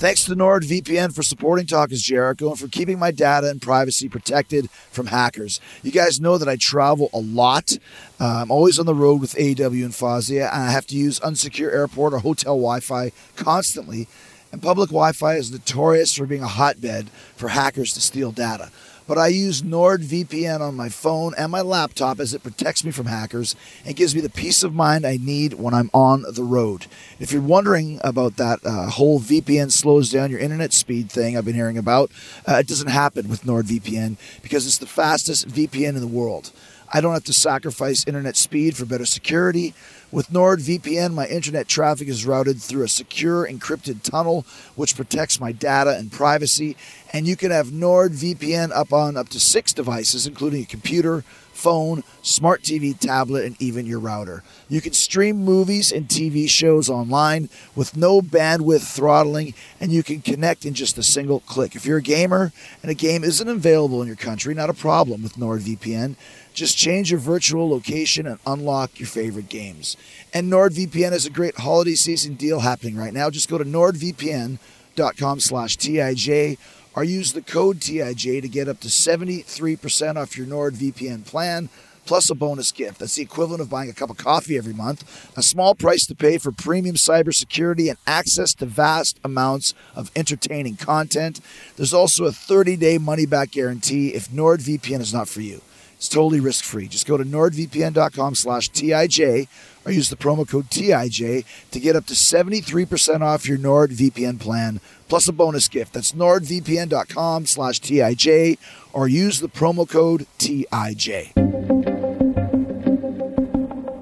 Thanks 0.00 0.24
to 0.24 0.34
NordVPN 0.34 1.14
for 1.14 1.22
supporting 1.22 1.66
Talk 1.66 1.92
is 1.92 2.02
Jericho 2.02 2.48
and 2.48 2.58
for 2.58 2.68
keeping 2.68 2.98
my 2.98 3.10
data 3.10 3.50
and 3.50 3.60
privacy 3.60 4.08
protected 4.08 4.70
from 4.70 5.08
hackers. 5.08 5.60
You 5.82 5.92
guys 5.92 6.18
know 6.18 6.38
that 6.38 6.48
I 6.48 6.56
travel 6.56 7.10
a 7.12 7.18
lot. 7.18 7.76
Uh, 8.18 8.40
I'm 8.40 8.50
always 8.50 8.78
on 8.78 8.86
the 8.86 8.94
road 8.94 9.20
with 9.20 9.34
AEW 9.34 9.84
and 9.84 9.92
Fozzy, 9.92 10.40
and 10.40 10.62
I 10.62 10.70
have 10.70 10.86
to 10.86 10.96
use 10.96 11.20
unsecure 11.20 11.70
airport 11.70 12.14
or 12.14 12.20
hotel 12.20 12.54
Wi 12.54 12.80
Fi 12.80 13.12
constantly. 13.36 14.08
And 14.50 14.62
public 14.62 14.88
Wi 14.88 15.12
Fi 15.12 15.34
is 15.34 15.52
notorious 15.52 16.16
for 16.16 16.24
being 16.24 16.42
a 16.42 16.48
hotbed 16.48 17.10
for 17.36 17.48
hackers 17.48 17.92
to 17.92 18.00
steal 18.00 18.32
data 18.32 18.70
but 19.06 19.18
I 19.18 19.28
use 19.28 19.62
NordVPN 19.62 20.60
on 20.60 20.76
my 20.76 20.88
phone 20.88 21.34
and 21.36 21.50
my 21.50 21.60
laptop 21.60 22.20
as 22.20 22.34
it 22.34 22.42
protects 22.42 22.84
me 22.84 22.90
from 22.90 23.06
hackers 23.06 23.56
and 23.84 23.96
gives 23.96 24.14
me 24.14 24.20
the 24.20 24.30
peace 24.30 24.62
of 24.62 24.74
mind 24.74 25.06
I 25.06 25.16
need 25.16 25.54
when 25.54 25.74
I'm 25.74 25.90
on 25.92 26.24
the 26.30 26.44
road. 26.44 26.86
If 27.18 27.32
you're 27.32 27.42
wondering 27.42 28.00
about 28.02 28.36
that 28.36 28.60
uh, 28.64 28.90
whole 28.90 29.20
VPN 29.20 29.70
slows 29.70 30.10
down 30.10 30.30
your 30.30 30.40
internet 30.40 30.72
speed 30.72 31.10
thing 31.10 31.36
I've 31.36 31.44
been 31.44 31.54
hearing 31.54 31.78
about, 31.78 32.10
uh, 32.46 32.56
it 32.56 32.66
doesn't 32.66 32.88
happen 32.88 33.28
with 33.28 33.44
NordVPN 33.44 34.16
because 34.42 34.66
it's 34.66 34.78
the 34.78 34.86
fastest 34.86 35.48
VPN 35.48 35.90
in 35.90 36.00
the 36.00 36.06
world. 36.06 36.52
I 36.92 37.00
don't 37.00 37.12
have 37.14 37.24
to 37.24 37.32
sacrifice 37.32 38.04
internet 38.06 38.36
speed 38.36 38.76
for 38.76 38.84
better 38.84 39.06
security. 39.06 39.74
With 40.12 40.30
NordVPN, 40.30 41.14
my 41.14 41.28
internet 41.28 41.68
traffic 41.68 42.08
is 42.08 42.26
routed 42.26 42.60
through 42.60 42.82
a 42.82 42.88
secure 42.88 43.46
encrypted 43.46 44.02
tunnel, 44.02 44.44
which 44.74 44.96
protects 44.96 45.38
my 45.38 45.52
data 45.52 45.96
and 45.96 46.10
privacy. 46.10 46.76
And 47.12 47.28
you 47.28 47.36
can 47.36 47.52
have 47.52 47.68
NordVPN 47.68 48.72
up 48.74 48.92
on 48.92 49.16
up 49.16 49.28
to 49.28 49.38
six 49.38 49.72
devices, 49.72 50.26
including 50.26 50.62
a 50.62 50.66
computer, 50.66 51.22
phone, 51.52 52.02
smart 52.22 52.62
TV, 52.62 52.98
tablet, 52.98 53.44
and 53.44 53.54
even 53.62 53.86
your 53.86 54.00
router. 54.00 54.42
You 54.68 54.80
can 54.80 54.94
stream 54.94 55.44
movies 55.44 55.92
and 55.92 56.08
TV 56.08 56.48
shows 56.48 56.88
online 56.88 57.48
with 57.76 57.96
no 57.96 58.20
bandwidth 58.20 58.92
throttling, 58.92 59.54
and 59.78 59.92
you 59.92 60.02
can 60.02 60.22
connect 60.22 60.64
in 60.64 60.74
just 60.74 60.98
a 60.98 61.04
single 61.04 61.40
click. 61.40 61.76
If 61.76 61.86
you're 61.86 61.98
a 61.98 62.02
gamer 62.02 62.52
and 62.82 62.90
a 62.90 62.94
game 62.94 63.22
isn't 63.22 63.48
available 63.48 64.00
in 64.00 64.08
your 64.08 64.16
country, 64.16 64.54
not 64.54 64.70
a 64.70 64.74
problem 64.74 65.22
with 65.22 65.34
NordVPN. 65.34 66.16
Just 66.52 66.76
change 66.76 67.10
your 67.10 67.20
virtual 67.20 67.68
location 67.68 68.26
and 68.26 68.38
unlock 68.46 68.98
your 68.98 69.06
favorite 69.06 69.48
games. 69.48 69.96
And 70.34 70.52
NordVPN 70.52 71.12
has 71.12 71.26
a 71.26 71.30
great 71.30 71.56
holiday 71.56 71.94
season 71.94 72.34
deal 72.34 72.60
happening 72.60 72.96
right 72.96 73.14
now. 73.14 73.30
Just 73.30 73.48
go 73.48 73.58
to 73.58 73.64
nordvpn.com 73.64 75.40
slash 75.40 75.76
TIJ 75.76 76.58
or 76.94 77.04
use 77.04 77.32
the 77.32 77.42
code 77.42 77.78
TIJ 77.78 78.42
to 78.42 78.48
get 78.48 78.68
up 78.68 78.80
to 78.80 78.88
73% 78.88 80.16
off 80.16 80.36
your 80.36 80.46
NordVPN 80.46 81.24
plan 81.24 81.68
plus 82.06 82.28
a 82.28 82.34
bonus 82.34 82.72
gift. 82.72 82.98
That's 82.98 83.14
the 83.14 83.22
equivalent 83.22 83.62
of 83.62 83.70
buying 83.70 83.88
a 83.88 83.92
cup 83.92 84.10
of 84.10 84.16
coffee 84.16 84.58
every 84.58 84.72
month, 84.72 85.30
a 85.36 85.42
small 85.42 85.76
price 85.76 86.04
to 86.06 86.14
pay 86.14 86.38
for 86.38 86.50
premium 86.50 86.96
cybersecurity 86.96 87.88
and 87.88 87.98
access 88.06 88.52
to 88.54 88.66
vast 88.66 89.20
amounts 89.22 89.74
of 89.94 90.10
entertaining 90.16 90.76
content. 90.76 91.40
There's 91.76 91.94
also 91.94 92.24
a 92.24 92.32
30 92.32 92.76
day 92.76 92.98
money 92.98 93.26
back 93.26 93.52
guarantee 93.52 94.08
if 94.08 94.28
NordVPN 94.28 95.00
is 95.00 95.14
not 95.14 95.28
for 95.28 95.40
you. 95.40 95.60
It's 96.00 96.08
totally 96.08 96.40
risk 96.40 96.64
free. 96.64 96.88
Just 96.88 97.06
go 97.06 97.18
to 97.18 97.24
nordvpn.com 97.24 98.34
slash 98.34 98.70
TIJ 98.70 99.48
or 99.84 99.92
use 99.92 100.08
the 100.08 100.16
promo 100.16 100.48
code 100.48 100.70
TIJ 100.70 101.44
to 101.72 101.78
get 101.78 101.94
up 101.94 102.06
to 102.06 102.14
73% 102.14 103.20
off 103.20 103.46
your 103.46 103.58
NordVPN 103.58 104.40
plan 104.40 104.80
plus 105.10 105.28
a 105.28 105.32
bonus 105.34 105.68
gift. 105.68 105.92
That's 105.92 106.12
nordvpn.com 106.12 107.44
slash 107.44 107.82
TIJ 107.82 108.56
or 108.94 109.08
use 109.08 109.40
the 109.40 109.50
promo 109.50 109.86
code 109.86 110.24
TIJ. 110.38 111.89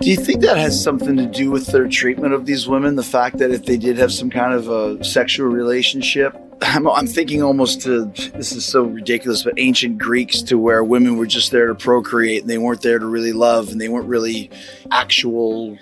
Do 0.09 0.12
you 0.12 0.21
think 0.25 0.40
that 0.40 0.57
has 0.57 0.83
something 0.83 1.18
to 1.18 1.27
do 1.27 1.51
with 1.51 1.66
their 1.66 1.87
treatment 1.87 2.33
of 2.33 2.47
these 2.47 2.66
women? 2.66 2.97
The 2.97 3.03
fact 3.03 3.37
that 3.40 3.51
if 3.51 3.66
they 3.66 3.77
did 3.77 3.99
have 3.99 4.11
some 4.11 4.31
kind 4.31 4.55
of 4.55 4.66
a 4.66 5.05
sexual 5.05 5.49
relationship, 5.49 6.35
I'm, 6.62 6.88
I'm, 6.88 7.07
thinking 7.07 7.42
almost 7.42 7.83
to 7.83 8.07
this 8.07 8.53
is 8.53 8.64
so 8.64 8.85
ridiculous, 8.85 9.42
but 9.42 9.53
ancient 9.59 9.99
Greeks 9.99 10.40
to 10.44 10.57
where 10.57 10.83
women 10.83 11.18
were 11.18 11.27
just 11.27 11.51
there 11.51 11.66
to 11.66 11.75
procreate 11.75 12.40
and 12.40 12.49
they 12.49 12.57
weren't 12.57 12.81
there 12.81 12.99
to 12.99 13.05
really 13.05 13.35
love 13.35 13.68
and 13.68 13.79
they 13.79 13.90
weren't 13.90 14.09
really 14.09 14.51
actual 14.90 15.77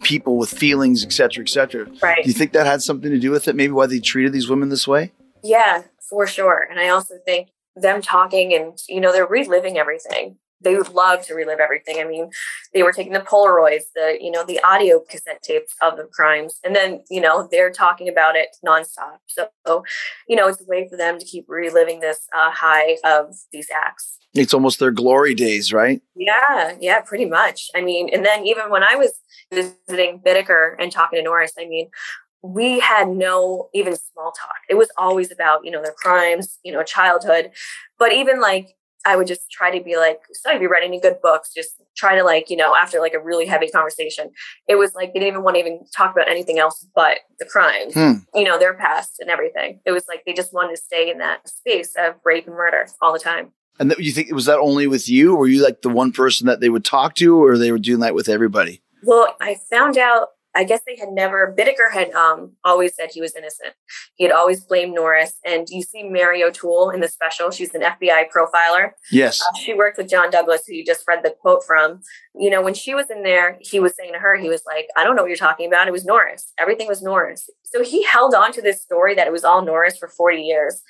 people 0.00 0.38
with 0.38 0.48
feelings, 0.48 1.04
et 1.04 1.12
cetera, 1.12 1.44
et 1.44 1.50
cetera. 1.50 1.86
Right. 2.00 2.24
Do 2.24 2.30
you 2.30 2.34
think 2.34 2.52
that 2.52 2.64
had 2.64 2.80
something 2.80 3.10
to 3.10 3.18
do 3.18 3.30
with 3.30 3.46
it? 3.46 3.56
Maybe 3.56 3.74
why 3.74 3.88
they 3.88 4.00
treated 4.00 4.32
these 4.32 4.48
women 4.48 4.70
this 4.70 4.88
way? 4.88 5.12
Yeah, 5.44 5.82
for 6.00 6.26
sure. 6.26 6.66
And 6.70 6.80
I 6.80 6.88
also 6.88 7.16
think 7.26 7.50
them 7.74 8.00
talking 8.00 8.54
and, 8.54 8.80
you 8.88 9.02
know, 9.02 9.12
they're 9.12 9.26
reliving 9.26 9.76
everything 9.76 10.38
they 10.60 10.74
would 10.74 10.88
love 10.88 11.24
to 11.26 11.34
relive 11.34 11.60
everything. 11.60 11.98
I 12.00 12.04
mean, 12.04 12.30
they 12.72 12.82
were 12.82 12.92
taking 12.92 13.12
the 13.12 13.20
Polaroids, 13.20 13.84
the 13.94 14.18
you 14.20 14.30
know, 14.30 14.44
the 14.44 14.60
audio 14.62 15.00
cassette 15.00 15.42
tapes 15.42 15.74
of 15.82 15.96
the 15.96 16.04
crimes, 16.04 16.58
and 16.64 16.74
then 16.74 17.02
you 17.10 17.20
know 17.20 17.48
they're 17.50 17.70
talking 17.70 18.08
about 18.08 18.36
it 18.36 18.56
nonstop. 18.66 19.18
So, 19.26 19.84
you 20.28 20.36
know, 20.36 20.48
it's 20.48 20.60
a 20.60 20.64
way 20.66 20.88
for 20.88 20.96
them 20.96 21.18
to 21.18 21.24
keep 21.24 21.44
reliving 21.48 22.00
this 22.00 22.26
uh, 22.34 22.50
high 22.50 22.96
of 23.04 23.34
these 23.52 23.68
acts. 23.74 24.18
It's 24.34 24.54
almost 24.54 24.78
their 24.78 24.90
glory 24.90 25.34
days, 25.34 25.72
right? 25.72 26.00
Yeah, 26.14 26.76
yeah, 26.80 27.00
pretty 27.00 27.24
much. 27.24 27.70
I 27.74 27.80
mean, 27.80 28.10
and 28.12 28.24
then 28.24 28.46
even 28.46 28.70
when 28.70 28.82
I 28.82 28.96
was 28.96 29.12
visiting 29.52 30.20
Bittaker 30.20 30.74
and 30.78 30.92
talking 30.92 31.18
to 31.18 31.22
Norris, 31.22 31.52
I 31.58 31.66
mean, 31.66 31.88
we 32.42 32.78
had 32.80 33.08
no 33.08 33.68
even 33.74 33.96
small 33.96 34.32
talk. 34.32 34.56
It 34.68 34.74
was 34.74 34.90
always 34.96 35.32
about, 35.32 35.64
you 35.64 35.70
know, 35.70 35.82
their 35.82 35.94
crimes, 35.96 36.58
you 36.64 36.72
know, 36.72 36.82
childhood. 36.82 37.50
But 37.98 38.12
even 38.12 38.40
like 38.40 38.76
I 39.06 39.16
would 39.16 39.28
just 39.28 39.50
try 39.50 39.76
to 39.76 39.82
be 39.82 39.96
like, 39.96 40.20
so 40.32 40.50
have 40.50 40.60
you 40.60 40.68
read 40.68 40.82
any 40.82 41.00
good 41.00 41.18
books? 41.22 41.54
Just 41.54 41.80
try 41.96 42.16
to 42.16 42.24
like, 42.24 42.50
you 42.50 42.56
know, 42.56 42.74
after 42.74 42.98
like 43.00 43.14
a 43.14 43.20
really 43.20 43.46
heavy 43.46 43.68
conversation, 43.68 44.30
it 44.68 44.74
was 44.74 44.94
like 44.94 45.14
they 45.14 45.20
didn't 45.20 45.28
even 45.28 45.42
want 45.44 45.54
to 45.54 45.60
even 45.60 45.84
talk 45.96 46.12
about 46.12 46.28
anything 46.28 46.58
else 46.58 46.86
but 46.94 47.18
the 47.38 47.46
crimes, 47.46 47.94
hmm. 47.94 48.12
you 48.34 48.44
know, 48.44 48.58
their 48.58 48.74
past 48.74 49.20
and 49.20 49.30
everything. 49.30 49.80
It 49.86 49.92
was 49.92 50.04
like 50.08 50.24
they 50.26 50.32
just 50.32 50.52
wanted 50.52 50.76
to 50.76 50.82
stay 50.82 51.10
in 51.10 51.18
that 51.18 51.48
space 51.48 51.94
of 51.96 52.16
rape 52.24 52.46
and 52.46 52.56
murder 52.56 52.88
all 53.00 53.12
the 53.12 53.18
time. 53.20 53.52
And 53.78 53.94
you 53.98 54.10
think 54.10 54.32
was 54.32 54.46
that 54.46 54.58
only 54.58 54.86
with 54.86 55.08
you? 55.08 55.34
Or 55.34 55.38
were 55.38 55.48
you 55.48 55.62
like 55.62 55.82
the 55.82 55.88
one 55.88 56.10
person 56.10 56.46
that 56.48 56.60
they 56.60 56.68
would 56.68 56.84
talk 56.84 57.14
to, 57.16 57.40
or 57.42 57.56
they 57.56 57.70
were 57.70 57.78
doing 57.78 58.00
that 58.00 58.14
with 58.14 58.28
everybody? 58.28 58.82
Well, 59.04 59.36
I 59.40 59.56
found 59.70 59.98
out 59.98 60.28
I 60.56 60.64
guess 60.64 60.80
they 60.86 60.96
had 60.96 61.10
never, 61.10 61.54
Bittaker 61.56 61.92
had 61.92 62.10
um, 62.12 62.52
always 62.64 62.94
said 62.96 63.10
he 63.12 63.20
was 63.20 63.36
innocent. 63.36 63.74
He 64.14 64.24
had 64.24 64.32
always 64.32 64.64
blamed 64.64 64.94
Norris. 64.94 65.34
And 65.44 65.68
you 65.68 65.82
see 65.82 66.02
Mary 66.02 66.42
O'Toole 66.42 66.88
in 66.90 67.00
the 67.00 67.08
special. 67.08 67.50
She's 67.50 67.74
an 67.74 67.82
FBI 67.82 68.24
profiler. 68.34 68.92
Yes. 69.12 69.40
Uh, 69.42 69.58
she 69.58 69.74
worked 69.74 69.98
with 69.98 70.08
John 70.08 70.30
Douglas, 70.30 70.62
who 70.66 70.74
you 70.74 70.84
just 70.84 71.06
read 71.06 71.22
the 71.22 71.34
quote 71.38 71.62
from. 71.62 72.00
You 72.34 72.48
know, 72.48 72.62
when 72.62 72.72
she 72.72 72.94
was 72.94 73.10
in 73.10 73.22
there, 73.22 73.58
he 73.60 73.80
was 73.80 73.94
saying 73.94 74.14
to 74.14 74.18
her, 74.18 74.36
he 74.36 74.48
was 74.48 74.62
like, 74.66 74.86
I 74.96 75.04
don't 75.04 75.14
know 75.14 75.22
what 75.22 75.28
you're 75.28 75.36
talking 75.36 75.66
about. 75.68 75.88
It 75.88 75.92
was 75.92 76.06
Norris. 76.06 76.52
Everything 76.58 76.88
was 76.88 77.02
Norris. 77.02 77.50
So 77.62 77.84
he 77.84 78.02
held 78.04 78.34
on 78.34 78.52
to 78.52 78.62
this 78.62 78.80
story 78.80 79.14
that 79.14 79.26
it 79.26 79.32
was 79.32 79.44
all 79.44 79.62
Norris 79.62 79.98
for 79.98 80.08
40 80.08 80.40
years 80.40 80.80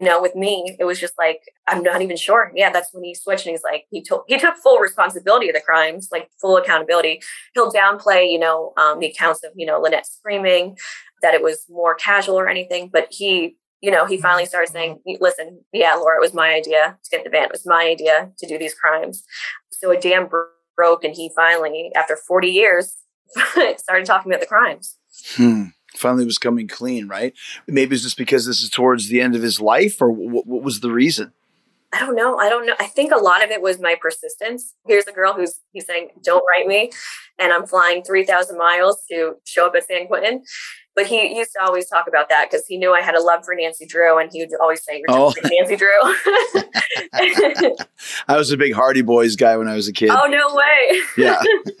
know, 0.00 0.20
with 0.20 0.34
me, 0.34 0.76
it 0.78 0.84
was 0.84 0.98
just 0.98 1.14
like, 1.18 1.40
I'm 1.68 1.82
not 1.82 2.02
even 2.02 2.16
sure. 2.16 2.50
Yeah, 2.54 2.70
that's 2.70 2.92
when 2.92 3.04
he 3.04 3.14
switched 3.14 3.46
and 3.46 3.52
he's 3.52 3.62
like, 3.62 3.84
he 3.90 4.02
took 4.02 4.24
he 4.26 4.38
took 4.38 4.56
full 4.56 4.78
responsibility 4.78 5.48
of 5.48 5.54
the 5.54 5.60
crimes, 5.60 6.08
like 6.10 6.30
full 6.40 6.56
accountability. 6.56 7.20
He'll 7.54 7.72
downplay, 7.72 8.30
you 8.30 8.38
know, 8.38 8.72
um, 8.76 8.98
the 8.98 9.06
accounts 9.06 9.44
of, 9.44 9.52
you 9.54 9.66
know, 9.66 9.80
Lynette 9.80 10.06
screaming, 10.06 10.76
that 11.22 11.34
it 11.34 11.42
was 11.42 11.64
more 11.68 11.94
casual 11.94 12.38
or 12.38 12.48
anything. 12.48 12.90
But 12.92 13.08
he, 13.10 13.56
you 13.80 13.90
know, 13.90 14.04
he 14.04 14.16
finally 14.20 14.46
started 14.46 14.72
saying, 14.72 15.00
listen, 15.20 15.60
yeah, 15.72 15.94
Laura, 15.94 16.16
it 16.16 16.22
was 16.22 16.34
my 16.34 16.54
idea 16.54 16.98
to 17.04 17.10
get 17.10 17.24
the 17.24 17.30
van. 17.30 17.44
It 17.44 17.52
was 17.52 17.66
my 17.66 17.84
idea 17.84 18.30
to 18.38 18.46
do 18.46 18.58
these 18.58 18.74
crimes. 18.74 19.24
So 19.70 19.90
a 19.92 20.00
dam 20.00 20.28
broke 20.76 21.04
and 21.04 21.14
he 21.14 21.30
finally, 21.36 21.92
after 21.94 22.16
40 22.16 22.48
years, 22.48 22.96
started 23.76 24.06
talking 24.06 24.32
about 24.32 24.40
the 24.40 24.46
crimes. 24.46 24.96
Hmm 25.36 25.66
finally 25.96 26.24
was 26.24 26.38
coming 26.38 26.68
clean, 26.68 27.08
right? 27.08 27.34
Maybe 27.66 27.94
it's 27.94 28.04
just 28.04 28.18
because 28.18 28.46
this 28.46 28.60
is 28.60 28.70
towards 28.70 29.08
the 29.08 29.20
end 29.20 29.34
of 29.34 29.42
his 29.42 29.60
life, 29.60 30.00
or 30.00 30.10
what, 30.10 30.46
what 30.46 30.62
was 30.62 30.80
the 30.80 30.90
reason? 30.90 31.32
I 31.92 32.00
don't 32.00 32.16
know. 32.16 32.38
I 32.38 32.48
don't 32.48 32.66
know. 32.66 32.74
I 32.80 32.86
think 32.86 33.12
a 33.12 33.18
lot 33.18 33.44
of 33.44 33.50
it 33.50 33.62
was 33.62 33.78
my 33.78 33.94
persistence. 34.00 34.74
Here's 34.84 35.06
a 35.06 35.12
girl 35.12 35.32
who's 35.32 35.60
he's 35.72 35.86
saying, 35.86 36.10
"Don't 36.24 36.44
write 36.50 36.66
me," 36.66 36.90
and 37.38 37.52
I'm 37.52 37.66
flying 37.66 38.02
three 38.02 38.24
thousand 38.24 38.58
miles 38.58 39.04
to 39.10 39.36
show 39.44 39.66
up 39.68 39.76
at 39.76 39.86
San 39.86 40.08
Quentin. 40.08 40.42
But 40.96 41.06
he 41.06 41.36
used 41.36 41.52
to 41.52 41.64
always 41.64 41.88
talk 41.88 42.06
about 42.06 42.28
that 42.28 42.48
because 42.50 42.66
he 42.66 42.76
knew 42.76 42.94
I 42.94 43.00
had 43.00 43.16
a 43.16 43.22
love 43.22 43.44
for 43.44 43.54
Nancy 43.54 43.84
Drew, 43.84 44.18
and 44.18 44.30
he 44.32 44.40
would 44.40 44.50
always 44.60 44.84
say, 44.84 44.98
"You're 44.98 45.10
oh. 45.10 45.32
Nancy 45.44 45.76
Drew." 45.76 45.88
I 48.28 48.36
was 48.36 48.52
a 48.52 48.56
big 48.56 48.72
Hardy 48.74 49.02
Boys 49.02 49.34
guy 49.34 49.56
when 49.56 49.68
I 49.68 49.74
was 49.74 49.88
a 49.88 49.92
kid. 49.92 50.10
Oh 50.10 50.26
no 50.26 50.54
way! 50.54 51.00
Yeah. 51.16 51.40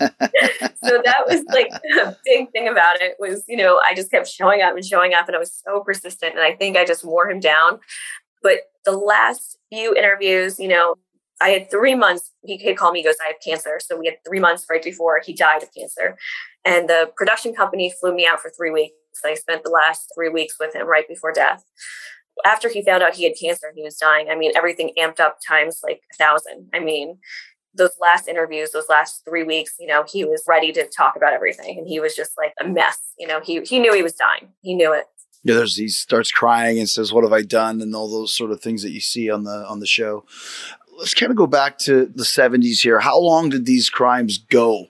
so 0.84 1.00
that 1.04 1.24
was 1.28 1.44
like 1.52 1.70
a 2.04 2.16
big 2.24 2.50
thing 2.50 2.68
about 2.68 3.00
it 3.00 3.16
was 3.20 3.44
you 3.46 3.56
know 3.56 3.80
I 3.88 3.94
just 3.94 4.10
kept 4.10 4.28
showing 4.28 4.62
up 4.62 4.74
and 4.74 4.84
showing 4.84 5.14
up, 5.14 5.28
and 5.28 5.36
I 5.36 5.38
was 5.38 5.52
so 5.64 5.80
persistent, 5.80 6.34
and 6.34 6.42
I 6.42 6.54
think 6.54 6.76
I 6.76 6.84
just 6.84 7.04
wore 7.04 7.30
him 7.30 7.38
down. 7.38 7.78
But 8.42 8.58
the 8.84 8.92
last 8.92 9.58
few 9.70 9.94
interviews, 9.94 10.58
you 10.58 10.68
know, 10.68 10.96
I 11.40 11.50
had 11.50 11.70
three 11.70 11.94
months. 11.94 12.30
He, 12.42 12.56
he 12.56 12.74
called 12.74 12.94
me, 12.94 13.00
he 13.00 13.04
goes, 13.04 13.16
I 13.22 13.28
have 13.28 13.36
cancer. 13.44 13.80
So 13.80 13.98
we 13.98 14.06
had 14.06 14.16
three 14.26 14.40
months 14.40 14.66
right 14.70 14.82
before 14.82 15.20
he 15.24 15.32
died 15.32 15.62
of 15.62 15.72
cancer. 15.74 16.16
And 16.64 16.88
the 16.88 17.10
production 17.16 17.54
company 17.54 17.92
flew 18.00 18.14
me 18.14 18.26
out 18.26 18.40
for 18.40 18.50
three 18.50 18.70
weeks. 18.70 18.94
I 19.24 19.34
spent 19.34 19.62
the 19.62 19.70
last 19.70 20.10
three 20.14 20.28
weeks 20.28 20.56
with 20.58 20.74
him 20.74 20.86
right 20.86 21.08
before 21.08 21.32
death. 21.32 21.64
After 22.44 22.68
he 22.68 22.82
found 22.82 23.02
out 23.02 23.14
he 23.14 23.24
had 23.24 23.34
cancer 23.40 23.68
and 23.68 23.76
he 23.76 23.84
was 23.84 23.96
dying, 23.96 24.28
I 24.28 24.36
mean, 24.36 24.52
everything 24.56 24.92
amped 24.98 25.20
up 25.20 25.38
times 25.46 25.80
like 25.84 26.00
a 26.12 26.16
thousand. 26.16 26.68
I 26.74 26.80
mean, 26.80 27.18
those 27.74 27.92
last 28.00 28.28
interviews, 28.28 28.72
those 28.72 28.88
last 28.88 29.22
three 29.24 29.44
weeks, 29.44 29.74
you 29.78 29.86
know, 29.86 30.04
he 30.08 30.24
was 30.24 30.42
ready 30.48 30.72
to 30.72 30.86
talk 30.88 31.16
about 31.16 31.32
everything. 31.32 31.78
And 31.78 31.86
he 31.86 32.00
was 32.00 32.14
just 32.14 32.32
like 32.36 32.52
a 32.60 32.66
mess. 32.66 32.98
You 33.18 33.26
know, 33.26 33.40
he, 33.40 33.60
he 33.62 33.78
knew 33.78 33.94
he 33.94 34.02
was 34.02 34.14
dying. 34.14 34.48
He 34.62 34.74
knew 34.74 34.92
it. 34.92 35.06
Yeah, 35.44 35.56
there's 35.56 35.76
he 35.76 35.88
starts 35.88 36.32
crying 36.32 36.78
and 36.78 36.88
says, 36.88 37.12
"What 37.12 37.22
have 37.22 37.32
I 37.32 37.42
done?" 37.42 37.82
and 37.82 37.94
all 37.94 38.10
those 38.10 38.34
sort 38.34 38.50
of 38.50 38.62
things 38.62 38.82
that 38.82 38.92
you 38.92 39.00
see 39.00 39.30
on 39.30 39.44
the 39.44 39.66
on 39.68 39.78
the 39.78 39.86
show. 39.86 40.24
Let's 40.96 41.12
kind 41.12 41.30
of 41.30 41.36
go 41.36 41.46
back 41.46 41.76
to 41.80 42.06
the 42.06 42.22
70s 42.22 42.80
here. 42.80 43.00
How 43.00 43.18
long 43.18 43.50
did 43.50 43.66
these 43.66 43.90
crimes 43.90 44.38
go? 44.38 44.86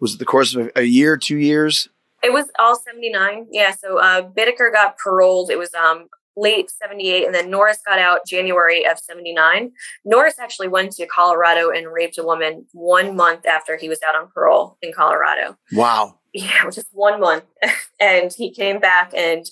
Was 0.00 0.14
it 0.14 0.18
the 0.18 0.24
course 0.24 0.54
of 0.54 0.70
a, 0.76 0.84
year, 0.84 1.16
two 1.16 1.36
years? 1.36 1.88
It 2.24 2.32
was 2.32 2.46
all 2.58 2.76
79. 2.76 3.48
Yeah. 3.50 3.72
So 3.72 3.98
uh, 3.98 4.22
Bittaker 4.22 4.72
got 4.72 4.96
paroled. 4.98 5.50
It 5.50 5.58
was 5.58 5.74
um, 5.74 6.08
late 6.36 6.70
78 6.70 7.26
and 7.26 7.34
then 7.34 7.50
norris 7.50 7.78
got 7.86 7.98
out 7.98 8.26
january 8.26 8.84
of 8.86 8.98
79 8.98 9.70
norris 10.04 10.38
actually 10.38 10.68
went 10.68 10.92
to 10.92 11.06
colorado 11.06 11.70
and 11.70 11.92
raped 11.92 12.18
a 12.18 12.24
woman 12.24 12.66
one 12.72 13.14
month 13.14 13.46
after 13.46 13.76
he 13.76 13.88
was 13.88 14.00
out 14.06 14.16
on 14.16 14.28
parole 14.28 14.76
in 14.82 14.92
colorado 14.92 15.56
wow 15.72 16.18
yeah 16.32 16.64
just 16.72 16.88
one 16.92 17.20
month 17.20 17.44
and 18.00 18.32
he 18.32 18.50
came 18.50 18.80
back 18.80 19.12
and 19.16 19.46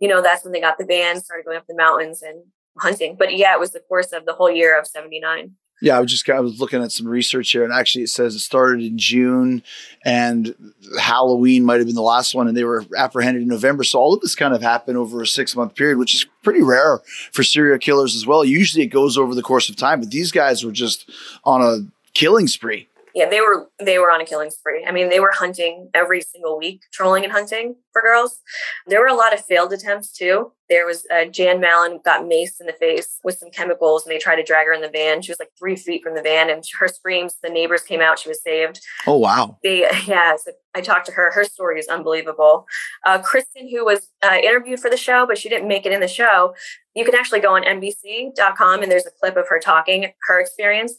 you 0.00 0.08
know 0.08 0.22
that's 0.22 0.44
when 0.44 0.52
they 0.52 0.60
got 0.60 0.76
the 0.78 0.84
van 0.84 1.20
started 1.20 1.44
going 1.44 1.56
up 1.56 1.66
the 1.68 1.76
mountains 1.76 2.20
and 2.22 2.42
hunting 2.78 3.14
but 3.16 3.36
yeah 3.36 3.54
it 3.54 3.60
was 3.60 3.70
the 3.70 3.80
course 3.80 4.12
of 4.12 4.26
the 4.26 4.34
whole 4.34 4.50
year 4.50 4.76
of 4.76 4.86
79 4.86 5.52
yeah, 5.84 5.98
I 5.98 6.00
was 6.00 6.10
just 6.10 6.28
I 6.30 6.40
was 6.40 6.58
looking 6.60 6.82
at 6.82 6.92
some 6.92 7.06
research 7.06 7.50
here, 7.50 7.62
and 7.62 7.72
actually 7.72 8.04
it 8.04 8.08
says 8.08 8.34
it 8.34 8.40
started 8.40 8.82
in 8.82 8.96
June, 8.96 9.62
and 10.04 10.54
Halloween 10.98 11.64
might 11.64 11.76
have 11.76 11.86
been 11.86 11.94
the 11.94 12.02
last 12.02 12.34
one, 12.34 12.48
and 12.48 12.56
they 12.56 12.64
were 12.64 12.86
apprehended 12.96 13.42
in 13.42 13.48
November. 13.48 13.84
So 13.84 13.98
all 13.98 14.14
of 14.14 14.20
this 14.20 14.34
kind 14.34 14.54
of 14.54 14.62
happened 14.62 14.96
over 14.96 15.20
a 15.20 15.26
six 15.26 15.54
month 15.54 15.74
period, 15.74 15.98
which 15.98 16.14
is 16.14 16.26
pretty 16.42 16.62
rare 16.62 17.00
for 17.32 17.42
serial 17.42 17.78
killers 17.78 18.16
as 18.16 18.26
well. 18.26 18.44
Usually 18.44 18.82
it 18.82 18.88
goes 18.88 19.18
over 19.18 19.34
the 19.34 19.42
course 19.42 19.68
of 19.68 19.76
time, 19.76 20.00
but 20.00 20.10
these 20.10 20.32
guys 20.32 20.64
were 20.64 20.72
just 20.72 21.10
on 21.44 21.60
a 21.60 21.86
killing 22.14 22.48
spree 22.48 22.88
yeah, 23.14 23.28
they 23.28 23.40
were 23.40 23.68
they 23.78 23.98
were 24.00 24.10
on 24.10 24.20
a 24.20 24.26
killing 24.26 24.50
spree. 24.50 24.84
I 24.84 24.90
mean, 24.90 25.08
they 25.08 25.20
were 25.20 25.30
hunting 25.32 25.88
every 25.94 26.20
single 26.20 26.58
week, 26.58 26.82
trolling 26.92 27.22
and 27.22 27.32
hunting 27.32 27.76
for 27.94 28.02
girls. 28.02 28.40
There 28.86 29.00
were 29.00 29.06
a 29.06 29.14
lot 29.14 29.32
of 29.32 29.42
failed 29.42 29.72
attempts 29.72 30.12
too. 30.12 30.52
There 30.68 30.86
was 30.86 31.06
uh, 31.14 31.26
Jan 31.26 31.60
Mallon 31.60 32.00
got 32.04 32.24
maced 32.24 32.60
in 32.60 32.66
the 32.66 32.72
face 32.72 33.18
with 33.22 33.38
some 33.38 33.50
chemicals, 33.50 34.04
and 34.04 34.14
they 34.14 34.18
tried 34.18 34.36
to 34.36 34.42
drag 34.42 34.66
her 34.66 34.72
in 34.72 34.80
the 34.80 34.88
van. 34.88 35.22
She 35.22 35.30
was 35.30 35.38
like 35.38 35.50
three 35.58 35.76
feet 35.76 36.02
from 36.02 36.14
the 36.14 36.22
van, 36.22 36.50
and 36.50 36.64
her 36.78 36.88
screams. 36.88 37.36
The 37.42 37.50
neighbors 37.50 37.82
came 37.82 38.00
out. 38.00 38.18
She 38.18 38.28
was 38.28 38.42
saved. 38.42 38.80
Oh 39.06 39.18
wow! 39.18 39.58
They 39.62 39.80
yeah. 40.06 40.36
So 40.36 40.52
I 40.74 40.80
talked 40.80 41.06
to 41.06 41.12
her. 41.12 41.30
Her 41.32 41.44
story 41.44 41.78
is 41.78 41.88
unbelievable. 41.88 42.66
Uh, 43.04 43.18
Kristen, 43.18 43.68
who 43.68 43.84
was 43.84 44.08
uh, 44.22 44.38
interviewed 44.42 44.80
for 44.80 44.90
the 44.90 44.96
show, 44.96 45.26
but 45.26 45.38
she 45.38 45.48
didn't 45.48 45.68
make 45.68 45.86
it 45.86 45.92
in 45.92 46.00
the 46.00 46.08
show. 46.08 46.54
You 46.96 47.04
can 47.04 47.14
actually 47.14 47.40
go 47.40 47.56
on 47.56 47.64
NBC.com 47.64 48.82
and 48.82 48.90
there's 48.90 49.06
a 49.06 49.10
clip 49.10 49.36
of 49.36 49.48
her 49.48 49.58
talking 49.58 50.12
her 50.28 50.40
experience. 50.40 50.94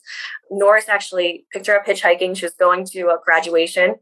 Norris 0.52 0.90
actually 0.90 1.46
picked 1.54 1.68
her 1.68 1.78
up 1.78 1.86
hitchhiking. 1.86 2.38
She 2.38 2.46
was 2.46 2.54
going 2.54 2.86
to 2.88 3.08
a 3.08 3.18
graduation 3.24 3.96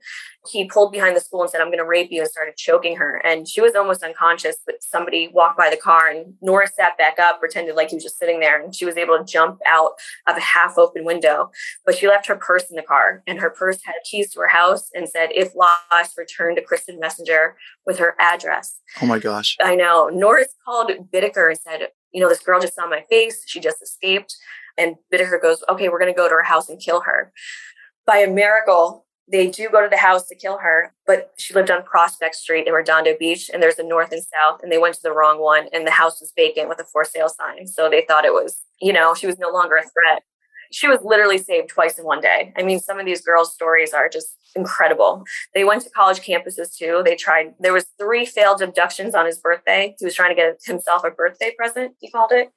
he 0.50 0.66
pulled 0.66 0.92
behind 0.92 1.16
the 1.16 1.22
school 1.22 1.42
and 1.42 1.50
said, 1.50 1.62
I'm 1.62 1.68
going 1.68 1.78
to 1.78 1.86
rape 1.86 2.10
you, 2.12 2.22
and 2.22 2.30
started 2.30 2.58
choking 2.58 2.98
her. 2.98 3.18
And 3.26 3.48
she 3.48 3.62
was 3.62 3.76
almost 3.76 4.04
unconscious, 4.04 4.58
but 4.66 4.84
somebody 4.84 5.30
walked 5.34 5.58
by 5.58 5.70
the 5.70 5.78
car, 5.78 6.08
and 6.10 6.34
Norris 6.42 6.72
sat 6.76 6.98
back 6.98 7.18
up, 7.18 7.40
pretended 7.40 7.76
like 7.76 7.90
he 7.90 7.96
was 7.96 8.04
just 8.04 8.18
sitting 8.18 8.40
there, 8.40 8.62
and 8.62 8.76
she 8.76 8.86
was 8.86 8.98
able 8.98 9.18
to 9.18 9.24
jump 9.24 9.60
out 9.66 9.94
of 10.28 10.36
a 10.36 10.42
half 10.42 10.78
open 10.78 11.06
window. 11.06 11.50
But 11.86 11.98
she 11.98 12.08
left 12.08 12.28
her 12.28 12.36
purse 12.36 12.70
in 12.70 12.76
the 12.76 12.82
car, 12.82 13.24
and 13.26 13.40
her 13.40 13.50
purse 13.50 13.80
had 13.86 13.96
keys 14.10 14.32
to 14.34 14.42
her 14.42 14.48
house 14.48 14.90
and 14.94 15.08
said, 15.08 15.30
If 15.34 15.56
lost, 15.56 16.18
return 16.18 16.56
to 16.56 16.62
Kristen 16.62 17.00
Messenger 17.00 17.56
with 17.86 18.00
her 18.00 18.16
address. 18.20 18.80
Oh 19.02 19.06
my 19.06 19.20
gosh. 19.20 19.58
I 19.62 19.76
know. 19.76 20.10
Norris 20.10 20.50
called 20.66 20.92
Bittaker 21.14 21.50
and 21.50 21.60
said, 21.60 21.90
You 22.12 22.22
know, 22.22 22.30
this 22.30 22.44
girl 22.44 22.60
just 22.60 22.76
saw 22.76 22.88
my 22.88 23.04
face. 23.10 23.44
She 23.48 23.60
just 23.60 23.82
escaped. 23.82 24.36
And 24.78 24.96
Bittaker 25.14 25.42
goes, 25.42 25.64
Okay, 25.70 25.90
we're 25.90 26.00
going 26.00 26.14
to 26.14 26.18
go 26.18 26.28
to 26.28 26.36
her 26.36 26.44
house 26.44 26.70
and 26.70 26.82
kill 26.82 27.02
her. 27.02 27.32
By 28.06 28.18
a 28.18 28.28
miracle, 28.28 29.06
they 29.32 29.50
do 29.50 29.70
go 29.70 29.82
to 29.82 29.90
the 29.90 29.98
house 29.98 30.28
to 30.28 30.36
kill 30.36 30.58
her, 30.60 30.94
but 31.08 31.32
she 31.38 31.54
lived 31.54 31.72
on 31.72 31.84
Prospect 31.84 32.36
Street 32.36 32.68
in 32.68 32.74
Redondo 32.74 33.16
Beach, 33.18 33.50
and 33.54 33.64
there's 33.64 33.80
a 33.80 33.84
north 33.84 34.12
and 34.12 34.22
south, 34.22 34.62
and 34.62 34.72
they 34.72 34.78
went 34.78 34.96
to 34.96 35.02
the 35.02 35.14
wrong 35.14 35.40
one, 35.42 35.68
and 35.72 35.88
the 35.88 35.92
house 35.92 36.20
was 36.20 36.34
vacant 36.36 36.68
with 36.70 36.80
a 36.80 36.84
for 36.84 37.06
sale 37.06 37.30
sign. 37.30 37.68
So 37.68 37.90
they 37.90 38.04
thought 38.08 38.26
it 38.26 38.34
was, 38.34 38.58
you 38.82 38.92
know, 38.94 39.14
she 39.16 39.28
was 39.28 39.40
no 39.40 39.50
longer 39.50 39.76
a 39.78 39.82
threat. 39.84 40.24
she 40.72 40.88
was 40.88 41.00
literally 41.04 41.38
saved 41.38 41.70
twice 41.70 41.98
in 42.00 42.06
one 42.06 42.20
day. 42.22 42.52
I 42.58 42.64
mean, 42.64 42.80
some 42.80 43.00
of 43.00 43.06
these 43.06 43.22
girls' 43.22 43.54
stories 43.54 43.94
are 43.94 44.10
just 44.10 44.36
incredible. 44.56 45.24
They 45.54 45.64
went 45.64 45.84
to 45.84 45.90
college 45.90 46.20
campuses 46.22 46.76
too. 46.76 47.02
They 47.06 47.16
tried. 47.16 47.54
There 47.60 47.74
was 47.74 47.86
three 48.00 48.26
failed 48.26 48.62
abductions 48.62 49.16
on 49.16 49.26
his 49.26 49.38
birthday. 49.40 49.96
He 50.00 50.06
was 50.06 50.16
trying 50.16 50.32
to 50.32 50.36
get 50.36 50.58
himself 50.66 51.04
a 51.04 51.12
birthday 51.12 51.54
present. 51.58 51.94
He 52.00 52.12
called 52.12 52.32
it. 52.32 52.50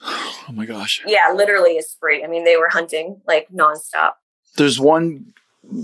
Oh 0.46 0.52
my 0.52 0.66
gosh. 0.66 1.02
Yeah, 1.06 1.32
literally 1.34 1.78
a 1.78 1.82
spree. 1.82 2.22
I 2.22 2.26
mean, 2.26 2.44
they 2.44 2.58
were 2.58 2.68
hunting 2.68 3.22
like 3.26 3.48
nonstop. 3.48 4.12
There's 4.56 4.78
one 4.78 5.32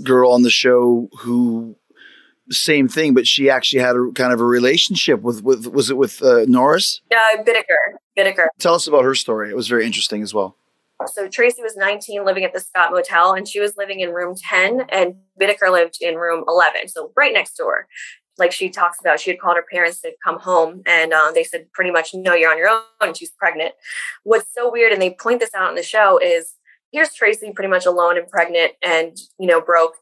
girl 0.03 0.31
on 0.31 0.43
the 0.43 0.49
show 0.49 1.09
who 1.19 1.75
same 2.49 2.87
thing, 2.87 3.13
but 3.13 3.27
she 3.27 3.49
actually 3.49 3.81
had 3.81 3.95
a 3.95 4.11
kind 4.13 4.33
of 4.33 4.41
a 4.41 4.45
relationship 4.45 5.21
with 5.21 5.43
with 5.43 5.67
was 5.67 5.89
it 5.89 5.97
with 5.97 6.21
uh, 6.21 6.45
Norris? 6.47 7.01
Uh, 7.11 7.43
Bittaker. 7.43 7.97
Bittaker. 8.17 8.47
Tell 8.59 8.75
us 8.75 8.87
about 8.87 9.03
her 9.03 9.15
story. 9.15 9.49
It 9.49 9.55
was 9.55 9.67
very 9.67 9.85
interesting 9.85 10.21
as 10.21 10.33
well. 10.33 10.55
So 11.07 11.27
Tracy 11.27 11.63
was 11.63 11.75
19, 11.75 12.25
living 12.25 12.43
at 12.43 12.53
the 12.53 12.59
Scott 12.59 12.91
Motel, 12.91 13.33
and 13.33 13.47
she 13.47 13.59
was 13.59 13.75
living 13.75 14.01
in 14.01 14.11
room 14.11 14.35
10, 14.35 14.85
and 14.89 15.15
Bittaker 15.39 15.71
lived 15.71 15.97
in 15.99 16.15
room 16.15 16.43
11, 16.47 16.89
so 16.89 17.11
right 17.15 17.33
next 17.33 17.55
door. 17.55 17.87
Like 18.37 18.51
she 18.51 18.69
talks 18.69 18.99
about, 18.99 19.19
she 19.19 19.31
had 19.31 19.39
called 19.39 19.55
her 19.55 19.65
parents 19.71 20.01
to 20.01 20.11
come 20.23 20.39
home, 20.39 20.83
and 20.85 21.11
uh, 21.11 21.31
they 21.31 21.43
said 21.43 21.71
pretty 21.73 21.91
much, 21.91 22.13
"No, 22.13 22.33
you're 22.33 22.51
on 22.51 22.57
your 22.57 22.69
own." 22.69 22.81
And 23.01 23.17
she's 23.17 23.31
pregnant. 23.31 23.73
What's 24.23 24.53
so 24.53 24.71
weird, 24.71 24.93
and 24.93 25.01
they 25.01 25.11
point 25.11 25.39
this 25.41 25.53
out 25.53 25.69
in 25.69 25.75
the 25.75 25.83
show, 25.83 26.17
is 26.17 26.53
here's 26.91 27.13
Tracy 27.13 27.51
pretty 27.53 27.69
much 27.69 27.85
alone 27.85 28.17
and 28.17 28.27
pregnant, 28.27 28.73
and 28.83 29.17
you 29.39 29.47
know 29.47 29.61
broke. 29.61 29.95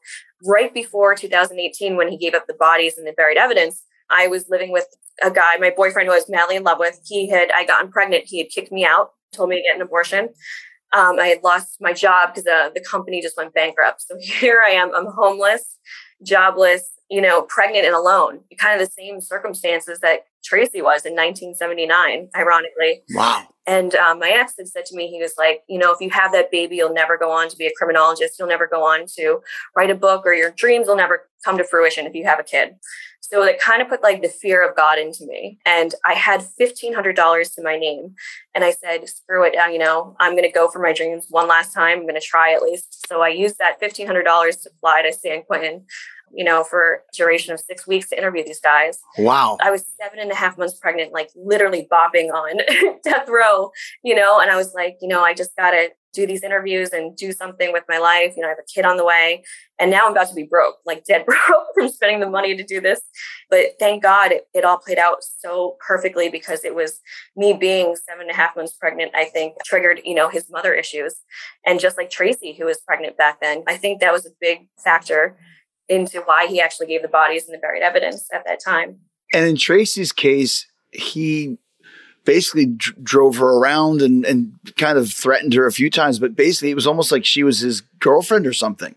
Right 0.46 0.74
before 0.74 1.16
2018, 1.16 1.98
when 1.98 2.08
he 2.08 2.18
gave 2.18 2.34
up 2.34 2.48
the 2.48 2.54
bodies 2.54 2.98
and 2.98 3.06
the 3.06 3.12
buried 3.12 3.38
evidence, 3.38 3.84
I 4.10 4.28
was 4.28 4.48
living 4.50 4.72
with 4.72 4.86
a 5.22 5.30
guy 5.30 5.58
my 5.58 5.74
boyfriend 5.76 6.08
who 6.08 6.16
was 6.16 6.30
madly 6.30 6.56
in 6.56 6.64
love 6.64 6.80
with. 6.80 7.00
He 7.06 7.30
had 7.30 7.52
I 7.54 7.66
gotten 7.66 7.92
pregnant. 7.92 8.26
He 8.26 8.40
had 8.40 8.50
kicked 8.50 8.72
me 8.72 8.86
out, 8.86 9.12
told 9.34 9.50
me 9.50 9.58
to 9.58 9.62
get 9.62 9.76
an 9.76 9.82
abortion 9.82 10.30
um, 10.92 11.20
I 11.20 11.28
had 11.28 11.44
lost 11.44 11.78
my 11.80 11.94
job 11.94 12.34
because 12.34 12.48
uh, 12.48 12.70
the 12.74 12.82
company 12.82 13.22
just 13.22 13.38
went 13.38 13.54
bankrupt. 13.54 14.02
So 14.02 14.16
here 14.20 14.62
I 14.66 14.72
am. 14.72 14.94
I'm 14.96 15.08
homeless, 15.08 15.78
jobless, 16.24 16.90
you 17.10 17.22
know, 17.22 17.44
pregnant 17.44 17.86
and 17.86 17.96
alone. 17.96 18.42
Kind 18.58 18.80
of 18.80 18.88
the 18.88 18.94
same 18.94 19.22
circumstances 19.22 20.00
that 20.00 20.22
Tracy 20.50 20.82
was 20.82 21.06
in 21.06 21.14
1979, 21.14 22.30
ironically. 22.36 23.04
Wow. 23.12 23.46
And 23.68 23.94
um, 23.94 24.18
my 24.18 24.32
ex 24.32 24.56
had 24.58 24.68
said 24.68 24.86
to 24.86 24.96
me, 24.96 25.08
he 25.08 25.22
was 25.22 25.36
like, 25.38 25.62
you 25.70 25.78
know, 25.78 25.94
if 25.94 26.02
you 26.02 26.10
have 26.10 26.32
that 26.32 26.50
baby, 26.50 26.78
you'll 26.78 26.92
never 26.92 27.20
go 27.20 27.32
on 27.32 27.50
to 27.50 27.56
be 27.56 27.68
a 27.68 27.72
criminologist. 27.78 28.40
You'll 28.40 28.48
never 28.48 28.66
go 28.66 28.84
on 28.84 29.06
to 29.18 29.42
write 29.76 29.92
a 29.92 29.96
book, 29.96 30.26
or 30.26 30.34
your 30.34 30.50
dreams 30.50 30.88
will 30.88 30.96
never 30.96 31.30
come 31.46 31.56
to 31.60 31.64
fruition 31.64 32.08
if 32.08 32.16
you 32.16 32.26
have 32.26 32.40
a 32.40 32.44
kid. 32.44 32.78
So 33.22 33.44
it 33.44 33.62
kind 33.62 33.80
of 33.80 33.90
put 33.90 34.02
like 34.02 34.24
the 34.24 34.28
fear 34.28 34.68
of 34.68 34.76
God 34.76 34.98
into 34.98 35.28
me. 35.28 35.60
And 35.68 35.94
I 36.04 36.14
had 36.14 36.44
$1,500 36.60 37.56
to 37.56 37.62
my 37.62 37.78
name. 37.78 38.16
And 38.56 38.64
I 38.64 38.72
said, 38.72 39.08
screw 39.08 39.46
it. 39.46 39.54
You 39.72 39.78
know, 39.78 40.16
I'm 40.20 40.32
going 40.32 40.50
to 40.50 40.52
go 40.52 40.68
for 40.68 40.80
my 40.80 40.94
dreams 40.94 41.28
one 41.30 41.48
last 41.48 41.72
time. 41.72 42.00
I'm 42.00 42.08
going 42.08 42.20
to 42.20 42.22
try 42.22 42.56
at 42.56 42.64
least. 42.64 43.08
So 43.08 43.22
I 43.22 43.28
used 43.30 43.60
that 43.60 43.80
$1,500 43.80 44.64
to 44.64 44.70
fly 44.82 45.04
to 45.04 45.14
San 45.14 45.44
Quentin 45.44 45.86
you 46.34 46.44
know, 46.44 46.64
for 46.64 47.04
duration 47.16 47.54
of 47.54 47.60
six 47.60 47.88
weeks 47.88 48.10
to 48.10 48.18
interview 48.18 48.44
these 48.44 48.60
guys. 48.60 49.00
Wow. 49.18 49.58
I 49.62 49.72
was 49.72 49.86
seven 50.00 50.20
and 50.20 50.32
a 50.32 50.36
half 50.36 50.58
months 50.58 50.78
pregnant, 50.78 51.14
like 51.14 51.30
literally 51.36 51.88
bopping 51.92 52.32
on 52.32 52.60
death 53.04 53.28
row, 53.28 53.72
you 54.04 54.16
know, 54.16 54.40
and 54.40 54.50
I 54.50 54.56
was 54.56 54.74
like, 54.74 54.98
you 55.02 55.08
know, 55.08 55.22
I 55.22 55.34
just 55.34 55.56
got 55.56 55.72
to 55.72 55.90
do 56.14 56.26
these 56.26 56.44
interviews 56.44 56.90
and 56.90 57.16
do 57.16 57.32
something 57.32 57.72
with 57.72 57.84
my 57.88 57.98
life. 57.98 58.34
You 58.36 58.42
know, 58.42 58.48
I 58.48 58.52
have 58.52 58.60
a 58.60 58.74
kid 58.74 58.86
on 58.86 58.98
the 58.98 59.06
way 59.06 59.44
and 59.80 59.92
now 59.92 60.06
I'm 60.06 60.12
about 60.12 60.28
to 60.30 60.36
be 60.36 60.44
broke, 60.44 60.76
like 60.86 61.06
dead 61.06 61.26
broke 61.28 61.68
from 61.74 61.88
spending 61.88 62.20
the 62.20 62.30
money 62.30 62.56
to 62.56 62.64
do 62.64 62.82
this. 62.82 63.02
But 63.50 63.74
thank 63.80 64.04
God 64.04 64.32
it, 64.32 64.48
it 64.54 64.66
all 64.66 64.78
played 64.78 64.98
out 64.98 65.24
so 65.24 65.78
perfectly 65.86 66.30
because 66.30 66.66
it 66.66 66.76
was 66.76 67.00
me 67.36 67.54
being 67.54 67.96
seven 67.96 68.24
and 68.24 68.32
a 68.32 68.36
half 68.36 68.56
months 68.56 68.74
pregnant, 68.74 69.12
I 69.16 69.26
think 69.26 69.56
triggered, 69.66 70.02
you 70.04 70.16
know, 70.16 70.30
his 70.30 70.50
mother 70.50 70.74
issues. 70.74 71.16
And 71.66 71.80
just 71.80 71.98
like 71.98 72.10
Tracy, 72.10 72.54
who 72.54 72.66
was 72.66 72.80
pregnant 72.80 73.18
back 73.18 73.40
then, 73.42 73.64
I 73.68 73.78
think 73.78 74.02
that 74.02 74.14
was 74.14 74.26
a 74.26 74.32
big 74.42 74.68
factor 74.84 75.38
into 75.90 76.22
why 76.22 76.48
he 76.48 76.62
actually 76.62 76.88
gave 76.88 77.02
the 77.02 77.08
bodies 77.08 77.46
and 77.46 77.54
the 77.54 77.60
buried 77.60 77.84
evidence 77.84 78.28
at 78.34 78.46
that 78.46 78.60
time. 78.64 79.00
And 79.34 79.46
in 79.46 79.56
Tracy's 79.58 80.12
case, 80.12 80.68
he 80.92 81.58
basically 82.26 82.68
d- 82.68 82.92
drove 83.02 83.38
her 83.38 83.58
around 83.58 84.02
and, 84.02 84.26
and 84.26 84.54
kind 84.78 84.98
of 84.98 85.12
threatened 85.12 85.54
her 85.54 85.66
a 85.66 85.72
few 85.72 85.90
times, 85.90 86.20
but 86.20 86.36
basically 86.36 86.72
it 86.72 86.76
was 86.76 86.88
almost 86.88 87.12
like 87.12 87.26
she 87.26 87.44
was 87.44 87.60
his 87.60 87.82
girlfriend 88.00 88.46
or 88.46 88.54
something. 88.54 88.96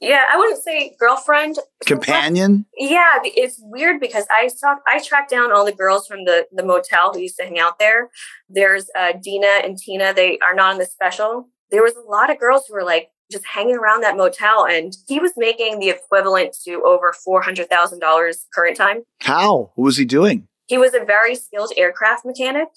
Yeah, 0.00 0.24
I 0.28 0.36
wouldn't 0.36 0.60
say 0.60 0.96
girlfriend. 0.98 1.58
Companion? 1.86 2.66
Yeah, 2.76 3.20
it's 3.22 3.60
weird 3.62 4.00
because 4.00 4.26
I 4.32 4.48
saw 4.48 4.74
I 4.84 5.00
tracked 5.00 5.30
down 5.30 5.52
all 5.52 5.64
the 5.64 5.70
girls 5.70 6.08
from 6.08 6.24
the 6.24 6.48
the 6.50 6.64
motel 6.64 7.12
who 7.12 7.20
used 7.20 7.36
to 7.36 7.44
hang 7.44 7.60
out 7.60 7.78
there. 7.78 8.10
There's 8.48 8.90
uh, 8.98 9.12
Dina 9.22 9.60
and 9.62 9.78
Tina. 9.78 10.12
They 10.12 10.40
are 10.40 10.56
not 10.56 10.72
in 10.72 10.78
the 10.80 10.86
special. 10.86 11.48
There 11.70 11.84
was 11.84 11.94
a 11.94 12.00
lot 12.00 12.30
of 12.30 12.40
girls 12.40 12.64
who 12.66 12.74
were 12.74 12.82
like 12.82 13.10
just 13.32 13.46
hanging 13.46 13.76
around 13.76 14.02
that 14.02 14.16
motel 14.16 14.66
and 14.66 14.96
he 15.08 15.18
was 15.18 15.32
making 15.36 15.78
the 15.78 15.88
equivalent 15.88 16.56
to 16.64 16.82
over 16.84 17.12
$400,000 17.26 18.36
current 18.54 18.76
time. 18.76 19.02
How? 19.20 19.72
What 19.74 19.84
was 19.86 19.96
he 19.96 20.04
doing? 20.04 20.46
He 20.66 20.78
was 20.78 20.94
a 20.94 21.04
very 21.04 21.34
skilled 21.34 21.72
aircraft 21.76 22.24
mechanic. 22.24 22.68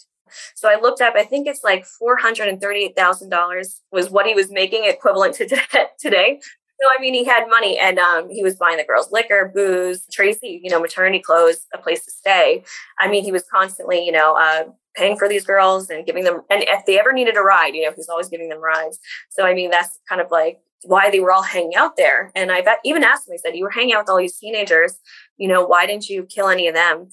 So 0.55 0.67
I 0.67 0.79
looked 0.79 1.01
up, 1.01 1.13
I 1.15 1.23
think 1.23 1.47
it's 1.47 1.63
like 1.63 1.85
$438,000 2.01 3.79
was 3.91 4.09
what 4.09 4.25
he 4.25 4.33
was 4.33 4.51
making 4.51 4.85
equivalent 4.85 5.35
to 5.35 5.47
today. 5.99 6.39
So 6.81 6.87
I 6.95 6.99
mean, 7.01 7.13
he 7.13 7.23
had 7.23 7.47
money, 7.49 7.77
and 7.79 7.97
um, 7.99 8.29
he 8.29 8.43
was 8.43 8.55
buying 8.55 8.77
the 8.77 8.83
girls 8.83 9.11
liquor, 9.11 9.51
booze, 9.53 10.05
Tracy, 10.11 10.59
you 10.61 10.69
know, 10.69 10.79
maternity 10.79 11.19
clothes, 11.19 11.65
a 11.73 11.77
place 11.77 12.03
to 12.05 12.11
stay. 12.11 12.63
I 12.99 13.07
mean, 13.09 13.23
he 13.23 13.31
was 13.31 13.43
constantly, 13.43 14.05
you 14.05 14.11
know, 14.11 14.35
uh, 14.37 14.65
paying 14.95 15.17
for 15.17 15.29
these 15.29 15.45
girls 15.45 15.89
and 15.89 16.05
giving 16.05 16.23
them. 16.25 16.41
And 16.49 16.63
if 16.67 16.85
they 16.85 16.99
ever 16.99 17.13
needed 17.13 17.37
a 17.37 17.41
ride, 17.41 17.75
you 17.75 17.83
know, 17.83 17.93
he's 17.95 18.09
always 18.09 18.29
giving 18.29 18.49
them 18.49 18.61
rides. 18.61 18.99
So 19.29 19.45
I 19.45 19.53
mean, 19.53 19.69
that's 19.71 19.99
kind 20.09 20.21
of 20.21 20.31
like 20.31 20.59
why 20.83 21.09
they 21.09 21.19
were 21.19 21.31
all 21.31 21.43
hanging 21.43 21.75
out 21.75 21.97
there. 21.97 22.31
And 22.35 22.51
I 22.51 22.63
even 22.83 23.03
asked 23.03 23.27
him, 23.27 23.33
I 23.33 23.37
said, 23.37 23.55
"You 23.55 23.63
were 23.63 23.71
hanging 23.71 23.93
out 23.95 24.03
with 24.03 24.09
all 24.09 24.17
these 24.17 24.37
teenagers. 24.37 24.97
You 25.37 25.47
know, 25.47 25.65
why 25.65 25.85
didn't 25.85 26.09
you 26.09 26.23
kill 26.25 26.49
any 26.49 26.67
of 26.67 26.75
them?" 26.75 27.09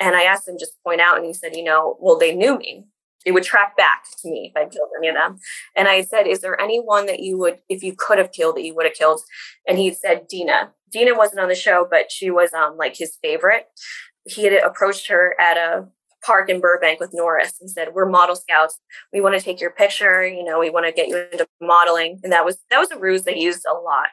And 0.00 0.16
I 0.16 0.24
asked 0.24 0.48
him 0.48 0.56
just 0.58 0.82
point 0.84 1.00
out, 1.00 1.16
and 1.16 1.24
he 1.26 1.32
said, 1.32 1.54
"You 1.56 1.64
know, 1.64 1.96
well, 2.00 2.18
they 2.18 2.34
knew 2.34 2.58
me 2.58 2.86
it 3.24 3.32
would 3.32 3.42
track 3.42 3.76
back 3.76 4.04
to 4.22 4.30
me 4.30 4.52
if 4.54 4.56
I 4.56 4.68
killed 4.68 4.90
any 4.98 5.08
of 5.08 5.14
them. 5.14 5.38
And 5.74 5.88
I 5.88 6.02
said, 6.02 6.26
Is 6.26 6.40
there 6.40 6.60
anyone 6.60 7.06
that 7.06 7.20
you 7.20 7.38
would, 7.38 7.58
if 7.68 7.82
you 7.82 7.94
could 7.96 8.18
have 8.18 8.32
killed, 8.32 8.56
that 8.56 8.64
you 8.64 8.74
would 8.74 8.86
have 8.86 8.94
killed? 8.94 9.20
And 9.66 9.78
he 9.78 9.92
said, 9.92 10.26
Dina. 10.28 10.72
Dina 10.90 11.14
wasn't 11.14 11.40
on 11.40 11.48
the 11.48 11.54
show, 11.54 11.86
but 11.90 12.12
she 12.12 12.30
was 12.30 12.52
um 12.54 12.76
like 12.76 12.96
his 12.96 13.18
favorite. 13.20 13.66
He 14.26 14.44
had 14.44 14.52
approached 14.62 15.08
her 15.08 15.34
at 15.40 15.56
a 15.56 15.88
park 16.24 16.48
in 16.48 16.60
Burbank 16.60 17.00
with 17.00 17.10
Norris 17.12 17.54
and 17.60 17.70
said, 17.70 17.88
"We're 17.92 18.08
model 18.08 18.36
scouts. 18.36 18.78
We 19.12 19.20
want 19.20 19.36
to 19.36 19.44
take 19.44 19.60
your 19.60 19.70
picture. 19.70 20.26
You 20.26 20.44
know, 20.44 20.58
we 20.58 20.70
want 20.70 20.86
to 20.86 20.92
get 20.92 21.08
you 21.08 21.26
into 21.32 21.46
modeling." 21.60 22.20
And 22.22 22.32
that 22.32 22.44
was 22.44 22.58
that 22.70 22.78
was 22.78 22.90
a 22.90 22.98
ruse 22.98 23.24
they 23.24 23.36
used 23.36 23.64
a 23.68 23.74
lot. 23.74 24.08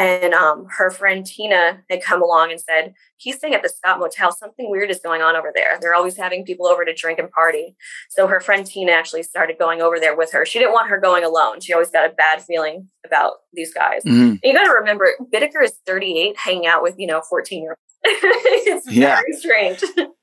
And 0.00 0.34
um, 0.34 0.66
her 0.70 0.90
friend 0.90 1.26
Tina 1.26 1.82
had 1.90 2.02
come 2.02 2.22
along 2.22 2.50
and 2.50 2.60
said, 2.60 2.94
"He's 3.16 3.36
staying 3.36 3.54
at 3.54 3.62
the 3.62 3.68
Scott 3.68 3.98
Motel. 3.98 4.32
Something 4.32 4.70
weird 4.70 4.90
is 4.90 5.00
going 5.00 5.20
on 5.20 5.36
over 5.36 5.52
there. 5.54 5.78
They're 5.80 5.94
always 5.94 6.16
having 6.16 6.44
people 6.44 6.66
over 6.66 6.84
to 6.84 6.94
drink 6.94 7.18
and 7.18 7.30
party." 7.30 7.76
So 8.08 8.26
her 8.26 8.40
friend 8.40 8.66
Tina 8.66 8.92
actually 8.92 9.22
started 9.22 9.58
going 9.58 9.82
over 9.82 10.00
there 10.00 10.16
with 10.16 10.32
her. 10.32 10.46
She 10.46 10.58
didn't 10.58 10.72
want 10.72 10.88
her 10.88 10.98
going 10.98 11.24
alone. 11.24 11.60
She 11.60 11.72
always 11.72 11.90
got 11.90 12.10
a 12.10 12.14
bad 12.14 12.42
feeling 12.42 12.88
about 13.04 13.34
these 13.52 13.74
guys. 13.74 14.02
Mm-hmm. 14.04 14.36
You 14.42 14.54
got 14.54 14.64
to 14.64 14.72
remember, 14.72 15.12
Bittaker 15.32 15.62
is 15.62 15.74
38, 15.86 16.36
hanging 16.36 16.66
out 16.66 16.82
with 16.82 16.94
you 16.98 17.06
know 17.06 17.20
14 17.28 17.62
year 17.62 17.72
olds. 17.72 17.80
it's 18.04 18.90
yeah. 18.90 19.20
very 19.20 19.32
strange. 19.34 19.82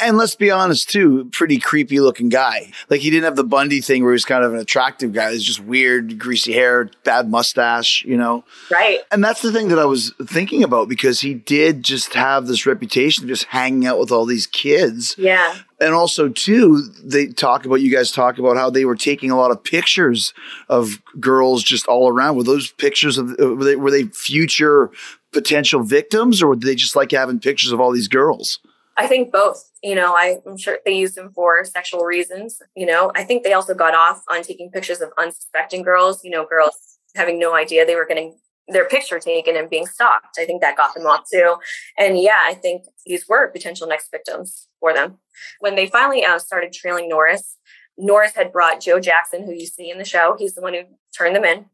And 0.00 0.16
let's 0.16 0.34
be 0.34 0.50
honest 0.50 0.88
too, 0.88 1.28
pretty 1.32 1.58
creepy 1.58 2.00
looking 2.00 2.30
guy. 2.30 2.72
Like 2.88 3.00
he 3.00 3.10
didn't 3.10 3.24
have 3.24 3.36
the 3.36 3.44
Bundy 3.44 3.80
thing 3.80 4.02
where 4.02 4.12
he 4.12 4.14
was 4.14 4.24
kind 4.24 4.44
of 4.44 4.54
an 4.54 4.58
attractive 4.58 5.12
guy. 5.12 5.32
He's 5.32 5.44
just 5.44 5.60
weird, 5.60 6.18
greasy 6.18 6.52
hair, 6.52 6.90
bad 7.04 7.28
mustache, 7.30 8.04
you 8.04 8.16
know? 8.16 8.44
Right. 8.70 9.00
And 9.10 9.22
that's 9.22 9.42
the 9.42 9.52
thing 9.52 9.68
that 9.68 9.78
I 9.78 9.84
was 9.84 10.14
thinking 10.24 10.62
about 10.64 10.88
because 10.88 11.20
he 11.20 11.34
did 11.34 11.82
just 11.82 12.14
have 12.14 12.46
this 12.46 12.64
reputation 12.64 13.24
of 13.24 13.28
just 13.28 13.44
hanging 13.44 13.86
out 13.86 13.98
with 13.98 14.10
all 14.10 14.24
these 14.24 14.46
kids. 14.46 15.14
Yeah. 15.18 15.56
And 15.80 15.92
also 15.92 16.28
too, 16.28 16.82
they 17.04 17.26
talk 17.26 17.66
about 17.66 17.82
you 17.82 17.92
guys 17.94 18.10
talk 18.10 18.38
about 18.38 18.56
how 18.56 18.70
they 18.70 18.86
were 18.86 18.96
taking 18.96 19.30
a 19.30 19.36
lot 19.36 19.50
of 19.50 19.62
pictures 19.62 20.32
of 20.68 21.02
girls 21.20 21.62
just 21.62 21.86
all 21.88 22.08
around. 22.08 22.36
Were 22.36 22.44
those 22.44 22.72
pictures 22.72 23.18
of 23.18 23.36
uh, 23.38 23.54
were 23.54 23.64
they, 23.64 23.76
were 23.76 23.90
they 23.90 24.04
future 24.04 24.90
potential 25.32 25.82
victims 25.82 26.42
or 26.42 26.54
did 26.54 26.66
they 26.66 26.74
just 26.74 26.96
like 26.96 27.10
having 27.10 27.40
pictures 27.40 27.72
of 27.72 27.80
all 27.80 27.92
these 27.92 28.08
girls? 28.08 28.58
I 28.96 29.06
think 29.06 29.32
both. 29.32 29.70
You 29.82 29.94
know, 29.94 30.14
I, 30.14 30.38
am 30.46 30.56
sure 30.56 30.78
they 30.84 30.94
used 30.94 31.14
them 31.14 31.32
for 31.34 31.64
sexual 31.64 32.04
reasons. 32.04 32.60
You 32.76 32.86
know, 32.86 33.12
I 33.14 33.24
think 33.24 33.42
they 33.42 33.52
also 33.52 33.74
got 33.74 33.94
off 33.94 34.22
on 34.30 34.42
taking 34.42 34.70
pictures 34.70 35.00
of 35.00 35.10
unsuspecting 35.18 35.82
girls, 35.82 36.24
you 36.24 36.30
know, 36.30 36.46
girls 36.46 36.98
having 37.14 37.38
no 37.38 37.54
idea 37.54 37.84
they 37.84 37.94
were 37.94 38.06
getting 38.06 38.36
their 38.68 38.88
picture 38.88 39.18
taken 39.18 39.56
and 39.56 39.68
being 39.68 39.86
stalked. 39.86 40.38
I 40.38 40.44
think 40.44 40.60
that 40.60 40.76
got 40.76 40.94
them 40.94 41.06
off 41.06 41.24
too. 41.30 41.56
And 41.98 42.18
yeah, 42.18 42.40
I 42.44 42.54
think 42.54 42.84
these 43.04 43.28
were 43.28 43.50
potential 43.50 43.86
next 43.86 44.10
victims 44.10 44.68
for 44.80 44.94
them. 44.94 45.18
When 45.60 45.74
they 45.74 45.86
finally 45.86 46.24
uh, 46.24 46.38
started 46.38 46.72
trailing 46.72 47.08
Norris, 47.08 47.56
Norris 47.98 48.34
had 48.34 48.52
brought 48.52 48.80
Joe 48.80 49.00
Jackson, 49.00 49.44
who 49.44 49.52
you 49.52 49.66
see 49.66 49.90
in 49.90 49.98
the 49.98 50.04
show. 50.04 50.36
He's 50.38 50.54
the 50.54 50.62
one 50.62 50.74
who 50.74 50.82
turned 51.16 51.36
them 51.36 51.44
in. 51.44 51.66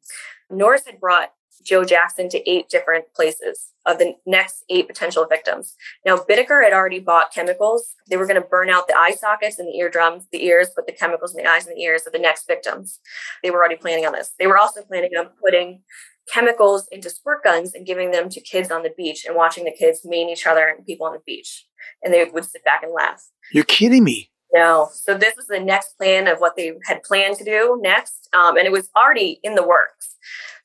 Norris 0.50 0.86
had 0.86 0.98
brought 0.98 1.32
Joe 1.62 1.84
Jackson 1.84 2.28
to 2.30 2.50
eight 2.50 2.68
different 2.68 3.12
places 3.14 3.72
of 3.88 3.98
the 3.98 4.14
next 4.26 4.64
eight 4.68 4.86
potential 4.86 5.26
victims. 5.28 5.74
Now, 6.04 6.16
Bittaker 6.16 6.62
had 6.62 6.74
already 6.74 7.00
bought 7.00 7.32
chemicals. 7.32 7.94
They 8.08 8.18
were 8.18 8.26
going 8.26 8.40
to 8.40 8.46
burn 8.46 8.68
out 8.68 8.86
the 8.86 8.96
eye 8.96 9.16
sockets 9.18 9.58
and 9.58 9.66
the 9.66 9.78
eardrums, 9.78 10.26
the 10.30 10.44
ears, 10.44 10.68
put 10.76 10.86
the 10.86 10.92
chemicals 10.92 11.34
in 11.34 11.42
the 11.42 11.50
eyes 11.50 11.66
and 11.66 11.74
the 11.74 11.80
ears 11.80 12.06
of 12.06 12.12
the 12.12 12.18
next 12.18 12.46
victims. 12.46 13.00
They 13.42 13.50
were 13.50 13.58
already 13.58 13.76
planning 13.76 14.06
on 14.06 14.12
this. 14.12 14.34
They 14.38 14.46
were 14.46 14.58
also 14.58 14.82
planning 14.82 15.12
on 15.18 15.30
putting 15.42 15.80
chemicals 16.32 16.86
into 16.92 17.08
squirt 17.08 17.42
guns 17.42 17.74
and 17.74 17.86
giving 17.86 18.10
them 18.10 18.28
to 18.28 18.40
kids 18.40 18.70
on 18.70 18.82
the 18.82 18.92
beach 18.94 19.24
and 19.24 19.34
watching 19.34 19.64
the 19.64 19.72
kids 19.72 20.02
maim 20.04 20.28
each 20.28 20.46
other 20.46 20.68
and 20.68 20.84
people 20.84 21.06
on 21.06 21.14
the 21.14 21.22
beach. 21.24 21.66
And 22.02 22.12
they 22.12 22.24
would 22.26 22.44
sit 22.44 22.64
back 22.64 22.82
and 22.82 22.92
laugh. 22.92 23.24
You're 23.52 23.64
kidding 23.64 24.04
me. 24.04 24.30
No. 24.52 24.88
So 24.92 25.16
this 25.16 25.36
was 25.36 25.46
the 25.46 25.60
next 25.60 25.96
plan 25.98 26.26
of 26.26 26.38
what 26.38 26.56
they 26.56 26.72
had 26.86 27.02
planned 27.02 27.36
to 27.36 27.44
do 27.44 27.78
next. 27.82 28.28
Um, 28.32 28.56
and 28.56 28.66
it 28.66 28.72
was 28.72 28.88
already 28.96 29.40
in 29.42 29.54
the 29.54 29.66
works. 29.66 30.16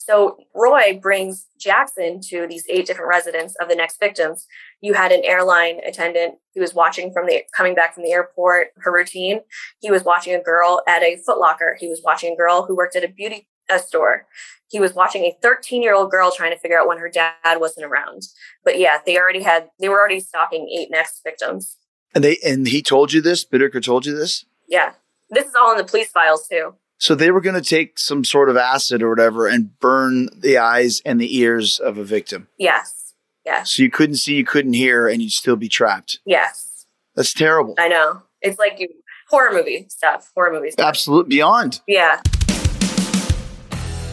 So 0.06 0.38
Roy 0.54 0.99
brings 1.01 1.47
Jackson 1.58 2.20
to 2.30 2.45
these 2.45 2.66
eight 2.70 2.86
different 2.86 3.10
residents 3.10 3.56
of 3.62 3.70
the 3.70 3.76
next 3.76 3.99
victims. 3.99 4.45
You 4.82 4.93
had 4.93 5.14
an 5.14 5.22
airline 5.24 5.80
attendant 5.86 6.36
who 6.54 6.62
was 6.62 6.74
watching 6.74 7.14
from 7.14 7.26
the 7.26 7.43
coming 7.56 7.74
back 7.74 7.93
from 7.93 8.04
the 8.04 8.12
airport, 8.12 8.68
her 8.78 8.91
routine. 8.91 9.39
He 9.80 9.91
was 9.91 10.04
watching 10.04 10.36
a 10.36 10.41
girl 10.41 10.82
at 10.89 11.04
a 11.04 11.18
Footlocker. 11.28 11.78
He 11.80 11.88
was 11.88 12.01
watching 12.04 12.34
a 12.34 12.36
girl 12.36 12.66
who 12.66 12.76
worked 12.76 12.97
at 12.97 13.06
a 13.06 13.08
beauty 13.08 13.47
a 13.70 13.80
store. 13.80 14.28
He 14.70 14.80
was 14.80 14.93
watching 14.93 15.24
a 15.24 15.38
13 15.41 15.82
year 15.82 15.95
old 15.95 16.12
girl 16.12 16.32
trying 16.32 16.51
to 16.51 16.60
figure 16.60 16.78
out 16.78 16.88
when 16.88 16.97
her 16.97 17.10
dad 17.10 17.58
wasn't 17.58 17.86
around. 17.86 18.24
But 18.66 18.80
yeah, 18.80 18.97
they 19.06 19.18
already 19.18 19.43
had 19.43 19.70
they 19.80 19.88
were 19.88 19.99
already 19.99 20.20
stalking 20.20 20.68
eight 20.68 20.89
next 20.91 21.22
victims. 21.24 21.78
And 22.14 22.24
they 22.24 22.38
and 22.45 22.68
he 22.68 22.82
told 22.82 23.14
you 23.14 23.22
this? 23.22 23.45
Bittaker 23.45 23.82
told 23.82 24.06
you 24.06 24.16
this? 24.16 24.45
Yeah. 24.68 24.93
This 25.30 25.45
is 25.45 25.56
all 25.56 25.72
in 25.72 25.78
the 25.78 25.84
police 25.84 26.10
files 26.10 26.47
too. 26.47 26.76
So 27.04 27.16
they 27.16 27.32
were 27.32 27.41
going 27.41 27.62
to 27.62 27.70
take 27.70 27.99
some 27.99 28.24
sort 28.24 28.47
of 28.47 28.56
acid 28.56 29.04
or 29.04 29.10
whatever 29.10 29.45
and 29.45 29.78
burn 29.82 30.30
the 30.34 30.58
eyes 30.58 31.01
and 31.06 31.20
the 31.20 31.38
ears 31.38 31.78
of 31.78 31.97
a 31.97 32.04
victim. 32.06 32.47
Yes. 32.58 33.14
Yes. 33.45 33.74
So 33.74 33.84
you 33.84 33.89
couldn't 33.89 34.16
see, 34.16 34.36
you 34.36 34.45
couldn't 34.45 34.72
hear, 34.72 35.10
and 35.10 35.22
you'd 35.22 35.34
still 35.34 35.58
be 35.58 35.68
trapped. 35.68 36.20
Yes. 36.26 36.86
That's 37.14 37.34
terrible. 37.34 37.76
I 37.78 37.89
know. 37.89 38.22
It's 38.41 38.58
like 38.58 38.80
you, 38.80 38.88
horror 39.28 39.51
movie 39.51 39.86
stuff. 39.89 40.32
Horror 40.34 40.54
movie 40.54 40.72
stuff. 40.72 40.88
Absolute 40.88 41.28
beyond. 41.28 41.82
Yeah. 41.89 42.22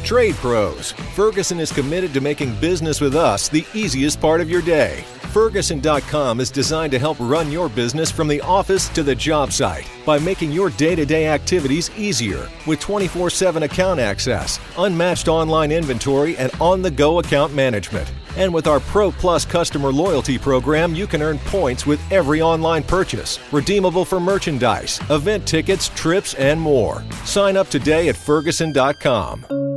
Trade 0.03 0.35
Pros. 0.35 0.91
Ferguson 1.15 1.61
is 1.61 1.71
committed 1.71 2.13
to 2.15 2.21
making 2.21 2.57
business 2.57 3.01
with 3.01 3.15
us 3.15 3.49
the 3.49 3.65
easiest 3.73 4.21
part 4.21 4.41
of 4.41 4.51
your 4.51 4.63
day. 4.63 5.05
Ferguson.com 5.31 6.41
is 6.41 6.51
designed 6.51 6.91
to 6.91 6.99
help 6.99 7.17
run 7.21 7.53
your 7.53 7.69
business 7.69 8.11
from 8.11 8.27
the 8.27 8.41
office 8.41 8.89
to 8.89 9.05
the 9.05 9.15
job 9.15 9.53
site 9.53 9.89
by 10.05 10.19
making 10.19 10.51
your 10.51 10.71
day 10.71 10.97
to 10.97 11.07
day 11.07 11.29
activities 11.29 11.89
easier 11.97 12.49
with 12.67 12.81
24 12.81 13.31
7 13.31 13.63
account 13.63 14.01
access, 14.01 14.59
unmatched 14.77 15.29
online 15.29 15.71
inventory, 15.71 16.37
and 16.37 16.51
on 16.61 16.83
the 16.83 16.91
go 16.91 17.21
account 17.21 17.55
management. 17.55 18.11
And 18.37 18.53
with 18.53 18.67
our 18.67 18.81
Pro 18.81 19.11
Plus 19.13 19.45
customer 19.45 19.93
loyalty 19.93 20.37
program, 20.39 20.95
you 20.95 21.07
can 21.07 21.23
earn 21.23 21.39
points 21.39 21.87
with 21.87 22.01
every 22.13 22.43
online 22.43 22.83
purchase, 22.83 23.39
redeemable 23.53 24.05
for 24.05 24.19
merchandise, 24.19 25.01
event 25.11 25.47
tickets, 25.47 25.91
trips, 25.91 26.35
and 26.35 26.61
more. 26.61 27.05
Sign 27.25 27.57
up 27.57 27.69
today 27.69 28.09
at 28.09 28.17
Ferguson.com. 28.17 29.70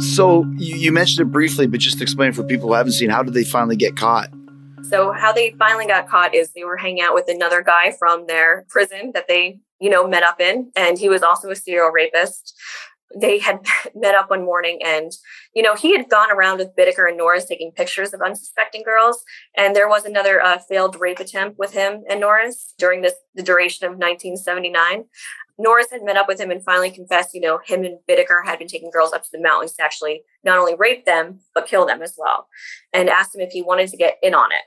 So 0.00 0.44
you, 0.56 0.76
you 0.76 0.92
mentioned 0.92 1.26
it 1.26 1.32
briefly, 1.32 1.66
but 1.66 1.80
just 1.80 2.00
explain 2.00 2.32
for 2.32 2.42
people 2.42 2.68
who 2.68 2.74
haven't 2.74 2.92
seen. 2.92 3.10
How 3.10 3.22
did 3.22 3.34
they 3.34 3.44
finally 3.44 3.76
get 3.76 3.96
caught? 3.96 4.28
So 4.88 5.12
how 5.12 5.32
they 5.32 5.54
finally 5.58 5.86
got 5.86 6.08
caught 6.08 6.34
is 6.34 6.52
they 6.52 6.64
were 6.64 6.76
hanging 6.76 7.02
out 7.02 7.14
with 7.14 7.28
another 7.28 7.62
guy 7.62 7.92
from 7.98 8.26
their 8.26 8.64
prison 8.68 9.12
that 9.14 9.28
they, 9.28 9.60
you 9.80 9.90
know, 9.90 10.06
met 10.06 10.22
up 10.22 10.40
in, 10.40 10.70
and 10.76 10.98
he 10.98 11.08
was 11.08 11.22
also 11.22 11.50
a 11.50 11.56
serial 11.56 11.90
rapist. 11.90 12.54
They 13.14 13.38
had 13.38 13.60
met 13.94 14.14
up 14.14 14.30
one 14.30 14.44
morning, 14.44 14.78
and 14.84 15.12
you 15.54 15.62
know 15.62 15.74
he 15.74 15.96
had 15.96 16.08
gone 16.08 16.30
around 16.30 16.58
with 16.58 16.76
Bittaker 16.76 17.08
and 17.08 17.16
Norris 17.16 17.44
taking 17.44 17.72
pictures 17.72 18.14
of 18.14 18.20
unsuspecting 18.22 18.82
girls, 18.82 19.22
and 19.56 19.74
there 19.74 19.88
was 19.88 20.04
another 20.04 20.40
uh, 20.40 20.58
failed 20.58 20.98
rape 21.00 21.20
attempt 21.20 21.58
with 21.58 21.72
him 21.72 22.04
and 22.08 22.20
Norris 22.20 22.74
during 22.78 23.02
this 23.02 23.14
the 23.34 23.42
duration 23.42 23.86
of 23.86 23.92
1979. 23.92 25.04
Norris 25.58 25.90
had 25.90 26.04
met 26.04 26.16
up 26.16 26.28
with 26.28 26.40
him 26.40 26.50
and 26.50 26.62
finally 26.62 26.90
confessed, 26.90 27.34
you 27.34 27.40
know, 27.40 27.58
him 27.64 27.84
and 27.84 27.98
Bittaker 28.08 28.44
had 28.44 28.58
been 28.58 28.68
taking 28.68 28.90
girls 28.90 29.12
up 29.12 29.24
to 29.24 29.28
the 29.32 29.40
mountains 29.40 29.72
to 29.74 29.82
actually 29.82 30.22
not 30.44 30.58
only 30.58 30.76
rape 30.76 31.04
them, 31.04 31.40
but 31.54 31.66
kill 31.66 31.84
them 31.84 32.00
as 32.00 32.14
well, 32.16 32.48
and 32.92 33.10
asked 33.10 33.34
him 33.34 33.40
if 33.40 33.50
he 33.50 33.62
wanted 33.62 33.88
to 33.90 33.96
get 33.96 34.18
in 34.22 34.34
on 34.34 34.52
it. 34.52 34.62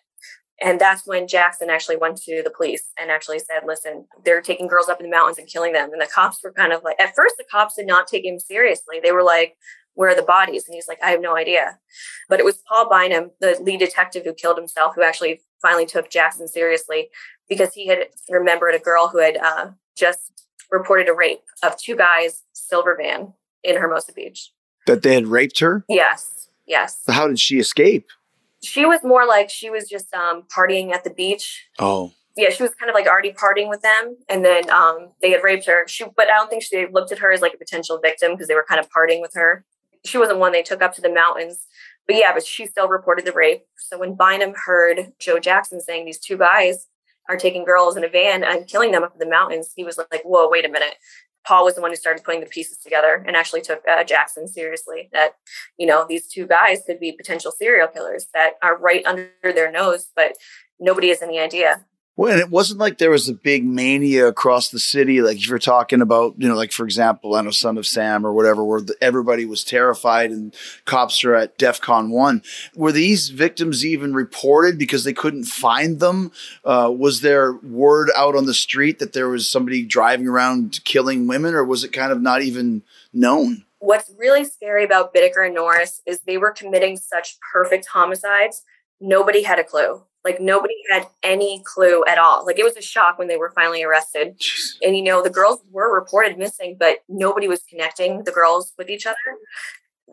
And 0.64 0.80
that's 0.80 1.08
when 1.08 1.28
Jackson 1.28 1.72
actually 1.72 1.98
went 1.98 2.18
to 2.18 2.44
the 2.44 2.52
police 2.52 2.92
and 3.00 3.10
actually 3.10 3.39
said, 3.39 3.62
listen, 3.66 4.06
they're 4.24 4.42
taking 4.42 4.68
girls 4.68 4.89
up 4.89 5.00
in 5.00 5.10
the 5.10 5.16
mountains 5.16 5.39
and 5.39 5.48
killing 5.48 5.74
them. 5.74 5.92
And 5.92 6.00
the 6.00 6.08
cops 6.14 6.38
were 6.44 6.52
kind 6.52 6.72
of 6.72 6.84
like, 6.84 7.00
at 7.00 7.16
first, 7.16 7.36
the 7.38 7.46
cops 7.50 7.76
did 7.76 7.88
not 7.88 8.06
take 8.06 8.24
him 8.24 8.38
seriously. 8.38 9.00
They 9.02 9.12
were 9.12 9.24
like, 9.24 9.56
where 9.96 10.10
are 10.10 10.16
the 10.16 10.22
bodies? 10.22 10.66
And 10.68 10.76
he's 10.76 10.88
like, 10.88 11.00
I 11.04 11.10
have 11.10 11.22
no 11.22 11.36
idea. 11.36 11.80
But 12.30 12.39
it 12.39 12.46
was 12.46 12.62
Paul 12.68 12.88
Bynum, 12.89 13.32
the 13.39 13.58
lead 13.60 13.80
detective 13.80 14.24
who 14.24 14.34
killed 14.34 14.58
himself, 14.58 14.94
who 14.96 15.04
actually 15.04 15.42
finally 15.62 15.88
took 15.88 16.12
Jackson 16.12 16.48
seriously 16.48 17.10
because 17.50 17.74
he 17.74 17.88
had 17.88 18.10
remembered 18.30 18.76
a 18.76 18.80
girl 18.80 19.08
who 19.08 19.18
had 19.18 19.38
uh, 19.38 19.72
just 19.98 20.46
reported 20.72 21.09
a 21.09 21.13
rape 21.13 21.43
of 21.63 21.78
two 21.78 21.95
guys, 21.95 22.43
silver 22.53 22.97
van 22.99 23.34
in 23.63 23.78
Hermosa 23.78 24.13
Beach. 24.13 24.51
That 24.88 25.03
they 25.03 25.13
had 25.13 25.28
raped 25.28 25.59
her? 25.59 25.86
Yes. 25.88 26.47
Yes. 26.65 27.01
So 27.05 27.11
How 27.11 27.28
did 27.28 27.39
she 27.39 27.59
escape? 27.59 28.07
She 28.63 28.86
was 28.86 29.03
more 29.03 29.26
like 29.28 29.49
she 29.49 29.69
was 29.69 29.89
just 29.89 30.13
um, 30.13 30.43
partying 30.55 30.91
at 30.91 31.03
the 31.03 31.09
beach. 31.09 31.67
Oh. 31.80 32.11
Yeah, 32.38 32.49
she 32.49 32.63
was 32.63 32.74
kind 32.76 32.89
of 32.89 32.93
like 32.93 33.07
already 33.07 33.34
partying 33.34 33.67
with 33.67 33.82
them, 33.82 34.15
and 34.30 34.45
then 34.45 34.69
um, 34.69 35.09
they 35.22 35.32
had 35.32 35.43
raped 35.43 35.65
her. 35.65 35.86
She, 35.88 36.05
but 36.15 36.28
I 36.28 36.38
don't 36.38 36.49
think 36.49 36.63
she 36.63 36.88
looked 36.89 37.11
at 37.11 37.19
her 37.19 37.32
as 37.32 37.41
like 37.41 37.53
a 37.53 37.57
potential 37.57 37.99
victim 38.01 38.32
because 38.32 38.47
they 38.47 38.55
were 38.55 38.65
kind 38.67 38.80
of 38.80 38.88
partying 38.89 39.19
with 39.19 39.34
her. 39.34 39.65
She 40.05 40.17
wasn't 40.17 40.39
one 40.39 40.53
they 40.53 40.63
took 40.63 40.82
up 40.82 40.95
to 40.95 41.01
the 41.01 41.11
mountains, 41.11 41.65
but 42.07 42.15
yeah, 42.15 42.34
but 42.34 42.45
she 42.45 42.65
still 42.65 42.88
reported 42.88 43.26
the 43.26 43.34
rape. 43.34 43.63
So 43.76 43.99
when 43.99 44.15
Bynum 44.15 44.53
heard 44.65 45.11
Joe 45.19 45.39
Jackson 45.39 45.82
saying 45.82 46.05
these 46.05 46.19
two 46.19 46.38
guys 46.38 46.88
are 47.32 47.38
taking 47.38 47.64
girls 47.64 47.96
in 47.96 48.04
a 48.04 48.10
van 48.10 48.44
and 48.44 48.68
killing 48.68 48.92
them 48.92 49.04
up 49.04 49.14
in 49.14 49.20
the 49.20 49.26
mountains, 49.26 49.72
he 49.76 49.86
was 49.86 49.98
like, 49.98 50.22
whoa, 50.24 50.50
wait 50.50 50.66
a 50.66 50.70
minute. 50.70 50.96
Paul 51.46 51.64
was 51.66 51.76
the 51.76 51.82
one 51.82 51.90
who 51.90 51.96
started 51.96 52.24
putting 52.24 52.42
the 52.42 52.46
pieces 52.46 52.78
together 52.78 53.24
and 53.26 53.36
actually 53.36 53.62
took 53.62 53.82
uh, 53.90 54.04
Jackson 54.04 54.48
seriously. 54.48 55.10
That, 55.14 55.36
you 55.78 55.88
know, 55.88 56.06
these 56.08 56.28
two 56.28 56.46
guys 56.46 56.84
could 56.86 57.00
be 57.00 57.14
potential 57.14 57.52
serial 57.52 57.88
killers 57.88 58.28
that 58.34 58.54
are 58.62 58.78
right 58.78 59.04
under 59.06 59.32
their 59.42 59.72
nose, 59.72 60.10
but 60.16 60.34
nobody 60.80 61.08
has 61.08 61.22
any 61.22 61.40
idea. 61.40 61.86
Well, 62.18 62.32
and 62.32 62.41
it 62.41 62.49
wasn't 62.49 62.80
like 62.80 62.97
there 62.97 63.09
was 63.09 63.30
a 63.30 63.34
big 63.34 63.64
mania 63.64 64.28
across 64.28 64.70
the 64.70 64.80
city. 64.80 65.22
Like 65.22 65.38
if 65.38 65.47
you're 65.47 65.59
talking 65.59 66.01
about, 66.01 66.36
you 66.38 66.47
know, 66.47 66.55
like 66.55 66.74
for 66.74 66.84
example, 66.84 67.36
I 67.36 67.41
know 67.41 67.51
Son 67.51 67.78
of 67.78 67.88
Sam 67.88 68.26
or 68.26 68.34
whatever, 68.34 68.64
where 68.66 68.82
the, 68.82 68.95
everybody 69.01 69.45
was 69.45 69.64
terrified 69.64 70.30
and 70.30 70.53
cops 70.86 71.24
are 71.24 71.36
at 71.36 71.57
DEFCON 71.57 72.09
one. 72.09 72.43
Were 72.76 72.91
these 72.91 73.30
victims 73.30 73.86
even 73.86 74.14
reported 74.14 74.78
because 74.78 75.05
they 75.05 75.14
couldn't 75.14 75.45
find 75.45 76.01
them? 76.01 76.34
Uh, 76.66 76.93
was 76.95 77.22
there 77.22 77.53
word 77.53 78.09
out 78.18 78.36
on 78.36 78.45
the 78.45 78.53
street 78.53 78.99
that 78.99 79.14
there 79.14 79.30
was 79.30 79.49
somebody 79.49 79.86
driving 79.86 80.28
around 80.28 80.82
killing 80.84 81.28
women, 81.28 81.55
or 81.55 81.64
was 81.64 81.86
it 81.86 81.93
kind 81.93 82.12
of 82.12 82.22
not 82.22 82.41
even 82.41 82.84
known? 83.14 83.64
What's 83.80 84.12
really 84.18 84.43
scary 84.43 84.84
about 84.84 85.14
Bittaker 85.14 85.45
and 85.45 85.55
Norris 85.55 86.01
is 86.05 86.20
they 86.20 86.38
were 86.38 86.51
committing 86.51 86.97
such 86.97 87.38
perfect 87.53 87.88
homicides. 87.88 88.64
Nobody 88.99 89.43
had 89.43 89.57
a 89.57 89.64
clue 89.64 90.03
like 90.24 90.39
nobody 90.39 90.76
had 90.89 91.07
any 91.24 91.61
clue 91.65 92.03
at 92.07 92.17
all. 92.17 92.45
Like 92.45 92.59
it 92.59 92.63
was 92.63 92.78
a 92.78 92.82
shock 92.82 93.17
when 93.17 93.28
they 93.28 93.38
were 93.38 93.51
finally 93.55 93.84
arrested. 93.84 94.38
Jeez. 94.39 94.78
And 94.84 94.95
you 94.95 95.03
know, 95.03 95.24
the 95.24 95.30
girls 95.30 95.59
were 95.72 95.93
reported 95.93 96.38
missing, 96.38 96.78
but 96.80 96.99
nobody 97.09 97.47
was 97.47 97.63
connecting 97.69 98.24
the 98.24 98.32
girls 98.32 98.74
with 98.78 98.89
each 98.89 99.05
other. 99.05 99.15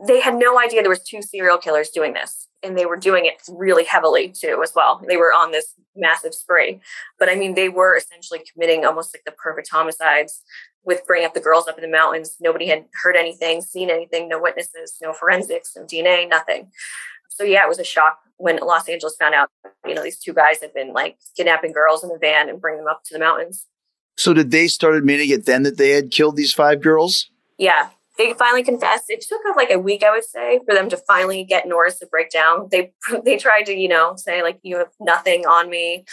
They 0.07 0.21
had 0.21 0.37
no 0.37 0.59
idea 0.61 0.81
there 0.81 0.91
was 0.91 1.03
two 1.03 1.23
serial 1.23 1.59
killers 1.59 1.91
doing 1.91 2.15
this. 2.15 2.47
And 2.63 2.77
they 2.77 2.87
were 2.87 2.97
doing 2.97 3.27
it 3.27 3.35
really 3.49 3.85
heavily 3.85 4.31
too, 4.31 4.61
as 4.65 4.73
well. 4.75 5.01
They 5.07 5.17
were 5.17 5.33
on 5.33 5.53
this 5.53 5.75
massive 5.95 6.35
spree. 6.35 6.81
But 7.19 7.29
I 7.29 7.37
mean, 7.37 7.55
they 7.55 7.69
were 7.69 7.97
essentially 7.97 8.41
committing 8.53 8.85
almost 8.85 9.15
like 9.15 9.23
the 9.25 9.33
perfect 9.33 9.69
homicides 9.71 10.43
with 10.85 11.07
bringing 11.07 11.27
up 11.27 11.35
the 11.35 11.41
girls 11.41 11.69
up 11.69 11.77
in 11.77 11.83
the 11.83 11.97
mountains. 11.97 12.37
Nobody 12.41 12.67
had 12.67 12.87
heard 13.03 13.15
anything, 13.15 13.61
seen 13.61 13.91
anything, 13.91 14.29
no 14.29 14.41
witnesses, 14.41 14.97
no 15.03 15.13
forensics, 15.13 15.77
no 15.77 15.85
DNA, 15.85 16.29
nothing. 16.29 16.71
So 17.29 17.45
yeah, 17.45 17.65
it 17.65 17.69
was 17.69 17.79
a 17.79 17.85
shock 17.85 18.19
when 18.37 18.57
Los 18.59 18.89
Angeles 18.89 19.17
found 19.17 19.35
out, 19.35 19.51
you 19.87 19.95
know, 19.95 20.03
these 20.03 20.19
two 20.19 20.33
guys 20.33 20.61
had 20.61 20.73
been 20.73 20.93
like 20.93 21.19
kidnapping 21.37 21.73
girls 21.73 22.03
in 22.03 22.11
a 22.11 22.19
van 22.19 22.49
and 22.49 22.61
bringing 22.61 22.85
them 22.85 22.89
up 22.89 23.03
to 23.05 23.15
the 23.15 23.21
mountains. 23.21 23.67
So 24.17 24.35
did 24.35 24.51
they 24.51 24.67
start 24.67 24.97
admitting 24.97 25.31
it 25.31 25.47
then 25.47 25.63
that 25.63 25.77
they 25.77 25.91
had 25.91 26.11
killed 26.11 26.37
these 26.37 26.53
five 26.53 26.83
girls? 26.83 27.31
Yeah, 27.57 27.91
they 28.19 28.33
finally 28.35 28.65
confessed. 28.65 29.05
It 29.09 29.21
took 29.21 29.41
like 29.57 29.71
a 29.71 29.79
week, 29.79 30.03
I 30.03 30.11
would 30.11 30.25
say, 30.25 30.61
for 30.67 30.75
them 30.75 30.89
to 30.89 30.97
finally 30.97 31.45
get 31.45 31.69
Norris 31.69 32.01
to 32.01 32.07
break 32.07 32.31
down. 32.31 32.69
They 32.71 32.93
they 33.25 33.37
tried 33.37 33.67
to, 33.67 33.75
you 33.75 33.89
know, 33.89 34.15
say 34.17 34.43
like 34.43 34.59
you 34.63 34.79
have 34.79 34.91
nothing 35.01 35.47
on 35.47 35.71
me, 35.71 36.05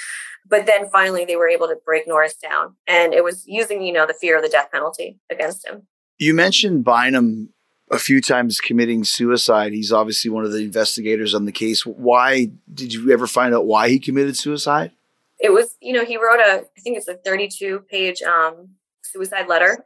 but 0.47 0.65
then 0.67 0.87
finally 0.89 1.25
they 1.25 1.35
were 1.35 1.49
able 1.49 1.67
to 1.67 1.77
break 1.83 2.07
Norris 2.07 2.35
down, 2.35 2.75
and 2.87 3.13
it 3.13 3.23
was 3.23 3.43
using 3.47 3.81
you 3.81 3.91
know 3.91 4.05
the 4.05 4.13
fear 4.13 4.37
of 4.37 4.43
the 4.43 4.49
death 4.49 4.69
penalty 4.71 5.19
against 5.31 5.67
him. 5.67 5.87
You 6.17 6.33
mentioned 6.33 6.85
Bynum 6.85 7.49
a 7.91 7.99
few 7.99 8.21
times 8.21 8.59
committing 8.59 9.03
suicide. 9.03 9.73
He's 9.73 9.91
obviously 9.91 10.31
one 10.31 10.45
of 10.45 10.51
the 10.51 10.63
investigators 10.63 11.33
on 11.33 11.45
the 11.45 11.51
case. 11.51 11.85
Why 11.85 12.51
did 12.73 12.93
you 12.93 13.11
ever 13.11 13.27
find 13.27 13.53
out 13.53 13.65
why 13.65 13.89
he 13.89 13.99
committed 13.99 14.35
suicide? 14.35 14.91
It 15.39 15.51
was, 15.51 15.75
you 15.81 15.93
know, 15.93 16.05
he 16.05 16.17
wrote 16.17 16.39
a, 16.39 16.65
I 16.77 16.81
think 16.81 16.97
it's 16.97 17.07
a 17.07 17.15
32 17.15 17.85
page 17.89 18.21
um, 18.21 18.69
suicide 19.03 19.47
letter. 19.47 19.85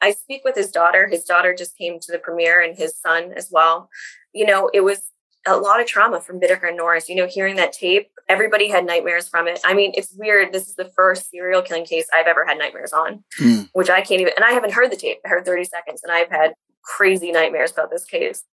I 0.00 0.12
speak 0.12 0.42
with 0.44 0.56
his 0.56 0.70
daughter. 0.70 1.08
His 1.08 1.24
daughter 1.24 1.54
just 1.54 1.76
came 1.76 1.98
to 2.00 2.12
the 2.12 2.18
premiere 2.18 2.60
and 2.60 2.76
his 2.76 2.96
son 2.96 3.32
as 3.36 3.48
well. 3.50 3.90
You 4.32 4.46
know, 4.46 4.70
it 4.72 4.80
was 4.80 5.02
a 5.46 5.56
lot 5.56 5.80
of 5.80 5.86
trauma 5.86 6.20
from 6.20 6.40
Bittaker 6.40 6.68
and 6.68 6.76
Norris. 6.76 7.08
You 7.08 7.16
know, 7.16 7.26
hearing 7.26 7.56
that 7.56 7.72
tape, 7.72 8.10
everybody 8.28 8.68
had 8.68 8.84
nightmares 8.84 9.28
from 9.28 9.48
it. 9.48 9.60
I 9.64 9.74
mean, 9.74 9.92
it's 9.94 10.12
weird. 10.16 10.52
This 10.52 10.68
is 10.68 10.74
the 10.74 10.90
first 10.96 11.30
serial 11.30 11.62
killing 11.62 11.84
case 11.84 12.06
I've 12.14 12.26
ever 12.26 12.44
had 12.46 12.58
nightmares 12.58 12.92
on, 12.92 13.24
mm. 13.40 13.68
which 13.72 13.90
I 13.90 14.00
can't 14.00 14.20
even, 14.20 14.32
and 14.36 14.44
I 14.44 14.52
haven't 14.52 14.72
heard 14.72 14.90
the 14.90 14.96
tape. 14.96 15.18
I 15.24 15.28
heard 15.28 15.44
30 15.44 15.64
seconds 15.64 16.02
and 16.02 16.12
I've 16.12 16.30
had 16.30 16.54
crazy 16.84 17.32
nightmares 17.32 17.72
about 17.72 17.90
this 17.90 18.04
case. 18.04 18.44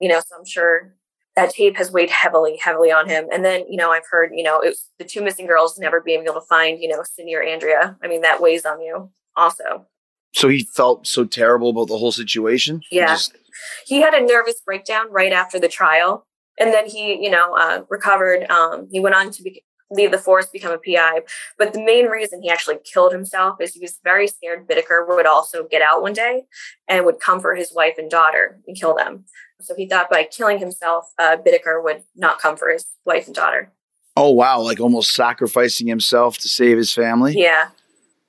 You 0.00 0.08
know, 0.08 0.20
so 0.20 0.36
I'm 0.38 0.44
sure 0.44 0.94
that 1.36 1.50
tape 1.50 1.76
has 1.76 1.92
weighed 1.92 2.10
heavily, 2.10 2.56
heavily 2.56 2.90
on 2.90 3.08
him. 3.08 3.26
And 3.32 3.44
then, 3.44 3.64
you 3.68 3.76
know, 3.76 3.92
I've 3.92 4.06
heard, 4.10 4.30
you 4.34 4.42
know, 4.42 4.60
it's 4.60 4.90
the 4.98 5.04
two 5.04 5.22
missing 5.22 5.46
girls 5.46 5.78
never 5.78 6.00
being 6.00 6.24
able 6.24 6.34
to 6.34 6.40
find, 6.40 6.80
you 6.80 6.88
know, 6.88 7.02
Cindy 7.04 7.34
or 7.36 7.42
Andrea. 7.42 7.96
I 8.02 8.08
mean, 8.08 8.22
that 8.22 8.42
weighs 8.42 8.66
on 8.66 8.80
you 8.80 9.10
also. 9.36 9.86
So 10.34 10.48
he 10.48 10.64
felt 10.64 11.06
so 11.06 11.24
terrible 11.24 11.70
about 11.70 11.86
the 11.86 11.96
whole 11.96 12.12
situation? 12.12 12.82
Yeah. 12.90 13.06
He, 13.06 13.12
just... 13.12 13.36
he 13.86 14.00
had 14.00 14.14
a 14.14 14.24
nervous 14.24 14.60
breakdown 14.60 15.06
right 15.10 15.32
after 15.32 15.60
the 15.60 15.68
trial. 15.68 16.24
And 16.58 16.74
then 16.74 16.86
he, 16.86 17.22
you 17.22 17.30
know, 17.30 17.54
uh, 17.56 17.82
recovered. 17.88 18.50
Um, 18.50 18.88
he 18.90 18.98
went 18.98 19.14
on 19.14 19.30
to 19.30 19.42
be, 19.42 19.62
leave 19.90 20.10
the 20.10 20.18
force, 20.18 20.46
become 20.46 20.72
a 20.72 20.78
PI. 20.78 21.22
But 21.56 21.72
the 21.72 21.82
main 21.82 22.06
reason 22.06 22.42
he 22.42 22.50
actually 22.50 22.78
killed 22.84 23.12
himself 23.12 23.60
is 23.60 23.74
he 23.74 23.80
was 23.80 23.98
very 24.04 24.26
scared 24.28 24.68
Bittaker 24.68 25.06
would 25.06 25.26
also 25.26 25.66
get 25.66 25.82
out 25.82 26.02
one 26.02 26.12
day 26.12 26.44
and 26.88 27.04
would 27.04 27.20
come 27.20 27.40
for 27.40 27.54
his 27.54 27.72
wife 27.74 27.94
and 27.98 28.10
daughter 28.10 28.60
and 28.66 28.76
kill 28.78 28.94
them. 28.94 29.24
So 29.60 29.74
he 29.74 29.88
thought 29.88 30.10
by 30.10 30.24
killing 30.24 30.58
himself, 30.58 31.12
uh, 31.18 31.36
Bittaker 31.36 31.82
would 31.82 32.04
not 32.14 32.38
come 32.38 32.56
for 32.56 32.70
his 32.70 32.86
wife 33.04 33.26
and 33.26 33.34
daughter. 33.34 33.72
Oh 34.16 34.32
wow! 34.32 34.60
Like 34.60 34.80
almost 34.80 35.14
sacrificing 35.14 35.86
himself 35.86 36.38
to 36.38 36.48
save 36.48 36.76
his 36.76 36.92
family. 36.92 37.34
Yeah. 37.36 37.68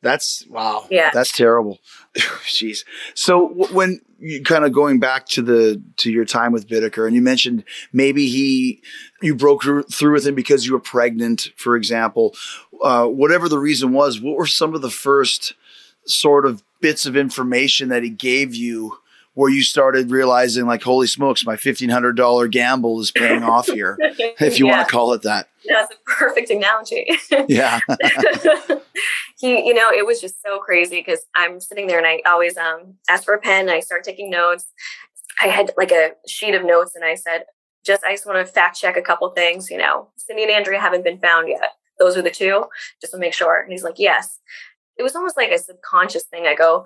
That's 0.02 0.46
wow. 0.48 0.88
Yeah. 0.90 1.10
That's 1.14 1.32
terrible. 1.32 1.80
Jeez. 2.16 2.86
So 3.16 3.50
w- 3.50 3.76
when 3.76 4.02
you 4.18 4.42
kind 4.44 4.64
of 4.64 4.72
going 4.72 5.00
back 5.00 5.26
to 5.28 5.42
the 5.42 5.82
to 5.98 6.12
your 6.12 6.26
time 6.26 6.52
with 6.52 6.68
Bittaker, 6.68 7.06
and 7.06 7.16
you 7.16 7.22
mentioned 7.22 7.64
maybe 7.92 8.28
he 8.28 8.82
you 9.22 9.36
broke 9.36 9.64
through 9.64 10.14
with 10.14 10.26
him 10.26 10.36
because 10.36 10.66
you 10.66 10.74
were 10.74 10.80
pregnant, 10.80 11.50
for 11.58 11.76
example. 11.76 12.34
Uh, 12.82 13.08
whatever 13.08 13.50
the 13.50 13.60
reason 13.60 13.92
was, 13.92 14.22
what 14.22 14.38
were 14.38 14.48
some 14.48 14.74
of 14.74 14.82
the 14.82 14.90
first 14.90 15.54
sort 16.06 16.46
of 16.46 16.64
bits 16.82 17.06
of 17.06 17.18
information 17.18 17.90
that 17.90 18.04
he 18.04 18.10
gave 18.10 18.56
you 18.56 18.98
where 19.34 19.50
you 19.50 19.64
started 19.64 20.12
realizing 20.12 20.66
like 20.66 20.84
holy 20.84 21.08
smokes 21.08 21.46
my 21.46 21.56
$1500 21.56 22.52
gamble 22.52 23.00
is 23.00 23.12
paying 23.12 23.44
off 23.44 23.68
here 23.68 23.98
if 24.02 24.60
you 24.60 24.68
yeah. 24.68 24.78
want 24.78 24.88
to 24.88 24.92
call 24.92 25.14
it 25.14 25.22
that. 25.22 25.48
That's 25.68 25.94
a 25.94 25.98
perfect 26.06 26.50
analogy. 26.50 27.08
Yeah. 27.48 27.80
He 29.40 29.66
you 29.66 29.74
know 29.74 29.90
it 29.90 30.06
was 30.06 30.20
just 30.20 30.42
so 30.42 30.60
crazy 30.60 31.00
because 31.00 31.22
i'm 31.34 31.62
sitting 31.62 31.88
there 31.88 31.98
and 31.98 32.06
i 32.06 32.20
always 32.30 32.58
um 32.58 32.96
ask 33.08 33.24
for 33.24 33.34
a 33.34 33.40
pen. 33.40 33.62
And 33.62 33.72
i 33.72 33.80
start 33.80 34.04
taking 34.04 34.30
notes. 34.30 34.66
I 35.42 35.48
had 35.48 35.72
like 35.78 35.94
a 35.94 36.12
sheet 36.28 36.56
of 36.56 36.66
notes 36.66 36.94
and 36.94 37.06
i 37.06 37.16
said 37.16 37.46
just 37.86 38.04
i 38.04 38.12
just 38.12 38.26
want 38.26 38.46
to 38.46 38.52
fact 38.52 38.78
check 38.78 38.98
a 38.98 39.02
couple 39.02 39.30
things 39.30 39.70
you 39.70 39.78
know. 39.78 40.10
Cindy 40.18 40.44
and 40.44 40.52
andrea 40.52 40.82
haven't 40.82 41.06
been 41.06 41.20
found 41.20 41.48
yet. 41.48 41.72
Those 42.00 42.18
are 42.18 42.22
the 42.22 42.30
two 42.30 42.66
just 43.00 43.14
to 43.14 43.20
make 43.20 43.34
sure. 43.34 43.62
And 43.62 43.72
he's 43.72 43.84
like 43.84 43.98
yes. 43.98 44.40
It 44.98 45.04
was 45.04 45.16
almost 45.16 45.38
like 45.38 45.52
a 45.52 45.58
subconscious 45.58 46.24
thing. 46.24 46.46
I 46.46 46.56
go 46.56 46.84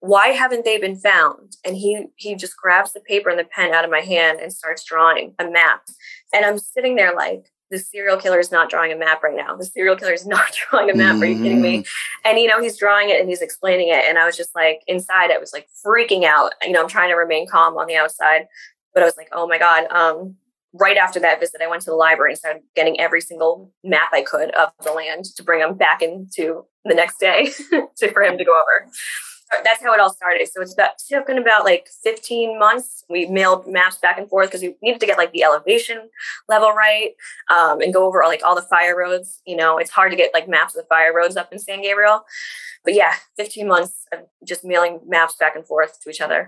why 0.00 0.28
haven't 0.28 0.64
they 0.64 0.78
been 0.78 0.96
found? 0.96 1.56
And 1.64 1.76
he 1.76 2.06
he 2.16 2.34
just 2.34 2.56
grabs 2.56 2.92
the 2.92 3.00
paper 3.00 3.30
and 3.30 3.38
the 3.38 3.44
pen 3.44 3.72
out 3.72 3.84
of 3.84 3.90
my 3.90 4.00
hand 4.00 4.40
and 4.40 4.52
starts 4.52 4.84
drawing 4.84 5.34
a 5.38 5.48
map. 5.48 5.82
And 6.32 6.44
i'm 6.44 6.58
sitting 6.58 6.96
there 6.96 7.14
like 7.14 7.50
the 7.70 7.78
serial 7.78 8.16
killer 8.16 8.38
is 8.38 8.52
not 8.52 8.70
drawing 8.70 8.92
a 8.92 8.96
map 8.96 9.24
right 9.24 9.34
now. 9.34 9.56
The 9.56 9.64
serial 9.64 9.96
killer 9.96 10.12
is 10.12 10.26
not 10.36 10.52
drawing 10.70 10.90
a 10.90 10.94
map. 10.94 11.14
Mm-hmm. 11.14 11.22
are 11.22 11.26
you 11.26 11.42
kidding 11.42 11.62
me? 11.62 11.78
Mm-hmm. 11.78 12.28
and 12.28 12.38
you 12.38 12.46
know 12.46 12.60
he's 12.60 12.78
drawing 12.78 13.10
it 13.10 13.20
and 13.20 13.28
he's 13.28 13.42
explaining 13.42 13.88
it. 13.88 14.04
And 14.06 14.18
i 14.18 14.26
was 14.26 14.36
just 14.36 14.54
like 14.54 14.82
inside 14.86 15.30
i 15.30 15.38
was 15.38 15.52
like 15.52 15.68
freaking 15.84 16.24
out. 16.24 16.52
You 16.62 16.72
know 16.72 16.82
i'm 16.82 16.88
trying 16.88 17.10
to 17.10 17.16
remain 17.16 17.46
calm 17.48 17.76
on 17.76 17.86
the 17.86 17.96
outside 17.96 18.46
but 18.94 19.02
i 19.02 19.06
was 19.06 19.16
like 19.16 19.28
oh 19.32 19.46
my 19.46 19.58
god 19.58 19.86
um 19.90 20.36
right 20.78 20.98
after 20.98 21.18
that 21.20 21.40
visit, 21.40 21.62
I 21.62 21.68
went 21.68 21.80
to 21.82 21.90
the 21.90 21.96
library 21.96 22.32
and 22.32 22.38
started 22.38 22.62
getting 22.74 23.00
every 23.00 23.22
single 23.22 23.72
map 23.82 24.10
I 24.12 24.20
could 24.20 24.50
of 24.50 24.72
the 24.84 24.92
land 24.92 25.24
to 25.36 25.42
bring 25.42 25.62
him 25.62 25.74
back 25.74 26.02
into 26.02 26.66
the 26.84 26.94
next 26.94 27.18
day 27.18 27.46
to, 27.96 28.12
for 28.12 28.22
him 28.22 28.36
to 28.36 28.44
go 28.44 28.52
over 28.52 28.90
that's 29.64 29.82
how 29.82 29.92
it 29.94 30.00
all 30.00 30.12
started. 30.12 30.48
So 30.48 30.60
it's 30.60 30.74
about 30.74 30.98
took 30.98 31.28
about 31.28 31.64
like 31.64 31.88
15 32.02 32.58
months. 32.58 33.04
We 33.08 33.26
mailed 33.26 33.66
maps 33.66 33.98
back 33.98 34.18
and 34.18 34.28
forth 34.28 34.48
because 34.48 34.62
we 34.62 34.74
needed 34.82 35.00
to 35.00 35.06
get 35.06 35.18
like 35.18 35.32
the 35.32 35.44
elevation 35.44 36.08
level 36.48 36.72
right 36.72 37.10
um, 37.50 37.80
and 37.80 37.92
go 37.92 38.06
over 38.06 38.22
like 38.26 38.42
all 38.44 38.54
the 38.54 38.62
fire 38.62 38.96
roads. 38.96 39.42
You 39.46 39.56
know, 39.56 39.78
it's 39.78 39.90
hard 39.90 40.10
to 40.10 40.16
get 40.16 40.34
like 40.34 40.48
maps 40.48 40.74
of 40.74 40.82
the 40.82 40.88
fire 40.88 41.14
roads 41.14 41.36
up 41.36 41.52
in 41.52 41.58
San 41.58 41.82
Gabriel. 41.82 42.24
But 42.84 42.94
yeah, 42.94 43.14
15 43.36 43.66
months 43.66 44.06
of 44.12 44.20
just 44.44 44.64
mailing 44.64 45.00
maps 45.06 45.36
back 45.38 45.56
and 45.56 45.66
forth 45.66 46.00
to 46.02 46.10
each 46.10 46.20
other. 46.20 46.46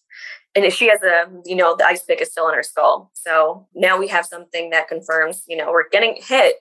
And 0.55 0.71
she 0.71 0.87
has 0.89 1.01
a, 1.01 1.25
you 1.45 1.55
know, 1.55 1.75
the 1.75 1.85
ice 1.85 2.03
pick 2.03 2.21
is 2.21 2.31
still 2.31 2.47
in 2.47 2.55
her 2.55 2.63
skull. 2.63 3.11
So 3.13 3.67
now 3.73 3.97
we 3.97 4.07
have 4.09 4.25
something 4.25 4.69
that 4.69 4.87
confirms, 4.87 5.43
you 5.47 5.57
know, 5.57 5.71
we're 5.71 5.89
getting 5.89 6.15
hit 6.19 6.57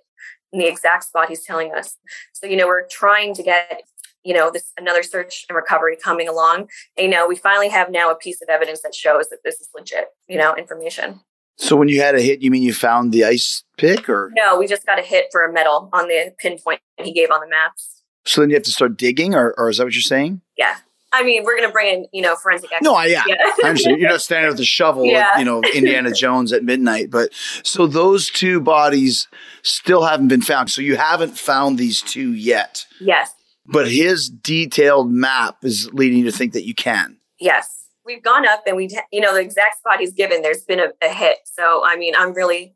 in 0.53 0.59
the 0.59 0.67
exact 0.67 1.05
spot 1.05 1.29
he's 1.29 1.45
telling 1.45 1.75
us. 1.75 1.99
So, 2.33 2.47
you 2.47 2.57
know, 2.57 2.67
we're 2.67 2.87
trying 2.89 3.35
to 3.35 3.43
get 3.43 3.83
you 4.25 4.35
know 4.35 4.51
this 4.51 4.73
another 4.79 5.03
search 5.03 5.45
and 5.49 5.57
recovery 5.57 5.97
coming 5.97 6.29
along 6.29 6.69
and, 6.97 7.05
you 7.05 7.09
know 7.09 7.27
we 7.27 7.37
finally 7.37 7.69
have 7.69 7.91
now 7.91 8.11
a 8.11 8.15
piece 8.15 8.41
of 8.43 8.49
evidence 8.49 8.83
that 8.83 8.95
shows 8.95 9.29
that 9.29 9.39
this 9.45 9.61
is 9.61 9.69
legit 9.75 10.07
you 10.29 10.39
know 10.39 10.55
information 10.55 11.21
so 11.57 11.77
when 11.77 11.89
you 11.89 12.01
had 12.01 12.15
a 12.15 12.21
hit 12.21 12.43
you 12.43 12.51
mean 12.51 12.63
you 12.63 12.73
found 12.73 13.13
the 13.13 13.25
ice 13.25 13.65
pick 13.77 14.09
or 14.09 14.31
no 14.35 14.59
we 14.59 14.67
just 14.67 14.87
got 14.87 14.99
a 14.99 15.03
hit 15.03 15.27
for 15.31 15.45
a 15.45 15.53
metal 15.53 15.89
on 15.93 16.09
the 16.09 16.33
pinpoint 16.39 16.81
he 16.99 17.13
gave 17.13 17.31
on 17.31 17.41
the 17.41 17.49
maps 17.49 18.03
so 18.25 18.41
then 18.41 18.51
you 18.51 18.57
have 18.57 18.63
to 18.63 18.71
start 18.71 18.97
digging 18.97 19.35
or, 19.35 19.55
or 19.59 19.69
is 19.69 19.79
that 19.79 19.85
what 19.85 19.95
you're 19.95 20.03
saying 20.03 20.41
yeah 20.57 20.77
I 21.15 21.23
mean, 21.25 21.45
we're 21.45 21.57
going 21.57 21.69
to 21.69 21.73
bring 21.73 21.95
in, 21.95 22.07
you 22.13 22.23
know, 22.23 22.37
forensic 22.37 22.73
experts. 22.73 22.85
No, 22.85 22.99
yeah. 23.03 23.23
yeah. 23.27 23.35
I 23.63 23.69
understand. 23.69 24.01
You're 24.01 24.11
not 24.11 24.23
standing 24.23 24.51
with 24.51 24.61
a 24.61 24.65
shovel, 24.65 25.05
yeah. 25.05 25.39
you 25.39 25.45
know, 25.45 25.63
Indiana 25.75 26.11
Jones 26.15 26.53
at 26.53 26.65
midnight. 26.65 27.11
But 27.11 27.35
so 27.63 27.87
those 27.87 28.31
two 28.31 28.61
bodies 28.61 29.29
still 29.63 30.05
haven't 30.05 30.29
been 30.29 30.41
found. 30.41 30.71
So 30.71 30.81
you 30.81 30.97
haven't 30.97 31.39
found 31.39 31.77
these 31.77 32.01
two 32.01 32.33
yet. 32.33 32.87
Yes. 32.99 33.35
But 33.67 33.91
his 33.91 34.29
detailed 34.29 35.11
map 35.11 35.59
is 35.63 35.89
leading 35.93 36.19
you 36.19 36.25
to 36.25 36.33
think 36.33 36.53
that 36.53 36.67
you 36.67 36.75
can. 36.75 37.19
Yes. 37.39 37.85
We've 38.05 38.23
gone 38.23 38.47
up 38.47 38.65
and 38.67 38.77
we, 38.77 38.89
you 39.13 39.21
know, 39.21 39.33
the 39.33 39.41
exact 39.41 39.79
spot 39.79 40.01
he's 40.01 40.13
given, 40.13 40.43
there's 40.43 40.65
been 40.65 40.81
a, 40.81 40.89
a 41.01 41.09
hit. 41.09 41.39
So, 41.45 41.83
I 41.85 41.97
mean, 41.97 42.15
I'm 42.19 42.35
really 42.35 42.75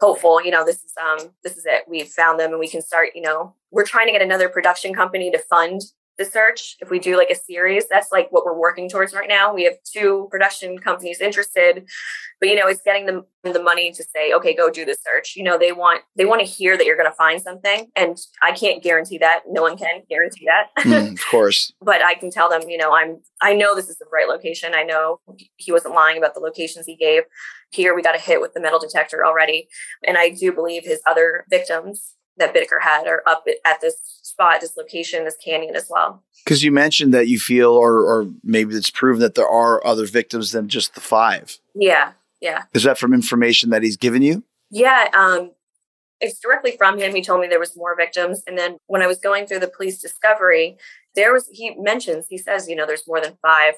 hopeful, 0.00 0.42
you 0.42 0.52
know, 0.52 0.64
this 0.64 0.76
is, 0.84 0.92
um, 1.02 1.30
this 1.42 1.56
is 1.56 1.66
it. 1.66 1.84
We've 1.88 2.08
found 2.08 2.38
them 2.38 2.50
and 2.50 2.60
we 2.60 2.68
can 2.68 2.80
start, 2.80 3.08
you 3.14 3.22
know, 3.22 3.54
we're 3.72 3.84
trying 3.84 4.06
to 4.06 4.12
get 4.12 4.22
another 4.22 4.48
production 4.48 4.94
company 4.94 5.30
to 5.32 5.38
fund 5.38 5.80
the 6.20 6.24
search. 6.26 6.76
If 6.80 6.90
we 6.90 6.98
do 6.98 7.16
like 7.16 7.30
a 7.30 7.34
series, 7.34 7.88
that's 7.88 8.12
like 8.12 8.28
what 8.30 8.44
we're 8.44 8.58
working 8.58 8.88
towards 8.88 9.14
right 9.14 9.28
now. 9.28 9.52
We 9.52 9.64
have 9.64 9.74
two 9.90 10.28
production 10.30 10.78
companies 10.78 11.20
interested, 11.20 11.88
but 12.38 12.48
you 12.50 12.56
know, 12.56 12.68
it's 12.68 12.82
getting 12.82 13.06
them 13.06 13.24
the 13.42 13.62
money 13.62 13.90
to 13.90 14.04
say, 14.04 14.32
okay, 14.34 14.54
go 14.54 14.70
do 14.70 14.84
the 14.84 14.94
search. 15.02 15.34
You 15.34 15.42
know, 15.42 15.58
they 15.58 15.72
want 15.72 16.02
they 16.16 16.26
want 16.26 16.40
to 16.42 16.46
hear 16.46 16.76
that 16.76 16.84
you're 16.84 16.96
going 16.96 17.10
to 17.10 17.16
find 17.16 17.40
something, 17.40 17.88
and 17.96 18.18
I 18.42 18.52
can't 18.52 18.82
guarantee 18.82 19.16
that. 19.18 19.40
No 19.48 19.62
one 19.62 19.78
can 19.78 20.02
guarantee 20.10 20.46
that, 20.46 20.84
mm, 20.84 21.12
of 21.14 21.20
course. 21.30 21.72
but 21.80 22.04
I 22.04 22.14
can 22.14 22.30
tell 22.30 22.50
them, 22.50 22.68
you 22.68 22.76
know, 22.76 22.94
I'm 22.94 23.20
I 23.40 23.54
know 23.54 23.74
this 23.74 23.88
is 23.88 23.96
the 23.96 24.06
right 24.12 24.28
location. 24.28 24.74
I 24.74 24.82
know 24.82 25.20
he 25.56 25.72
wasn't 25.72 25.94
lying 25.94 26.18
about 26.18 26.34
the 26.34 26.40
locations 26.40 26.84
he 26.84 26.96
gave. 26.96 27.22
Here, 27.72 27.94
we 27.94 28.02
got 28.02 28.16
a 28.16 28.20
hit 28.20 28.40
with 28.42 28.52
the 28.52 28.60
metal 28.60 28.78
detector 28.78 29.24
already, 29.24 29.68
and 30.06 30.18
I 30.18 30.28
do 30.30 30.52
believe 30.52 30.84
his 30.84 31.00
other 31.08 31.46
victims 31.48 32.14
that 32.36 32.54
Bittaker 32.54 32.80
had 32.82 33.06
are 33.06 33.22
up 33.26 33.44
at 33.64 33.80
this 33.80 33.96
spot, 34.04 34.60
this 34.60 34.76
location, 34.76 35.24
this 35.24 35.36
canyon 35.36 35.76
as 35.76 35.88
well. 35.90 36.22
Because 36.44 36.64
you 36.64 36.72
mentioned 36.72 37.12
that 37.14 37.28
you 37.28 37.38
feel, 37.38 37.70
or 37.70 38.02
or 38.02 38.26
maybe 38.42 38.74
it's 38.74 38.90
proven 38.90 39.20
that 39.20 39.34
there 39.34 39.48
are 39.48 39.84
other 39.86 40.06
victims 40.06 40.52
than 40.52 40.68
just 40.68 40.94
the 40.94 41.00
five. 41.00 41.58
Yeah, 41.74 42.12
yeah. 42.40 42.64
Is 42.72 42.84
that 42.84 42.98
from 42.98 43.12
information 43.12 43.70
that 43.70 43.82
he's 43.82 43.96
given 43.96 44.22
you? 44.22 44.42
Yeah, 44.70 45.08
um, 45.14 45.52
it's 46.20 46.38
directly 46.38 46.76
from 46.76 46.98
him. 46.98 47.14
He 47.14 47.22
told 47.22 47.40
me 47.40 47.48
there 47.48 47.60
was 47.60 47.76
more 47.76 47.96
victims, 47.96 48.42
and 48.46 48.56
then 48.56 48.78
when 48.86 49.02
I 49.02 49.06
was 49.06 49.18
going 49.18 49.46
through 49.46 49.60
the 49.60 49.68
police 49.68 50.00
discovery, 50.00 50.76
there 51.14 51.32
was 51.32 51.48
he 51.52 51.74
mentions 51.76 52.26
he 52.28 52.38
says 52.38 52.68
you 52.68 52.76
know 52.76 52.86
there's 52.86 53.06
more 53.06 53.20
than 53.20 53.36
five. 53.42 53.74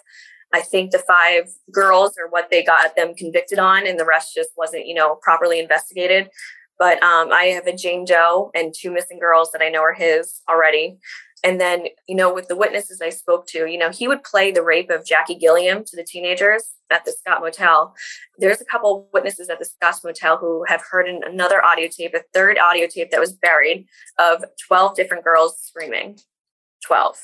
I 0.55 0.61
think 0.61 0.90
the 0.90 0.98
five 0.98 1.48
girls 1.72 2.18
are 2.18 2.28
what 2.28 2.50
they 2.50 2.62
got 2.62 2.94
them 2.94 3.14
convicted 3.14 3.59
on, 3.59 3.86
and 3.86 3.98
the 3.98 4.05
rest 4.05 4.34
just 4.34 4.50
wasn't 4.57 4.86
you 4.86 4.94
know 4.94 5.16
properly 5.16 5.59
investigated. 5.59 6.30
But 6.79 7.03
um, 7.03 7.33
I 7.33 7.45
have 7.55 7.66
a 7.66 7.77
Jane 7.77 8.05
Doe 8.05 8.51
and 8.55 8.75
two 8.77 8.91
missing 8.91 9.18
girls 9.18 9.53
that 9.53 9.62
I 9.62 9.68
know 9.68 9.83
are 9.83 9.93
his 9.93 10.41
already. 10.49 10.99
And 11.45 11.61
then, 11.61 11.87
you 12.07 12.14
know, 12.14 12.33
with 12.33 12.49
the 12.49 12.57
witnesses 12.57 13.01
I 13.01 13.11
spoke 13.11 13.47
to, 13.49 13.66
you 13.66 13.77
know, 13.77 13.91
he 13.91 14.07
would 14.07 14.23
play 14.23 14.53
the 14.53 14.62
rape 14.62 14.91
of 14.91 15.05
Jackie 15.05 15.35
Gilliam 15.35 15.85
to 15.85 15.97
the 15.97 16.05
teenagers 16.05 16.70
at 16.91 17.05
the 17.05 17.12
Scott 17.12 17.41
Motel. 17.41 17.95
There's 18.39 18.61
a 18.61 18.64
couple 18.64 19.09
witnesses 19.12 19.49
at 19.49 19.59
the 19.59 19.64
Scott 19.64 19.97
Motel 20.05 20.37
who 20.37 20.64
have 20.68 20.83
heard 20.89 21.09
another 21.09 21.64
audio 21.64 21.89
tape, 21.89 22.14
a 22.14 22.23
third 22.33 22.59
audio 22.59 22.87
tape 22.87 23.11
that 23.11 23.20
was 23.20 23.33
buried 23.33 23.87
of 24.18 24.45
12 24.68 24.95
different 24.95 25.25
girls 25.25 25.59
screaming. 25.61 26.18
12 26.87 27.16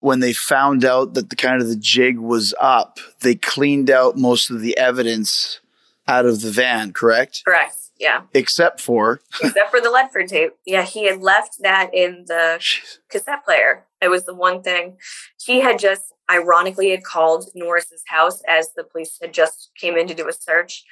when 0.00 0.20
they 0.20 0.32
found 0.32 0.84
out 0.84 1.14
that 1.14 1.30
the 1.30 1.36
kind 1.36 1.60
of 1.60 1.68
the 1.68 1.76
jig 1.76 2.18
was 2.18 2.54
up, 2.58 2.98
they 3.20 3.34
cleaned 3.34 3.90
out 3.90 4.16
most 4.16 4.50
of 4.50 4.60
the 4.60 4.76
evidence 4.78 5.60
out 6.08 6.24
of 6.24 6.40
the 6.40 6.50
van, 6.50 6.92
correct? 6.92 7.42
Correct. 7.44 7.76
Yeah. 8.00 8.22
Except 8.32 8.80
for 8.80 9.20
except 9.42 9.70
for 9.70 9.80
the 9.80 9.88
Ledford 9.88 10.26
tape. 10.26 10.52
Yeah, 10.64 10.84
he 10.84 11.06
had 11.06 11.20
left 11.20 11.56
that 11.60 11.90
in 11.92 12.24
the 12.26 12.58
cassette 13.10 13.44
player. 13.44 13.84
It 14.00 14.08
was 14.08 14.24
the 14.24 14.34
one 14.34 14.62
thing 14.62 14.96
he 15.44 15.60
had 15.60 15.78
just 15.78 16.14
ironically 16.30 16.90
had 16.90 17.04
called 17.04 17.48
Norris's 17.54 18.02
house 18.06 18.42
as 18.48 18.72
the 18.74 18.84
police 18.84 19.18
had 19.20 19.34
just 19.34 19.70
came 19.76 19.96
in 19.96 20.06
to 20.06 20.14
do 20.14 20.28
a 20.28 20.32
search. 20.32 20.84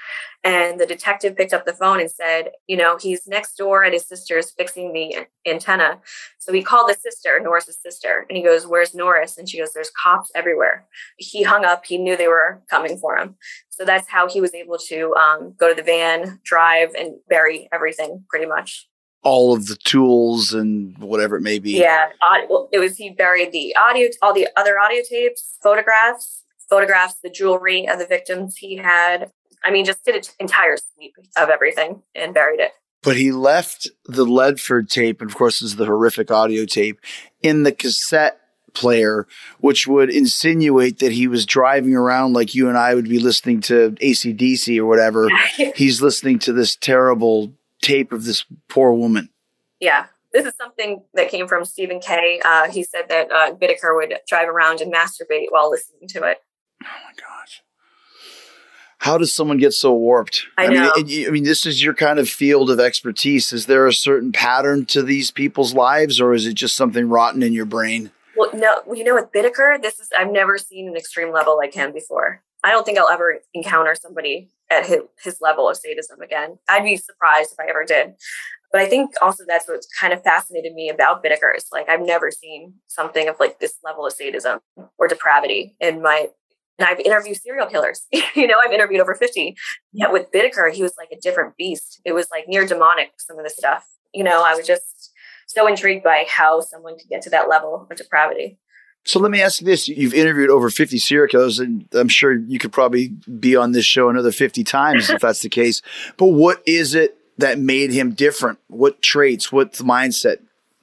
And 0.45 0.79
the 0.79 0.87
detective 0.87 1.37
picked 1.37 1.53
up 1.53 1.67
the 1.67 1.73
phone 1.73 2.01
and 2.01 2.11
said, 2.11 2.51
you 2.67 2.77
know, 2.77 2.97
he's 2.97 3.27
next 3.27 3.57
door 3.57 3.85
at 3.85 3.93
his 3.93 4.07
sister's 4.07 4.51
fixing 4.51 4.93
the 4.93 5.27
antenna. 5.47 6.01
So 6.39 6.53
he 6.53 6.63
called 6.63 6.89
the 6.89 6.95
sister, 6.95 7.41
Norris's 7.43 7.79
sister, 7.81 8.25
and 8.29 8.37
he 8.37 8.43
goes, 8.43 8.67
Where's 8.67 8.95
Norris? 8.95 9.39
And 9.39 9.49
she 9.49 9.59
goes, 9.59 9.73
There's 9.73 9.91
cops 9.91 10.31
everywhere. 10.35 10.87
He 11.17 11.43
hung 11.43 11.65
up. 11.65 11.85
He 11.85 11.99
knew 11.99 12.17
they 12.17 12.29
were 12.29 12.63
coming 12.71 12.99
for 12.99 13.17
him. 13.17 13.37
So 13.69 13.85
that's 13.85 14.09
how 14.09 14.29
he 14.29 14.41
was 14.41 14.55
able 14.55 14.79
to 14.89 15.15
um, 15.15 15.55
go 15.59 15.69
to 15.69 15.75
the 15.75 15.83
van, 15.83 16.41
drive, 16.45 16.95
and 16.95 17.17
bury 17.29 17.69
everything 17.73 18.25
pretty 18.29 18.47
much 18.47 18.89
all 19.23 19.55
of 19.55 19.67
the 19.67 19.77
tools 19.77 20.53
and 20.53 20.97
whatever 20.99 21.37
it 21.37 21.43
may 21.43 21.59
be. 21.59 21.73
Yeah, 21.73 22.09
well, 22.49 22.69
it 22.73 22.79
was 22.79 22.97
he 22.97 23.11
buried 23.11 23.53
the 23.53 23.75
audio, 23.77 24.09
all 24.23 24.33
the 24.33 24.49
other 24.57 24.79
audio 24.79 25.03
tapes, 25.09 25.57
photographs, 25.63 26.45
photographs, 26.69 27.17
the 27.23 27.31
jewelry 27.31 27.89
of 27.89 27.99
the 27.99 28.07
victims 28.07 28.57
he 28.57 28.77
had. 28.77 29.31
I 29.65 29.71
mean, 29.71 29.85
just 29.85 30.05
did 30.05 30.15
an 30.15 30.23
entire 30.39 30.77
sweep 30.77 31.15
of 31.37 31.49
everything 31.49 32.03
and 32.15 32.33
buried 32.33 32.61
it. 32.61 32.73
But 33.03 33.17
he 33.17 33.33
left 33.33 33.89
the 34.07 34.25
Ledford 34.25 34.89
tape, 34.89 35.21
and 35.21 35.31
of 35.31 35.37
course, 35.37 35.63
is 35.63 35.77
the 35.77 35.87
horrific 35.87 36.31
audio 36.31 36.65
tape, 36.65 37.01
in 37.43 37.63
the 37.63 37.73
cassette 37.73 38.41
player, 38.75 39.27
which 39.59 39.87
would 39.87 40.11
insinuate 40.11 40.99
that 40.99 41.13
he 41.13 41.27
was 41.27 41.47
driving 41.47 41.95
around 41.95 42.33
like 42.33 42.55
you 42.55 42.69
and 42.69 42.77
I 42.77 42.95
would 42.95 43.09
be 43.09 43.19
listening 43.19 43.61
to 43.63 43.93
ACDC 44.03 44.79
or 44.79 44.87
whatever. 44.87 45.29
He's 45.75 46.03
listening 46.03 46.39
to 46.41 46.53
this 46.53 46.77
terrible 46.77 47.53
tape 47.83 48.13
of 48.13 48.25
this 48.25 48.45
poor 48.69 48.93
woman. 48.93 49.31
Yeah. 49.81 50.07
This 50.33 50.47
is 50.47 50.55
something 50.57 51.03
that 51.15 51.31
came 51.31 51.49
from 51.49 51.65
Stephen 51.65 52.01
Kay. 52.01 52.41
Uh, 52.45 52.71
he 52.71 52.83
said 52.83 53.09
that 53.09 53.33
uh, 53.33 53.55
Bittaker 53.55 53.97
would 53.97 54.15
drive 54.29 54.49
around 54.49 54.81
and 54.81 54.93
masturbate 54.93 55.47
while 55.49 55.71
listening 55.71 56.09
to 56.09 56.25
it. 56.25 56.39
Oh 56.85 56.87
my 57.07 57.13
gosh. 57.13 57.63
How 58.99 59.17
does 59.17 59.35
someone 59.35 59.59
get 59.59 59.73
so 59.73 59.95
warped? 59.95 60.47
I, 60.59 60.67
I 60.67 60.69
know. 60.69 60.93
mean, 60.97 61.27
I 61.27 61.31
mean, 61.31 61.45
this 61.45 61.65
is 61.65 61.83
your 61.83 61.95
kind 61.95 62.19
of 62.19 62.29
field 62.29 62.69
of 62.69 62.81
expertise. 62.81 63.53
Is 63.53 63.67
there 63.67 63.87
a 63.87 63.93
certain 63.93 64.33
pattern 64.33 64.87
to 64.87 65.03
these 65.03 65.31
people's 65.31 65.73
lives, 65.73 66.21
or 66.21 66.35
is 66.35 66.47
it 66.47 66.55
just 66.55 66.77
something 66.77 67.09
rotten 67.09 67.43
in 67.43 67.53
your 67.53 67.65
brain? 67.65 68.11
Well, 68.37 68.51
no. 68.55 68.83
You 68.93 69.05
know, 69.05 69.15
with 69.15 69.33
Bittaker, 69.33 69.81
this 69.81 70.01
is 70.01 70.09
I've 70.19 70.33
never 70.33 70.59
seen 70.59 70.89
an 70.89 70.97
extreme 70.97 71.33
level 71.33 71.57
like 71.57 71.75
him 71.75 71.93
before. 71.93 72.43
I 72.65 72.71
don't 72.71 72.85
think 72.85 72.99
I'll 72.99 73.09
ever 73.09 73.39
encounter 73.55 73.95
somebody 73.95 74.49
at 74.71 74.87
his, 74.87 75.01
his 75.23 75.39
level 75.41 75.69
of 75.69 75.77
sadism 75.77 76.21
again. 76.21 76.59
I'd 76.69 76.85
be 76.85 76.97
surprised 76.97 77.53
if 77.53 77.61
I 77.61 77.69
ever 77.71 77.85
did. 77.85 78.15
But 78.71 78.83
I 78.83 78.87
think 78.87 79.13
also 79.23 79.45
that's 79.47 79.67
what's 79.67 79.89
kind 79.99 80.13
of 80.13 80.23
fascinated 80.23 80.75
me 80.75 80.91
about 80.91 81.25
Bittaker 81.25 81.57
is 81.57 81.67
like 81.73 81.89
I've 81.89 82.03
never 82.03 82.31
seen 82.31 82.75
something 82.87 83.29
of 83.29 83.37
like 83.41 83.61
this 83.61 83.79
level 83.83 84.07
of 84.07 84.13
sadism 84.13 84.61
or 84.99 85.09
depravity 85.09 85.75
in 85.81 86.03
my 86.03 86.29
and 86.79 86.89
I've 86.89 87.01
interviewed 87.01 87.37
serial 87.37 87.67
killers. 87.67 88.07
you 88.13 88.47
know, 88.47 88.55
I've 88.65 88.73
interviewed 88.73 89.01
over 89.01 89.15
50. 89.15 89.57
Yet 89.93 90.13
with 90.13 90.31
Bittaker, 90.33 90.73
he 90.73 90.83
was 90.83 90.95
like 90.97 91.09
a 91.13 91.21
different 91.21 91.57
beast. 91.57 92.01
It 92.05 92.13
was 92.13 92.29
like 92.31 92.45
near 92.47 92.67
demonic, 92.67 93.11
some 93.19 93.37
of 93.37 93.45
the 93.45 93.51
stuff. 93.51 93.85
You 94.15 94.23
know, 94.23 94.45
I 94.45 94.55
was 94.55 94.67
just 94.67 95.13
so 95.49 95.67
intrigued 95.67 96.05
by 96.05 96.27
how 96.29 96.61
someone 96.61 96.97
could 96.97 97.09
get 97.09 97.23
to 97.23 97.31
that 97.31 97.49
level 97.49 97.87
of 97.91 97.97
depravity. 97.97 98.59
So 99.05 99.21
let 99.21 99.31
me 99.31 99.41
ask 99.41 99.61
you 99.61 99.67
this. 99.67 99.89
You've 99.89 100.13
interviewed 100.13 100.51
over 100.51 100.69
50 100.69 100.99
serial 100.99 101.29
killers, 101.29 101.59
and 101.59 101.89
I'm 101.93 102.09
sure 102.09 102.37
you 102.37 102.59
could 102.59 102.73
probably 102.73 103.09
be 103.09 103.57
on 103.57 103.73
this 103.73 103.87
show 103.87 104.11
another 104.11 104.33
50 104.33 104.65
times 104.65 105.09
if 105.09 105.23
that's 105.23 105.41
the 105.41 105.49
case. 105.49 105.81
But 106.17 106.27
what 106.27 106.63
is 106.67 106.95
it 106.95 107.17
that 107.39 107.59
made 107.59 107.91
him 107.91 108.13
different? 108.13 108.59
What 108.67 109.01
traits? 109.01 109.51
What 109.51 109.73
mindset? 109.75 110.39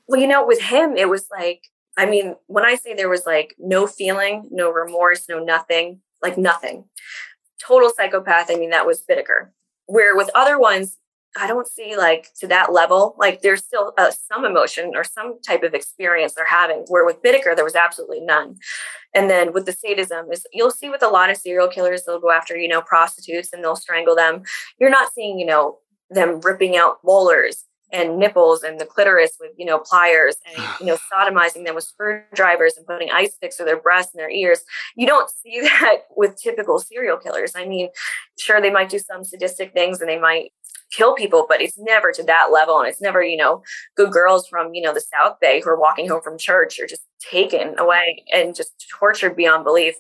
Well, 0.07 0.19
you 0.19 0.27
know, 0.27 0.45
with 0.45 0.61
him, 0.61 0.97
it 0.97 1.09
was 1.09 1.27
like, 1.29 1.69
I 1.97 2.05
mean, 2.05 2.35
when 2.47 2.65
I 2.65 2.75
say 2.75 2.93
there 2.93 3.09
was 3.09 3.25
like 3.25 3.55
no 3.59 3.87
feeling, 3.87 4.47
no 4.51 4.71
remorse, 4.71 5.29
no 5.29 5.43
nothing, 5.43 6.01
like 6.21 6.37
nothing, 6.37 6.85
total 7.65 7.91
psychopath, 7.95 8.49
I 8.49 8.55
mean, 8.55 8.71
that 8.71 8.85
was 8.85 9.01
Bittaker. 9.01 9.49
Where 9.85 10.15
with 10.15 10.29
other 10.33 10.59
ones, 10.59 10.97
I 11.37 11.47
don't 11.47 11.67
see 11.67 11.97
like 11.97 12.29
to 12.39 12.47
that 12.47 12.71
level. 12.71 13.15
Like 13.17 13.41
there's 13.41 13.63
still 13.63 13.93
uh, 13.97 14.11
some 14.11 14.45
emotion 14.45 14.91
or 14.95 15.03
some 15.03 15.41
type 15.41 15.63
of 15.63 15.73
experience 15.73 16.33
they're 16.33 16.45
having. 16.45 16.85
Where 16.87 17.05
with 17.05 17.21
Bittaker, 17.21 17.55
there 17.55 17.65
was 17.65 17.75
absolutely 17.75 18.21
none. 18.21 18.55
And 19.13 19.29
then 19.29 19.51
with 19.53 19.65
the 19.65 19.73
sadism, 19.73 20.31
is 20.31 20.45
you'll 20.53 20.71
see 20.71 20.89
with 20.89 21.03
a 21.03 21.09
lot 21.09 21.29
of 21.29 21.37
serial 21.37 21.67
killers, 21.67 22.03
they'll 22.03 22.19
go 22.19 22.31
after 22.31 22.57
you 22.57 22.67
know 22.67 22.81
prostitutes 22.81 23.51
and 23.51 23.63
they'll 23.63 23.75
strangle 23.75 24.15
them. 24.15 24.43
You're 24.79 24.89
not 24.89 25.13
seeing 25.13 25.37
you 25.37 25.45
know 25.45 25.79
them 26.09 26.39
ripping 26.41 26.77
out 26.77 26.97
molars 27.03 27.65
and 27.91 28.17
nipples 28.17 28.63
and 28.63 28.79
the 28.79 28.85
clitoris 28.85 29.37
with 29.39 29.51
you 29.57 29.65
know 29.65 29.79
pliers 29.79 30.35
and 30.47 30.63
you 30.79 30.85
know 30.85 30.97
sodomizing 31.13 31.65
them 31.65 31.75
with 31.75 31.83
screwdrivers 31.83 32.77
and 32.77 32.85
putting 32.85 33.11
ice 33.11 33.35
picks 33.35 33.57
through 33.57 33.65
their 33.65 33.81
breasts 33.81 34.13
and 34.13 34.19
their 34.19 34.29
ears 34.29 34.61
you 34.95 35.07
don't 35.07 35.29
see 35.29 35.61
that 35.61 35.99
with 36.15 36.35
typical 36.41 36.79
serial 36.79 37.17
killers 37.17 37.53
i 37.55 37.65
mean 37.65 37.89
sure 38.39 38.61
they 38.61 38.71
might 38.71 38.89
do 38.89 38.99
some 38.99 39.23
sadistic 39.23 39.73
things 39.73 40.01
and 40.01 40.09
they 40.09 40.19
might 40.19 40.51
kill 40.91 41.15
people, 41.15 41.45
but 41.47 41.61
it's 41.61 41.77
never 41.77 42.11
to 42.11 42.23
that 42.23 42.49
level. 42.51 42.79
And 42.79 42.87
it's 42.87 43.01
never, 43.01 43.23
you 43.23 43.37
know, 43.37 43.63
good 43.95 44.11
girls 44.11 44.47
from, 44.47 44.73
you 44.73 44.81
know, 44.81 44.93
the 44.93 45.01
South 45.01 45.37
Bay 45.41 45.61
who 45.61 45.69
are 45.69 45.79
walking 45.79 46.07
home 46.07 46.21
from 46.21 46.37
church 46.37 46.79
are 46.79 46.87
just 46.87 47.01
taken 47.19 47.77
away 47.79 48.23
and 48.33 48.55
just 48.55 48.85
tortured 48.99 49.35
beyond 49.35 49.63
belief. 49.63 49.95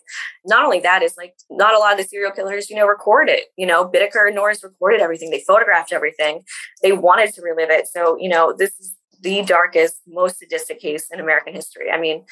Not 0.45 0.63
only 0.63 0.79
that 0.81 1.01
is 1.01 1.15
like 1.17 1.33
not 1.49 1.73
a 1.73 1.79
lot 1.79 1.93
of 1.93 1.97
the 1.97 2.03
serial 2.03 2.31
killers, 2.31 2.69
you 2.69 2.75
know, 2.75 2.87
record 2.87 3.29
it. 3.29 3.45
You 3.57 3.65
know, 3.65 3.87
Bittaker 3.87 4.27
and 4.27 4.35
Norris 4.35 4.63
recorded 4.63 5.01
everything. 5.01 5.31
They 5.31 5.43
photographed 5.45 5.91
everything. 5.91 6.43
They 6.81 6.91
wanted 6.91 7.33
to 7.33 7.41
relive 7.41 7.69
it. 7.69 7.87
So, 7.87 8.17
you 8.19 8.29
know, 8.29 8.53
this 8.57 8.71
is 8.79 8.95
the 9.21 9.41
darkest, 9.43 10.01
most 10.07 10.39
sadistic 10.39 10.79
case 10.79 11.07
in 11.11 11.19
American 11.19 11.53
history. 11.53 11.89
I 11.91 11.99
mean, 11.99 12.25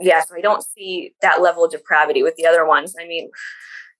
yeah, 0.00 0.22
so 0.22 0.34
I 0.36 0.40
don't 0.40 0.64
see 0.64 1.14
that 1.22 1.40
level 1.40 1.64
of 1.64 1.70
depravity 1.70 2.22
with 2.22 2.34
the 2.36 2.46
other 2.46 2.66
ones. 2.66 2.94
I 3.00 3.06
mean, 3.06 3.30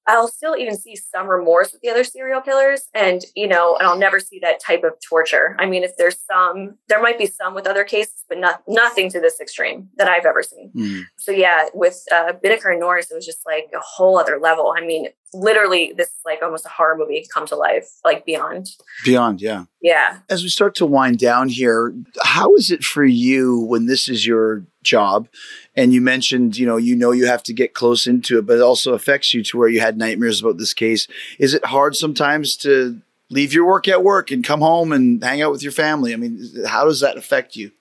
I'll 0.06 0.28
still 0.28 0.56
even 0.56 0.76
see 0.76 0.96
some 0.96 1.28
remorse 1.28 1.72
with 1.72 1.80
the 1.80 1.88
other 1.88 2.04
serial 2.04 2.40
killers. 2.40 2.88
And, 2.94 3.24
you 3.34 3.48
know, 3.48 3.76
and 3.76 3.86
I'll 3.86 3.98
never 3.98 4.20
see 4.20 4.38
that 4.40 4.60
type 4.60 4.84
of 4.84 4.92
torture. 5.00 5.56
I 5.58 5.66
mean, 5.66 5.82
if 5.82 5.96
there's 5.96 6.18
some, 6.20 6.76
there 6.88 7.00
might 7.00 7.18
be 7.18 7.26
some 7.26 7.54
with 7.54 7.66
other 7.66 7.84
cases, 7.84 8.24
but 8.28 8.38
not, 8.38 8.62
nothing 8.68 9.10
to 9.10 9.20
this 9.20 9.40
extreme 9.40 9.88
that 9.96 10.08
I've 10.08 10.26
ever 10.26 10.42
seen. 10.42 10.70
Mm. 10.76 11.02
So, 11.16 11.32
yeah, 11.32 11.66
with 11.72 12.02
uh, 12.12 12.32
Bittaker 12.44 12.70
and 12.70 12.80
Norris, 12.80 13.10
it 13.10 13.14
was 13.14 13.26
just 13.26 13.46
like 13.46 13.70
a 13.74 13.80
whole 13.80 14.18
other 14.18 14.38
level. 14.38 14.74
I 14.76 14.84
mean, 14.84 15.08
literally 15.34 15.92
this 15.96 16.08
is 16.08 16.20
like 16.24 16.40
almost 16.42 16.64
a 16.64 16.70
horror 16.70 16.96
movie 16.96 17.26
come 17.32 17.46
to 17.46 17.56
life, 17.56 17.98
like 18.04 18.24
beyond. 18.24 18.70
Beyond, 19.04 19.40
yeah. 19.40 19.64
Yeah. 19.82 20.18
As 20.30 20.42
we 20.42 20.48
start 20.48 20.74
to 20.76 20.86
wind 20.86 21.18
down 21.18 21.48
here, 21.48 21.94
how 22.22 22.54
is 22.54 22.70
it 22.70 22.84
for 22.84 23.04
you 23.04 23.58
when 23.60 23.86
this 23.86 24.08
is 24.08 24.26
your 24.26 24.64
job? 24.82 25.28
And 25.76 25.92
you 25.92 26.00
mentioned, 26.00 26.56
you 26.56 26.66
know, 26.66 26.76
you 26.76 26.96
know 26.96 27.10
you 27.10 27.26
have 27.26 27.42
to 27.44 27.52
get 27.52 27.74
close 27.74 28.06
into 28.06 28.38
it, 28.38 28.46
but 28.46 28.56
it 28.58 28.62
also 28.62 28.94
affects 28.94 29.34
you 29.34 29.42
to 29.44 29.58
where 29.58 29.68
you 29.68 29.80
had 29.80 29.98
nightmares 29.98 30.40
about 30.40 30.58
this 30.58 30.74
case. 30.74 31.08
Is 31.38 31.52
it 31.54 31.66
hard 31.66 31.96
sometimes 31.96 32.56
to 32.58 33.00
leave 33.30 33.52
your 33.52 33.66
work 33.66 33.88
at 33.88 34.02
work 34.02 34.30
and 34.30 34.44
come 34.44 34.60
home 34.60 34.92
and 34.92 35.22
hang 35.22 35.42
out 35.42 35.52
with 35.52 35.62
your 35.62 35.72
family? 35.72 36.12
I 36.12 36.16
mean, 36.16 36.40
how 36.66 36.84
does 36.84 37.00
that 37.00 37.16
affect 37.16 37.56
you? 37.56 37.72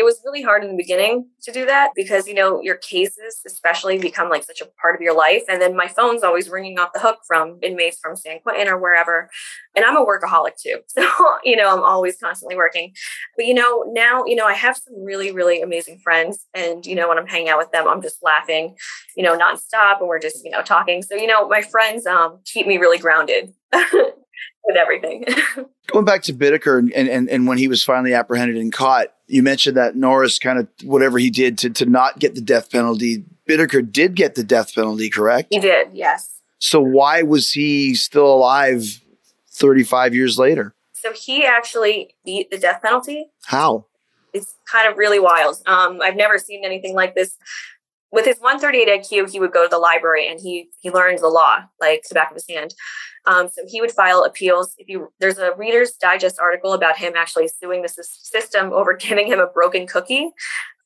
It 0.00 0.04
was 0.04 0.22
really 0.24 0.40
hard 0.40 0.64
in 0.64 0.70
the 0.70 0.76
beginning 0.76 1.28
to 1.42 1.52
do 1.52 1.66
that 1.66 1.90
because 1.94 2.26
you 2.26 2.32
know 2.32 2.58
your 2.62 2.76
cases 2.76 3.42
especially 3.46 3.98
become 3.98 4.30
like 4.30 4.42
such 4.42 4.62
a 4.62 4.68
part 4.80 4.94
of 4.94 5.02
your 5.02 5.14
life. 5.14 5.42
And 5.46 5.60
then 5.60 5.76
my 5.76 5.88
phone's 5.88 6.22
always 6.22 6.48
ringing 6.48 6.78
off 6.78 6.94
the 6.94 7.00
hook 7.00 7.18
from 7.26 7.58
inmates 7.62 7.98
from 8.02 8.16
san 8.16 8.40
quentin 8.40 8.66
or 8.66 8.78
wherever. 8.78 9.28
And 9.76 9.84
i'm 9.84 9.98
a 9.98 10.04
workaholic 10.04 10.56
too. 10.56 10.78
So 10.88 11.06
you 11.44 11.54
know 11.54 11.70
i'm 11.70 11.84
always 11.84 12.16
constantly 12.16 12.56
working. 12.56 12.94
But 13.36 13.44
you 13.44 13.52
know 13.52 13.84
now 13.88 14.24
you 14.24 14.36
know 14.36 14.46
i 14.46 14.54
have 14.54 14.78
some 14.78 15.04
really 15.04 15.32
really 15.32 15.60
amazing 15.60 16.00
friends. 16.02 16.46
And 16.54 16.86
you 16.86 16.94
know 16.94 17.06
when 17.08 17.18
i'm 17.18 17.26
hanging 17.26 17.50
out 17.50 17.58
with 17.58 17.70
them 17.72 17.86
i'm 17.86 18.00
just 18.00 18.22
laughing 18.22 18.76
you 19.16 19.22
know 19.22 19.36
nonstop. 19.36 19.98
And 20.00 20.08
we're 20.08 20.18
just 20.18 20.42
you 20.46 20.50
know 20.50 20.62
talking. 20.62 21.02
So 21.02 21.14
you 21.14 21.26
know 21.26 21.46
my 21.46 21.60
friends 21.60 22.06
um, 22.06 22.38
keep 22.46 22.66
me 22.66 22.78
really 22.78 22.98
grounded 22.98 23.52
with 24.64 24.76
everything. 24.76 25.24
Going 25.88 26.04
back 26.04 26.22
to 26.24 26.34
Bittaker 26.34 26.78
and, 26.78 26.92
and, 27.08 27.28
and 27.28 27.46
when 27.46 27.58
he 27.58 27.68
was 27.68 27.82
finally 27.82 28.14
apprehended 28.14 28.56
and 28.56 28.72
caught, 28.72 29.08
you 29.30 29.42
mentioned 29.42 29.76
that 29.76 29.96
Norris 29.96 30.38
kind 30.38 30.58
of 30.58 30.68
whatever 30.82 31.18
he 31.18 31.30
did 31.30 31.58
to, 31.58 31.70
to 31.70 31.86
not 31.86 32.18
get 32.18 32.34
the 32.34 32.40
death 32.40 32.70
penalty. 32.70 33.24
Bittaker 33.48 33.90
did 33.90 34.14
get 34.14 34.34
the 34.34 34.44
death 34.44 34.74
penalty, 34.74 35.08
correct? 35.10 35.48
He 35.50 35.60
did, 35.60 35.88
yes. 35.92 36.40
So 36.58 36.80
why 36.80 37.22
was 37.22 37.52
he 37.52 37.94
still 37.94 38.26
alive 38.26 39.00
35 39.52 40.14
years 40.14 40.38
later? 40.38 40.74
So 40.92 41.12
he 41.12 41.44
actually 41.44 42.14
beat 42.24 42.50
the 42.50 42.58
death 42.58 42.82
penalty. 42.82 43.30
How? 43.44 43.86
It's 44.32 44.54
kind 44.70 44.88
of 44.88 44.98
really 44.98 45.18
wild. 45.18 45.56
Um, 45.66 46.00
I've 46.02 46.16
never 46.16 46.38
seen 46.38 46.64
anything 46.64 46.94
like 46.94 47.14
this 47.14 47.36
with 48.12 48.24
his 48.24 48.38
138 48.38 49.02
IQ, 49.02 49.30
he 49.30 49.40
would 49.40 49.52
go 49.52 49.64
to 49.64 49.68
the 49.68 49.78
library 49.78 50.28
and 50.28 50.40
he 50.40 50.68
he 50.80 50.90
learned 50.90 51.20
the 51.20 51.28
law 51.28 51.64
like 51.80 52.02
the 52.08 52.14
back 52.14 52.30
of 52.30 52.34
his 52.34 52.48
hand. 52.48 52.74
Um, 53.26 53.48
so 53.48 53.62
he 53.68 53.80
would 53.80 53.92
file 53.92 54.24
appeals. 54.24 54.74
If 54.78 54.88
you 54.88 55.12
there's 55.20 55.38
a 55.38 55.52
Reader's 55.56 55.92
Digest 55.92 56.38
article 56.40 56.72
about 56.72 56.98
him 56.98 57.12
actually 57.16 57.48
suing 57.48 57.82
the 57.82 57.88
system 57.88 58.72
over 58.72 58.94
giving 59.00 59.26
him 59.26 59.38
a 59.38 59.46
broken 59.46 59.86
cookie. 59.86 60.30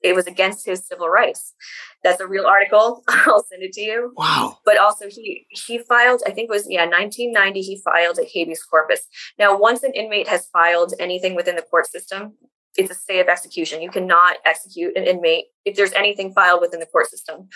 It 0.03 0.14
was 0.14 0.27
against 0.27 0.66
his 0.66 0.87
civil 0.87 1.09
rights. 1.09 1.55
That's 2.03 2.20
a 2.20 2.27
real 2.27 2.45
article. 2.45 3.03
I'll 3.09 3.43
send 3.43 3.62
it 3.62 3.72
to 3.72 3.81
you. 3.81 4.12
Wow. 4.16 4.59
But 4.66 4.79
also 4.79 5.07
he 5.09 5.47
he 5.49 5.79
filed, 5.79 6.22
I 6.27 6.31
think 6.31 6.51
it 6.51 6.53
was 6.53 6.66
yeah, 6.68 6.85
1990. 6.85 7.62
He 7.62 7.81
filed 7.83 8.18
a 8.18 8.25
habeas 8.25 8.62
corpus. 8.62 9.01
Now, 9.39 9.57
once 9.57 9.83
an 9.83 9.95
inmate 9.95 10.29
has 10.29 10.47
filed 10.53 10.93
anything 11.01 11.35
within 11.35 11.57
the 11.57 11.62
court 11.62 11.87
system, 11.87 12.35
it's 12.77 12.91
a 12.91 12.95
stay 12.95 13.20
of 13.20 13.29
execution. 13.29 13.83
You 13.83 13.91
cannot 13.91 14.37
execute 14.45 14.97
an 14.97 15.05
inmate 15.05 15.47
if 15.64 15.77
there's 15.77 15.93
anything 15.93 16.33
filed 16.33 16.61
within 16.61 16.81
the 16.81 16.87
court 16.87 17.09
system. 17.09 17.49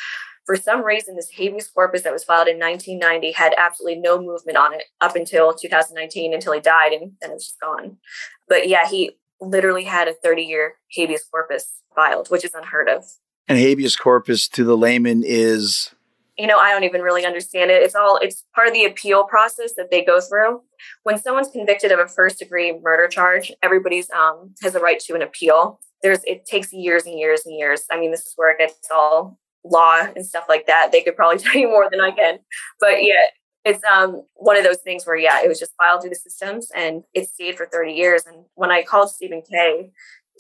For 0.47 0.57
some 0.57 0.83
reason, 0.83 1.16
this 1.16 1.31
habeas 1.31 1.69
corpus 1.69 2.03
that 2.03 2.12
was 2.12 2.25
filed 2.25 2.49
in 2.49 2.59
1990 2.59 3.33
had 3.33 3.55
absolutely 3.59 4.01
no 4.01 4.21
movement 4.21 4.57
on 4.57 4.73
it 4.73 4.85
up 5.01 5.14
until 5.14 5.53
2019, 5.53 6.33
until 6.33 6.55
he 6.55 6.61
died, 6.61 6.93
and 6.93 7.12
then 7.21 7.33
it's 7.33 7.49
just 7.49 7.61
gone. 7.61 7.99
But 8.49 8.69
yeah, 8.69 8.89
he 8.89 9.19
literally 9.41 9.85
had 9.85 10.09
a 10.09 10.14
30 10.14 10.43
year 10.43 10.75
habeas 10.91 11.25
corpus 11.31 11.83
filed, 11.95 12.29
which 12.29 12.45
is 12.45 12.55
unheard 12.55 12.89
of. 12.89 13.05
And 13.47 13.59
habeas 13.59 13.97
corpus 13.97 14.49
to 14.49 14.64
the 14.64 14.77
layman 14.77 15.23
is 15.25 15.95
you 16.39 16.47
know, 16.47 16.59
I 16.59 16.72
don't 16.72 16.84
even 16.84 17.03
really 17.03 17.26
understand 17.26 17.70
it. 17.70 17.82
It's 17.82 17.95
all, 17.95 18.18
it's 18.22 18.45
part 18.55 18.68
of 18.68 18.74
the 18.74 18.84
appeal 18.84 19.24
process 19.24 19.72
that 19.76 19.91
they 19.91 20.05
go 20.05 20.20
through. 20.20 20.62
When 21.03 21.18
someone's 21.18 21.51
convicted 21.51 21.91
of 21.91 21.99
a 21.99 22.07
first 22.07 22.39
degree 22.39 22.78
murder 22.80 23.09
charge, 23.09 23.53
everybody's 23.62 24.09
um, 24.11 24.55
has 24.62 24.74
a 24.74 24.80
right 24.80 25.01
to 25.01 25.14
an 25.14 25.22
appeal. 25.22 25.80
There's, 26.03 26.22
it 26.24 26.47
takes 26.47 26.72
years 26.72 27.07
and 27.07 27.18
years 27.18 27.45
and 27.45 27.59
years. 27.59 27.82
I 27.91 27.99
mean, 27.99 28.12
this 28.12 28.20
is 28.20 28.34
where 28.36 28.51
it 28.51 28.59
gets 28.59 28.89
all 28.91 29.39
law 29.64 30.07
and 30.14 30.24
stuff 30.24 30.45
like 30.49 30.66
that. 30.66 30.91
They 30.93 31.03
could 31.03 31.16
probably 31.16 31.39
tell 31.45 31.61
you 31.61 31.68
more 31.68 31.89
than 31.91 32.01
I 32.01 32.12
can. 32.12 32.39
But 32.80 33.03
yeah, 33.03 33.26
it's 33.64 33.82
um 33.84 34.22
one 34.34 34.57
of 34.57 34.64
those 34.64 34.78
things 34.78 35.07
where 35.07 35.16
yeah, 35.16 35.43
it 35.43 35.49
was 35.49 35.59
just 35.59 35.74
filed 35.76 36.01
through 36.01 36.11
the 36.11 36.16
systems 36.16 36.70
and 36.74 37.03
it 37.12 37.28
stayed 37.28 37.57
for 37.57 37.66
30 37.66 37.93
years. 37.93 38.24
And 38.24 38.45
when 38.55 38.70
I 38.70 38.82
called 38.82 39.11
Stephen 39.11 39.43
Kay 39.43 39.91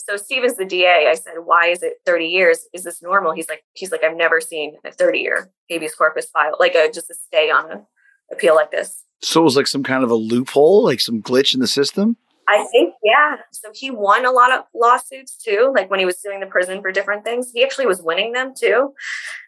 so 0.08 0.16
Steve 0.16 0.44
is 0.44 0.56
the 0.56 0.64
DA. 0.64 1.06
I 1.08 1.14
said, 1.14 1.34
why 1.44 1.66
is 1.66 1.82
it 1.82 1.94
30 2.06 2.26
years? 2.26 2.66
Is 2.72 2.84
this 2.84 3.02
normal? 3.02 3.32
He's 3.32 3.48
like, 3.48 3.64
he's 3.74 3.92
like, 3.92 4.02
I've 4.02 4.16
never 4.16 4.40
seen 4.40 4.76
a 4.84 4.90
30 4.90 5.18
year 5.18 5.50
habeas 5.68 5.94
corpus 5.94 6.26
file, 6.26 6.56
like 6.58 6.74
a 6.74 6.90
just 6.90 7.10
a 7.10 7.14
stay 7.14 7.50
on 7.50 7.70
an 7.70 7.86
appeal 8.32 8.54
like 8.54 8.70
this. 8.70 9.04
So 9.20 9.40
it 9.40 9.44
was 9.44 9.56
like 9.56 9.66
some 9.66 9.82
kind 9.82 10.04
of 10.04 10.10
a 10.10 10.14
loophole, 10.14 10.84
like 10.84 11.00
some 11.00 11.20
glitch 11.20 11.52
in 11.52 11.60
the 11.60 11.66
system. 11.66 12.16
I 12.48 12.66
think, 12.72 12.94
yeah. 13.04 13.36
So 13.52 13.68
he 13.74 13.90
won 13.90 14.24
a 14.24 14.30
lot 14.30 14.50
of 14.50 14.64
lawsuits 14.74 15.36
too, 15.36 15.70
like 15.76 15.90
when 15.90 16.00
he 16.00 16.06
was 16.06 16.18
suing 16.18 16.40
the 16.40 16.46
prison 16.46 16.80
for 16.80 16.90
different 16.90 17.22
things. 17.22 17.50
He 17.52 17.62
actually 17.62 17.84
was 17.84 18.00
winning 18.00 18.32
them 18.32 18.54
too. 18.58 18.94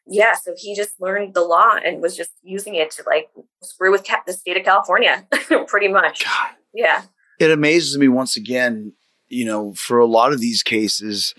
Yeah. 0.07 0.35
So 0.35 0.53
he 0.55 0.77
just 0.77 1.01
learned 1.01 1.33
the 1.33 1.41
law 1.41 1.77
and 1.83 2.03
was 2.03 2.15
just 2.15 2.33
using 2.43 2.75
it 2.75 2.91
to 2.93 3.05
like 3.07 3.31
screw 3.63 3.91
with 3.91 4.07
the 4.27 4.35
state 4.35 4.59
of 4.59 4.65
California, 4.65 5.27
pretty 5.67 5.89
much. 5.89 6.27
God. 6.27 6.51
Yeah. 6.75 7.03
It 7.39 7.51
amazes 7.51 7.97
me 7.97 8.09
once 8.09 8.37
again 8.37 8.93
you 9.31 9.45
know, 9.45 9.73
for 9.75 9.99
a 9.99 10.07
lot 10.07 10.33
of 10.33 10.41
these 10.41 10.63
cases, 10.63 11.35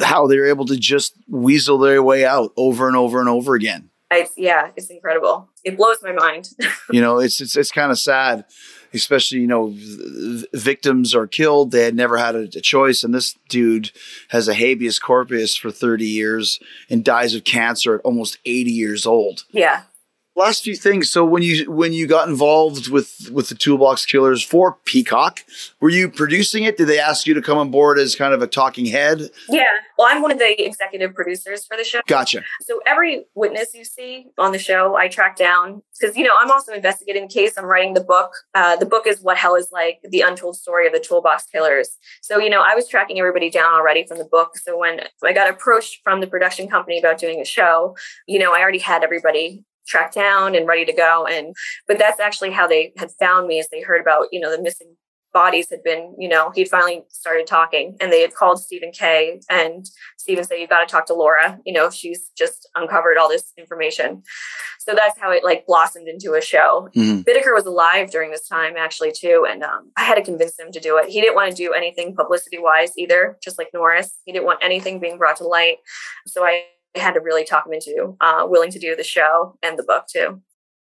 how 0.00 0.26
they're 0.26 0.46
able 0.46 0.66
to 0.66 0.76
just 0.76 1.14
weasel 1.28 1.78
their 1.78 2.02
way 2.02 2.24
out 2.24 2.52
over 2.56 2.88
and 2.88 2.96
over 2.96 3.20
and 3.20 3.28
over 3.28 3.54
again. 3.54 3.90
It's, 4.10 4.32
yeah, 4.36 4.70
it's 4.76 4.88
incredible. 4.88 5.48
It 5.64 5.76
blows 5.76 5.98
my 6.02 6.12
mind. 6.12 6.50
you 6.92 7.00
know, 7.00 7.18
it's 7.18 7.40
it's 7.40 7.56
it's 7.56 7.72
kind 7.72 7.90
of 7.90 7.98
sad, 7.98 8.44
especially 8.94 9.40
you 9.40 9.48
know, 9.48 9.74
victims 10.54 11.14
are 11.14 11.26
killed. 11.26 11.72
They 11.72 11.84
had 11.84 11.96
never 11.96 12.16
had 12.16 12.36
a, 12.36 12.42
a, 12.42 12.60
choice, 12.60 13.02
and 13.02 13.12
this 13.12 13.36
dude 13.48 13.90
has 14.28 14.46
a 14.46 14.54
habeas 14.54 15.00
corpus 15.00 15.56
for 15.56 15.72
thirty 15.72 16.06
years 16.06 16.60
and 16.88 17.04
dies 17.04 17.34
of 17.34 17.42
cancer 17.42 17.96
at 17.96 18.02
almost 18.02 18.38
eighty 18.44 18.70
years 18.70 19.06
old. 19.06 19.44
Yeah, 19.50 19.82
last 20.36 20.62
few 20.62 20.76
things. 20.76 21.10
So 21.10 21.24
when 21.24 21.42
you 21.42 21.70
when 21.70 21.92
you 21.92 22.06
got 22.06 22.28
involved 22.28 22.88
with 22.88 23.30
with 23.32 23.48
the 23.48 23.54
Toolbox 23.54 24.06
Killers 24.06 24.42
for 24.42 24.76
Peacock, 24.84 25.40
were 25.80 25.88
you 25.88 26.08
producing 26.08 26.64
it? 26.64 26.76
Did 26.76 26.88
they 26.88 26.98
ask 26.98 27.26
you 27.26 27.34
to 27.34 27.42
come 27.42 27.58
on 27.58 27.70
board 27.70 27.98
as 27.98 28.14
kind 28.14 28.34
of 28.34 28.42
a 28.42 28.46
talking 28.46 28.86
head? 28.86 29.30
Yeah. 29.48 29.64
Well, 29.98 30.08
I'm 30.10 30.20
one 30.20 30.30
of 30.30 30.38
the 30.38 30.64
executive 30.64 31.14
producers 31.14 31.64
for 31.64 31.76
the 31.76 31.84
show. 31.84 32.00
Gotcha. 32.06 32.42
So 32.60 32.80
every 32.86 33.24
witness 33.34 33.72
you 33.74 33.84
see 33.84 34.26
on 34.36 34.52
the 34.52 34.58
show, 34.58 34.94
I 34.94 35.08
track 35.08 35.36
down 35.36 35.82
because 35.98 36.16
you 36.16 36.24
know 36.24 36.34
I'm 36.38 36.50
also 36.50 36.72
investigating 36.72 37.28
the 37.28 37.32
case. 37.32 37.54
I'm 37.56 37.64
writing 37.64 37.94
the 37.94 38.04
book. 38.04 38.32
Uh, 38.54 38.76
the 38.76 38.86
book 38.86 39.06
is 39.06 39.20
"What 39.22 39.38
Hell 39.38 39.54
Is 39.54 39.70
Like: 39.72 40.00
The 40.08 40.20
Untold 40.20 40.56
Story 40.56 40.86
of 40.86 40.92
the 40.92 41.00
Toolbox 41.00 41.46
Killers." 41.46 41.96
So 42.20 42.38
you 42.38 42.50
know 42.50 42.62
I 42.66 42.74
was 42.74 42.88
tracking 42.88 43.18
everybody 43.18 43.50
down 43.50 43.72
already 43.72 44.06
from 44.06 44.18
the 44.18 44.24
book. 44.24 44.58
So 44.58 44.78
when 44.78 45.00
I 45.24 45.32
got 45.32 45.48
approached 45.48 46.00
from 46.04 46.20
the 46.20 46.26
production 46.26 46.68
company 46.68 46.98
about 46.98 47.18
doing 47.18 47.40
a 47.40 47.44
show, 47.44 47.96
you 48.26 48.38
know 48.38 48.52
I 48.54 48.60
already 48.60 48.78
had 48.78 49.02
everybody 49.02 49.64
tracked 49.86 50.14
down 50.14 50.54
and 50.54 50.66
ready 50.66 50.84
to 50.84 50.92
go. 50.92 51.26
And 51.26 51.54
but 51.86 51.98
that's 51.98 52.20
actually 52.20 52.50
how 52.50 52.66
they 52.66 52.92
had 52.96 53.10
found 53.12 53.46
me 53.46 53.58
as 53.58 53.68
they 53.68 53.82
heard 53.82 54.00
about, 54.00 54.28
you 54.32 54.40
know, 54.40 54.54
the 54.54 54.62
missing 54.62 54.96
bodies 55.36 55.68
had 55.68 55.82
been, 55.82 56.14
you 56.18 56.30
know, 56.30 56.50
he'd 56.54 56.66
finally 56.66 57.04
started 57.10 57.46
talking 57.46 57.94
and 58.00 58.10
they 58.10 58.22
had 58.22 58.34
called 58.34 58.58
Stephen 58.58 58.90
Kay 58.90 59.38
and 59.50 59.84
Stephen 60.16 60.44
said, 60.44 60.54
You've 60.54 60.70
got 60.70 60.80
to 60.80 60.90
talk 60.90 61.04
to 61.06 61.14
Laura. 61.14 61.58
You 61.66 61.74
know, 61.74 61.90
she's 61.90 62.30
just 62.38 62.66
uncovered 62.74 63.18
all 63.18 63.28
this 63.28 63.52
information. 63.58 64.22
So 64.78 64.94
that's 64.94 65.20
how 65.20 65.30
it 65.32 65.44
like 65.44 65.66
blossomed 65.66 66.08
into 66.08 66.32
a 66.32 66.40
show. 66.40 66.88
Mm-hmm. 66.96 67.20
Bittaker 67.20 67.52
was 67.54 67.66
alive 67.66 68.10
during 68.10 68.30
this 68.30 68.48
time 68.48 68.76
actually 68.78 69.12
too. 69.12 69.46
And 69.46 69.62
um, 69.62 69.90
I 69.98 70.04
had 70.04 70.14
to 70.14 70.22
convince 70.22 70.58
him 70.58 70.72
to 70.72 70.80
do 70.80 70.96
it. 70.96 71.10
He 71.10 71.20
didn't 71.20 71.34
want 71.34 71.50
to 71.50 71.56
do 71.56 71.74
anything 71.74 72.16
publicity 72.16 72.58
wise 72.58 72.92
either, 72.96 73.36
just 73.42 73.58
like 73.58 73.68
Norris. 73.74 74.18
He 74.24 74.32
didn't 74.32 74.46
want 74.46 74.60
anything 74.62 75.00
being 75.00 75.18
brought 75.18 75.36
to 75.36 75.46
light. 75.46 75.76
So 76.26 76.46
I 76.46 76.62
had 76.98 77.14
to 77.14 77.20
really 77.20 77.44
talk 77.44 77.66
him 77.66 77.72
into 77.72 78.16
uh, 78.20 78.46
willing 78.48 78.70
to 78.70 78.78
do 78.78 78.96
the 78.96 79.04
show 79.04 79.56
and 79.62 79.78
the 79.78 79.82
book 79.82 80.06
too. 80.06 80.40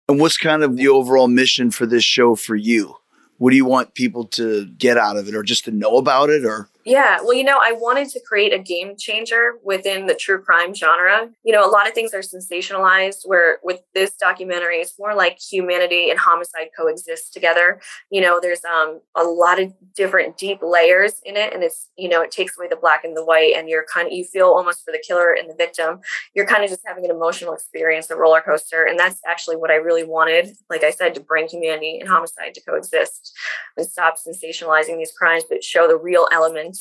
And 0.07 0.19
what's 0.19 0.37
kind 0.37 0.63
of 0.63 0.75
the 0.75 0.87
overall 0.87 1.27
mission 1.27 1.71
for 1.71 1.85
this 1.85 2.03
show 2.03 2.35
for 2.35 2.55
you? 2.55 2.95
What 3.37 3.51
do 3.51 3.55
you 3.55 3.65
want 3.65 3.95
people 3.95 4.25
to 4.25 4.65
get 4.65 4.97
out 4.97 5.17
of 5.17 5.27
it, 5.27 5.35
or 5.35 5.43
just 5.43 5.65
to 5.65 5.71
know 5.71 5.97
about 5.97 6.29
it, 6.29 6.45
or? 6.45 6.69
Yeah, 6.85 7.19
well, 7.21 7.33
you 7.33 7.45
know, 7.45 7.59
I 7.61 7.71
wanted 7.71 8.09
to 8.09 8.19
create 8.19 8.51
a 8.51 8.59
game 8.59 8.97
changer 8.97 9.53
within 9.63 10.05
the 10.05 10.15
true 10.15 10.41
crime 10.41 10.75
genre. 10.75 11.29
You 11.45 11.53
know, 11.53 11.65
a 11.65 11.71
lot 11.71 11.87
of 11.87 11.93
things 11.93 12.13
are 12.13 12.19
sensationalized, 12.19 13.19
where 13.23 13.59
with 13.63 13.79
this 13.93 14.15
documentary, 14.17 14.77
it's 14.79 14.99
more 14.99 15.15
like 15.15 15.39
humanity 15.39 16.09
and 16.09 16.19
homicide 16.19 16.67
coexist 16.77 17.31
together. 17.33 17.79
You 18.11 18.19
know, 18.19 18.39
there's 18.41 18.65
um, 18.65 18.99
a 19.15 19.23
lot 19.23 19.61
of 19.61 19.71
different 19.95 20.37
deep 20.37 20.59
layers 20.61 21.21
in 21.23 21.37
it, 21.37 21.53
and 21.53 21.63
it's, 21.63 21.89
you 21.97 22.09
know, 22.09 22.21
it 22.21 22.31
takes 22.31 22.57
away 22.57 22.67
the 22.69 22.75
black 22.75 23.05
and 23.05 23.15
the 23.15 23.23
white, 23.23 23.53
and 23.55 23.69
you're 23.69 23.85
kind 23.85 24.07
of, 24.07 24.13
you 24.13 24.25
feel 24.25 24.47
almost 24.47 24.83
for 24.83 24.91
the 24.91 25.01
killer 25.07 25.31
and 25.31 25.49
the 25.49 25.55
victim. 25.55 26.01
You're 26.35 26.45
kind 26.47 26.65
of 26.65 26.69
just 26.69 26.81
having 26.85 27.05
an 27.05 27.11
emotional 27.11 27.53
experience, 27.53 28.09
a 28.09 28.17
roller 28.17 28.41
coaster. 28.41 28.83
And 28.83 28.99
that's 28.99 29.21
actually 29.25 29.55
what 29.55 29.71
I 29.71 29.75
really 29.75 30.03
wanted, 30.03 30.57
like 30.69 30.83
I 30.83 30.91
said, 30.91 31.15
to 31.15 31.21
bring 31.21 31.47
humanity 31.47 31.99
and 31.99 32.09
homicide 32.09 32.53
to 32.55 32.61
coexist 32.61 33.31
and 33.77 33.87
stop 33.87 34.15
sensationalizing 34.17 34.97
these 34.97 35.13
crimes, 35.13 35.45
but 35.49 35.63
show 35.63 35.87
the 35.87 35.97
real 35.97 36.27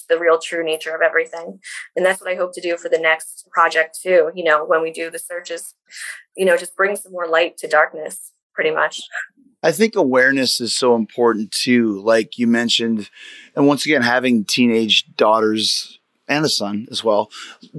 the 0.09 0.19
real 0.19 0.39
true 0.39 0.65
nature 0.65 0.95
of 0.95 1.03
everything. 1.03 1.59
And 1.97 2.05
that's 2.05 2.21
what 2.21 2.31
I 2.31 2.37
hope 2.37 2.53
to 2.55 2.61
do 2.61 2.77
for 2.77 2.89
the 2.89 2.99
next 2.99 3.49
project 3.51 3.99
too. 4.03 4.31
You 4.35 4.45
know, 4.45 4.65
when 4.65 4.83
we 4.83 4.93
do 4.93 5.11
the 5.11 5.19
searches, 5.19 5.75
you 6.37 6.45
know, 6.45 6.57
just 6.57 6.77
bring 6.77 6.97
some 6.97 7.13
more 7.13 7.27
light 7.27 7.57
to 7.59 7.69
darkness. 7.69 8.33
pretty 8.55 8.71
much. 8.71 9.01
I 9.63 9.71
think 9.73 9.95
awareness 9.95 10.61
is 10.61 10.77
so 10.77 10.97
important 10.97 11.53
too. 11.53 12.01
Like 12.03 12.37
you 12.37 12.47
mentioned, 12.47 13.09
and 13.55 13.67
once 13.67 13.87
again, 13.87 14.03
having 14.03 14.45
teenage 14.45 15.05
daughters 15.17 16.01
and 16.29 16.45
a 16.45 16.49
son 16.49 16.87
as 16.91 17.03
well. 17.03 17.31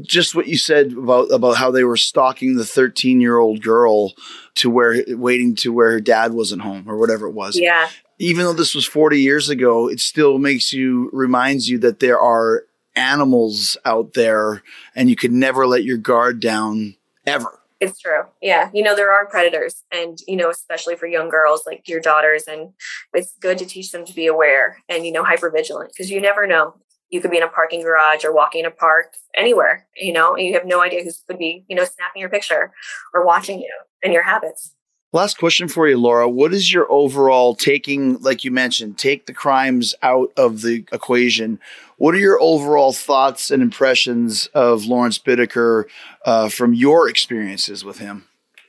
Just 0.02 0.36
what 0.36 0.48
you 0.48 0.58
said 0.58 0.94
about 0.94 1.32
about 1.32 1.58
how 1.58 1.72
they 1.72 1.84
were 1.84 1.98
stalking 1.98 2.56
the 2.56 2.66
13 2.66 3.22
year 3.22 3.38
old 3.38 3.62
girl 3.62 4.14
to 4.56 4.70
where 4.70 5.04
waiting 5.10 5.56
to 5.56 5.74
where 5.74 5.92
her 5.92 6.00
dad 6.00 6.34
wasn't 6.34 6.62
home 6.62 6.88
or 6.88 6.98
whatever 6.98 7.28
it 7.28 7.34
was. 7.34 7.58
Yeah. 7.58 7.90
Even 8.20 8.46
though 8.46 8.54
this 8.54 8.76
was 8.76 8.86
40 8.86 9.20
years 9.20 9.50
ago, 9.50 9.90
it 9.90 10.00
still 10.00 10.38
makes 10.38 10.72
you 10.72 11.10
reminds 11.12 11.70
you 11.70 11.78
that 11.80 12.00
there 12.00 12.20
are 12.20 12.64
animals 12.96 13.76
out 13.86 14.14
there 14.14 14.62
and 14.96 15.10
you 15.10 15.16
could 15.16 15.32
never 15.32 15.66
let 15.66 15.84
your 15.84 15.98
guard 15.98 16.40
down 16.40 16.96
ever. 17.26 17.60
It's 17.80 18.00
true. 18.00 18.24
Yeah. 18.42 18.70
You 18.74 18.82
know, 18.82 18.96
there 18.96 19.12
are 19.12 19.26
predators 19.26 19.84
and, 19.92 20.18
you 20.26 20.38
know, 20.38 20.50
especially 20.50 20.96
for 20.96 21.06
young 21.06 21.28
girls 21.28 21.64
like 21.66 21.90
your 21.90 22.00
daughters. 22.00 22.44
And 22.48 22.74
it's 23.14 23.34
good 23.42 23.58
to 23.58 23.66
teach 23.66 23.92
them 23.92 24.06
to 24.06 24.14
be 24.14 24.26
aware 24.26 24.78
and, 24.88 25.06
you 25.06 25.12
know, 25.12 25.24
hyper 25.24 25.50
vigilant 25.50 25.92
because 25.92 26.10
you 26.10 26.22
never 26.22 26.48
know. 26.48 26.76
You 27.10 27.22
could 27.22 27.32
be 27.32 27.38
in 27.38 27.44
a 27.44 27.48
parking 27.48 27.84
garage 27.84 28.26
or 28.26 28.34
walking 28.34 28.62
in 28.62 28.66
a 28.66 28.72
park 28.72 29.14
anywhere, 29.36 29.88
you 29.96 30.12
know, 30.12 30.36
and 30.36 30.46
you 30.46 30.54
have 30.54 30.66
no 30.66 30.82
idea 30.82 31.04
who 31.04 31.12
could 31.28 31.38
be, 31.38 31.64
you 31.68 31.76
know, 31.76 31.84
snapping 31.84 32.20
your 32.22 32.30
picture 32.30 32.72
or 33.14 33.26
watching 33.26 33.60
you 33.60 33.74
and 34.04 34.14
your 34.14 34.24
habits. 34.24 34.74
Last 35.14 35.38
question 35.38 35.68
for 35.68 35.88
you, 35.88 35.96
Laura. 35.96 36.28
What 36.28 36.56
is 36.56 36.74
your 36.74 36.92
overall 36.92 37.54
taking, 37.54 38.20
like 38.22 38.44
you 38.44 38.50
mentioned, 38.50 38.98
take 38.98 39.28
the 39.28 39.34
crimes 39.34 39.94
out 40.02 40.32
of 40.36 40.64
the 40.64 40.86
equation? 40.92 41.60
What 41.98 42.16
are 42.16 42.20
your 42.20 42.42
overall 42.42 42.94
thoughts 42.94 43.52
and 43.52 43.62
impressions 43.62 44.48
of 44.56 44.86
Lawrence 44.86 45.20
Bittaker 45.20 45.86
uh, 46.26 46.50
from 46.50 46.74
your 46.74 47.08
experiences 47.08 47.86
with 47.86 48.00
him? 48.00 48.26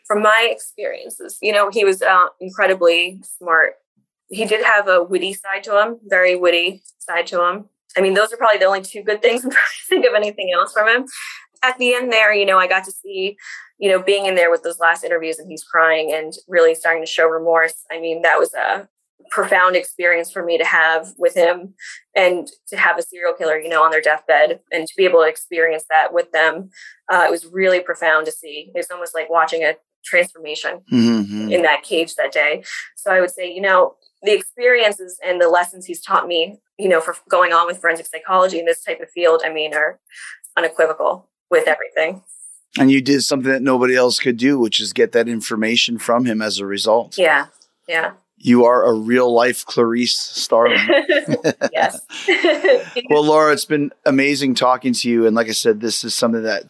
From 0.07 0.21
my 0.21 0.47
experiences, 0.51 1.39
you 1.41 1.51
know, 1.51 1.71
he 1.71 1.83
was 1.83 2.03
uh, 2.03 2.27
incredibly 2.39 3.23
smart. 3.39 3.77
He 4.29 4.45
did 4.45 4.63
have 4.67 4.87
a 4.87 5.03
witty 5.03 5.33
side 5.33 5.65
to 5.65 5.81
him, 5.81 5.99
very 6.05 6.37
witty 6.37 6.83
side 6.99 7.27
to 7.29 7.43
him. 7.43 7.71
I 7.97 8.01
mean, 8.01 8.15
those 8.15 8.33
are 8.33 8.37
probably 8.37 8.59
the 8.59 8.65
only 8.65 8.83
two 8.83 9.03
good 9.03 9.23
things 9.23 9.45
I'm 9.45 9.51
trying 9.51 9.63
to 9.63 9.89
think 9.89 10.07
of 10.07 10.15
anything 10.15 10.53
else 10.55 10.73
from 10.73 10.89
him. 10.89 11.07
At 11.63 11.79
the 11.79 11.95
end 11.95 12.13
there, 12.13 12.35
you 12.35 12.45
know, 12.45 12.59
I 12.59 12.67
got 12.67 12.85
to 12.85 12.93
see 12.93 13.37
you 13.79 13.91
know, 13.91 14.03
being 14.03 14.27
in 14.27 14.35
there 14.35 14.51
with 14.51 14.63
those 14.63 14.79
last 14.79 15.05
interviews 15.05 15.39
and 15.39 15.51
he's 15.51 15.65
crying 15.65 16.13
and 16.13 16.33
really 16.49 16.75
starting 16.75 17.03
to 17.03 17.11
show 17.11 17.27
remorse. 17.27 17.75
I 17.91 18.01
mean, 18.01 18.23
that 18.23 18.39
was 18.39 18.55
a 18.55 18.89
profound 19.31 19.75
experience 19.75 20.31
for 20.31 20.45
me 20.45 20.59
to 20.59 20.65
have 20.65 21.09
with 21.19 21.35
him 21.35 21.75
and 22.15 22.47
to 22.69 22.77
have 22.77 22.99
a 22.99 23.03
serial 23.03 23.33
killer, 23.33 23.59
you 23.59 23.69
know, 23.69 23.83
on 23.83 23.91
their 23.91 24.01
deathbed 24.01 24.61
and 24.71 24.87
to 24.87 24.95
be 24.97 25.05
able 25.05 25.21
to 25.21 25.29
experience 25.29 25.85
that 25.91 26.13
with 26.13 26.31
them. 26.33 26.71
Uh, 27.11 27.25
it 27.27 27.31
was 27.31 27.47
really 27.47 27.81
profound 27.81 28.27
to 28.27 28.33
see. 28.33 28.71
It's 28.75 28.91
almost 28.91 29.15
like 29.15 29.31
watching 29.31 29.63
a 29.63 29.75
transformation 30.05 30.81
mm-hmm. 30.93 31.51
in 31.51 31.63
that 31.63 31.83
cage 31.83 32.15
that 32.17 32.33
day. 32.33 32.63
So 32.97 33.11
I 33.11 33.21
would 33.21 33.31
say, 33.31 33.53
you 33.53 33.61
know, 33.61 33.97
the 34.23 34.33
experiences 34.33 35.19
and 35.25 35.41
the 35.41 35.49
lessons 35.49 35.87
he's 35.87 36.01
taught 36.01 36.27
me, 36.27 36.59
you 36.79 36.89
know, 36.89 37.01
for 37.01 37.15
going 37.29 37.53
on 37.53 37.67
with 37.67 37.81
forensic 37.81 38.07
psychology 38.07 38.59
in 38.59 38.65
this 38.65 38.83
type 38.83 39.01
of 39.01 39.11
field, 39.11 39.43
I 39.45 39.53
mean, 39.53 39.75
are 39.75 39.99
unequivocal 40.57 41.29
with 41.51 41.69
everything. 41.69 42.23
And 42.79 42.91
you 42.91 43.01
did 43.01 43.23
something 43.23 43.53
that 43.53 43.63
nobody 43.63 43.95
else 43.95 44.19
could 44.19 44.37
do, 44.37 44.59
which 44.59 44.81
is 44.81 44.93
get 44.93 45.13
that 45.13 45.29
information 45.29 45.99
from 45.99 46.25
him 46.25 46.43
as 46.43 46.59
a 46.59 46.67
result. 46.67 47.17
Yeah. 47.17 47.47
Yeah. 47.87 48.13
You 48.37 48.65
are 48.65 48.85
a 48.85 48.93
real 48.93 49.33
life 49.33 49.65
Clarice 49.65 50.17
Starling. 50.17 50.81
yes. 51.73 52.01
well, 53.11 53.25
Laura, 53.25 53.53
it's 53.53 53.65
been 53.65 53.93
amazing 54.05 54.55
talking 54.55 54.93
to 54.93 55.09
you. 55.09 55.27
And 55.27 55.37
like 55.37 55.49
I 55.49 55.53
said, 55.53 55.81
this 55.81 56.03
is 56.03 56.15
something 56.15 56.43
that 56.43 56.65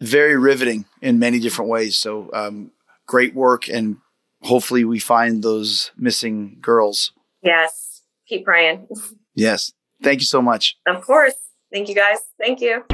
very 0.00 0.36
riveting 0.36 0.84
in 1.00 1.18
many 1.18 1.40
different 1.40 1.70
ways. 1.70 1.98
So 1.98 2.30
um, 2.34 2.70
great 3.06 3.34
work. 3.34 3.68
And 3.68 3.96
hopefully 4.42 4.84
we 4.84 4.98
find 4.98 5.42
those 5.42 5.90
missing 5.96 6.58
girls. 6.60 7.12
Yes. 7.42 8.02
Keep 8.28 8.44
praying. 8.44 8.88
Yes. 9.34 9.72
Thank 10.02 10.20
you 10.20 10.26
so 10.26 10.42
much. 10.42 10.76
Of 10.86 11.04
course. 11.04 11.34
Thank 11.72 11.88
you 11.88 11.94
guys. 11.94 12.18
Thank 12.38 12.60
you. 12.60 12.84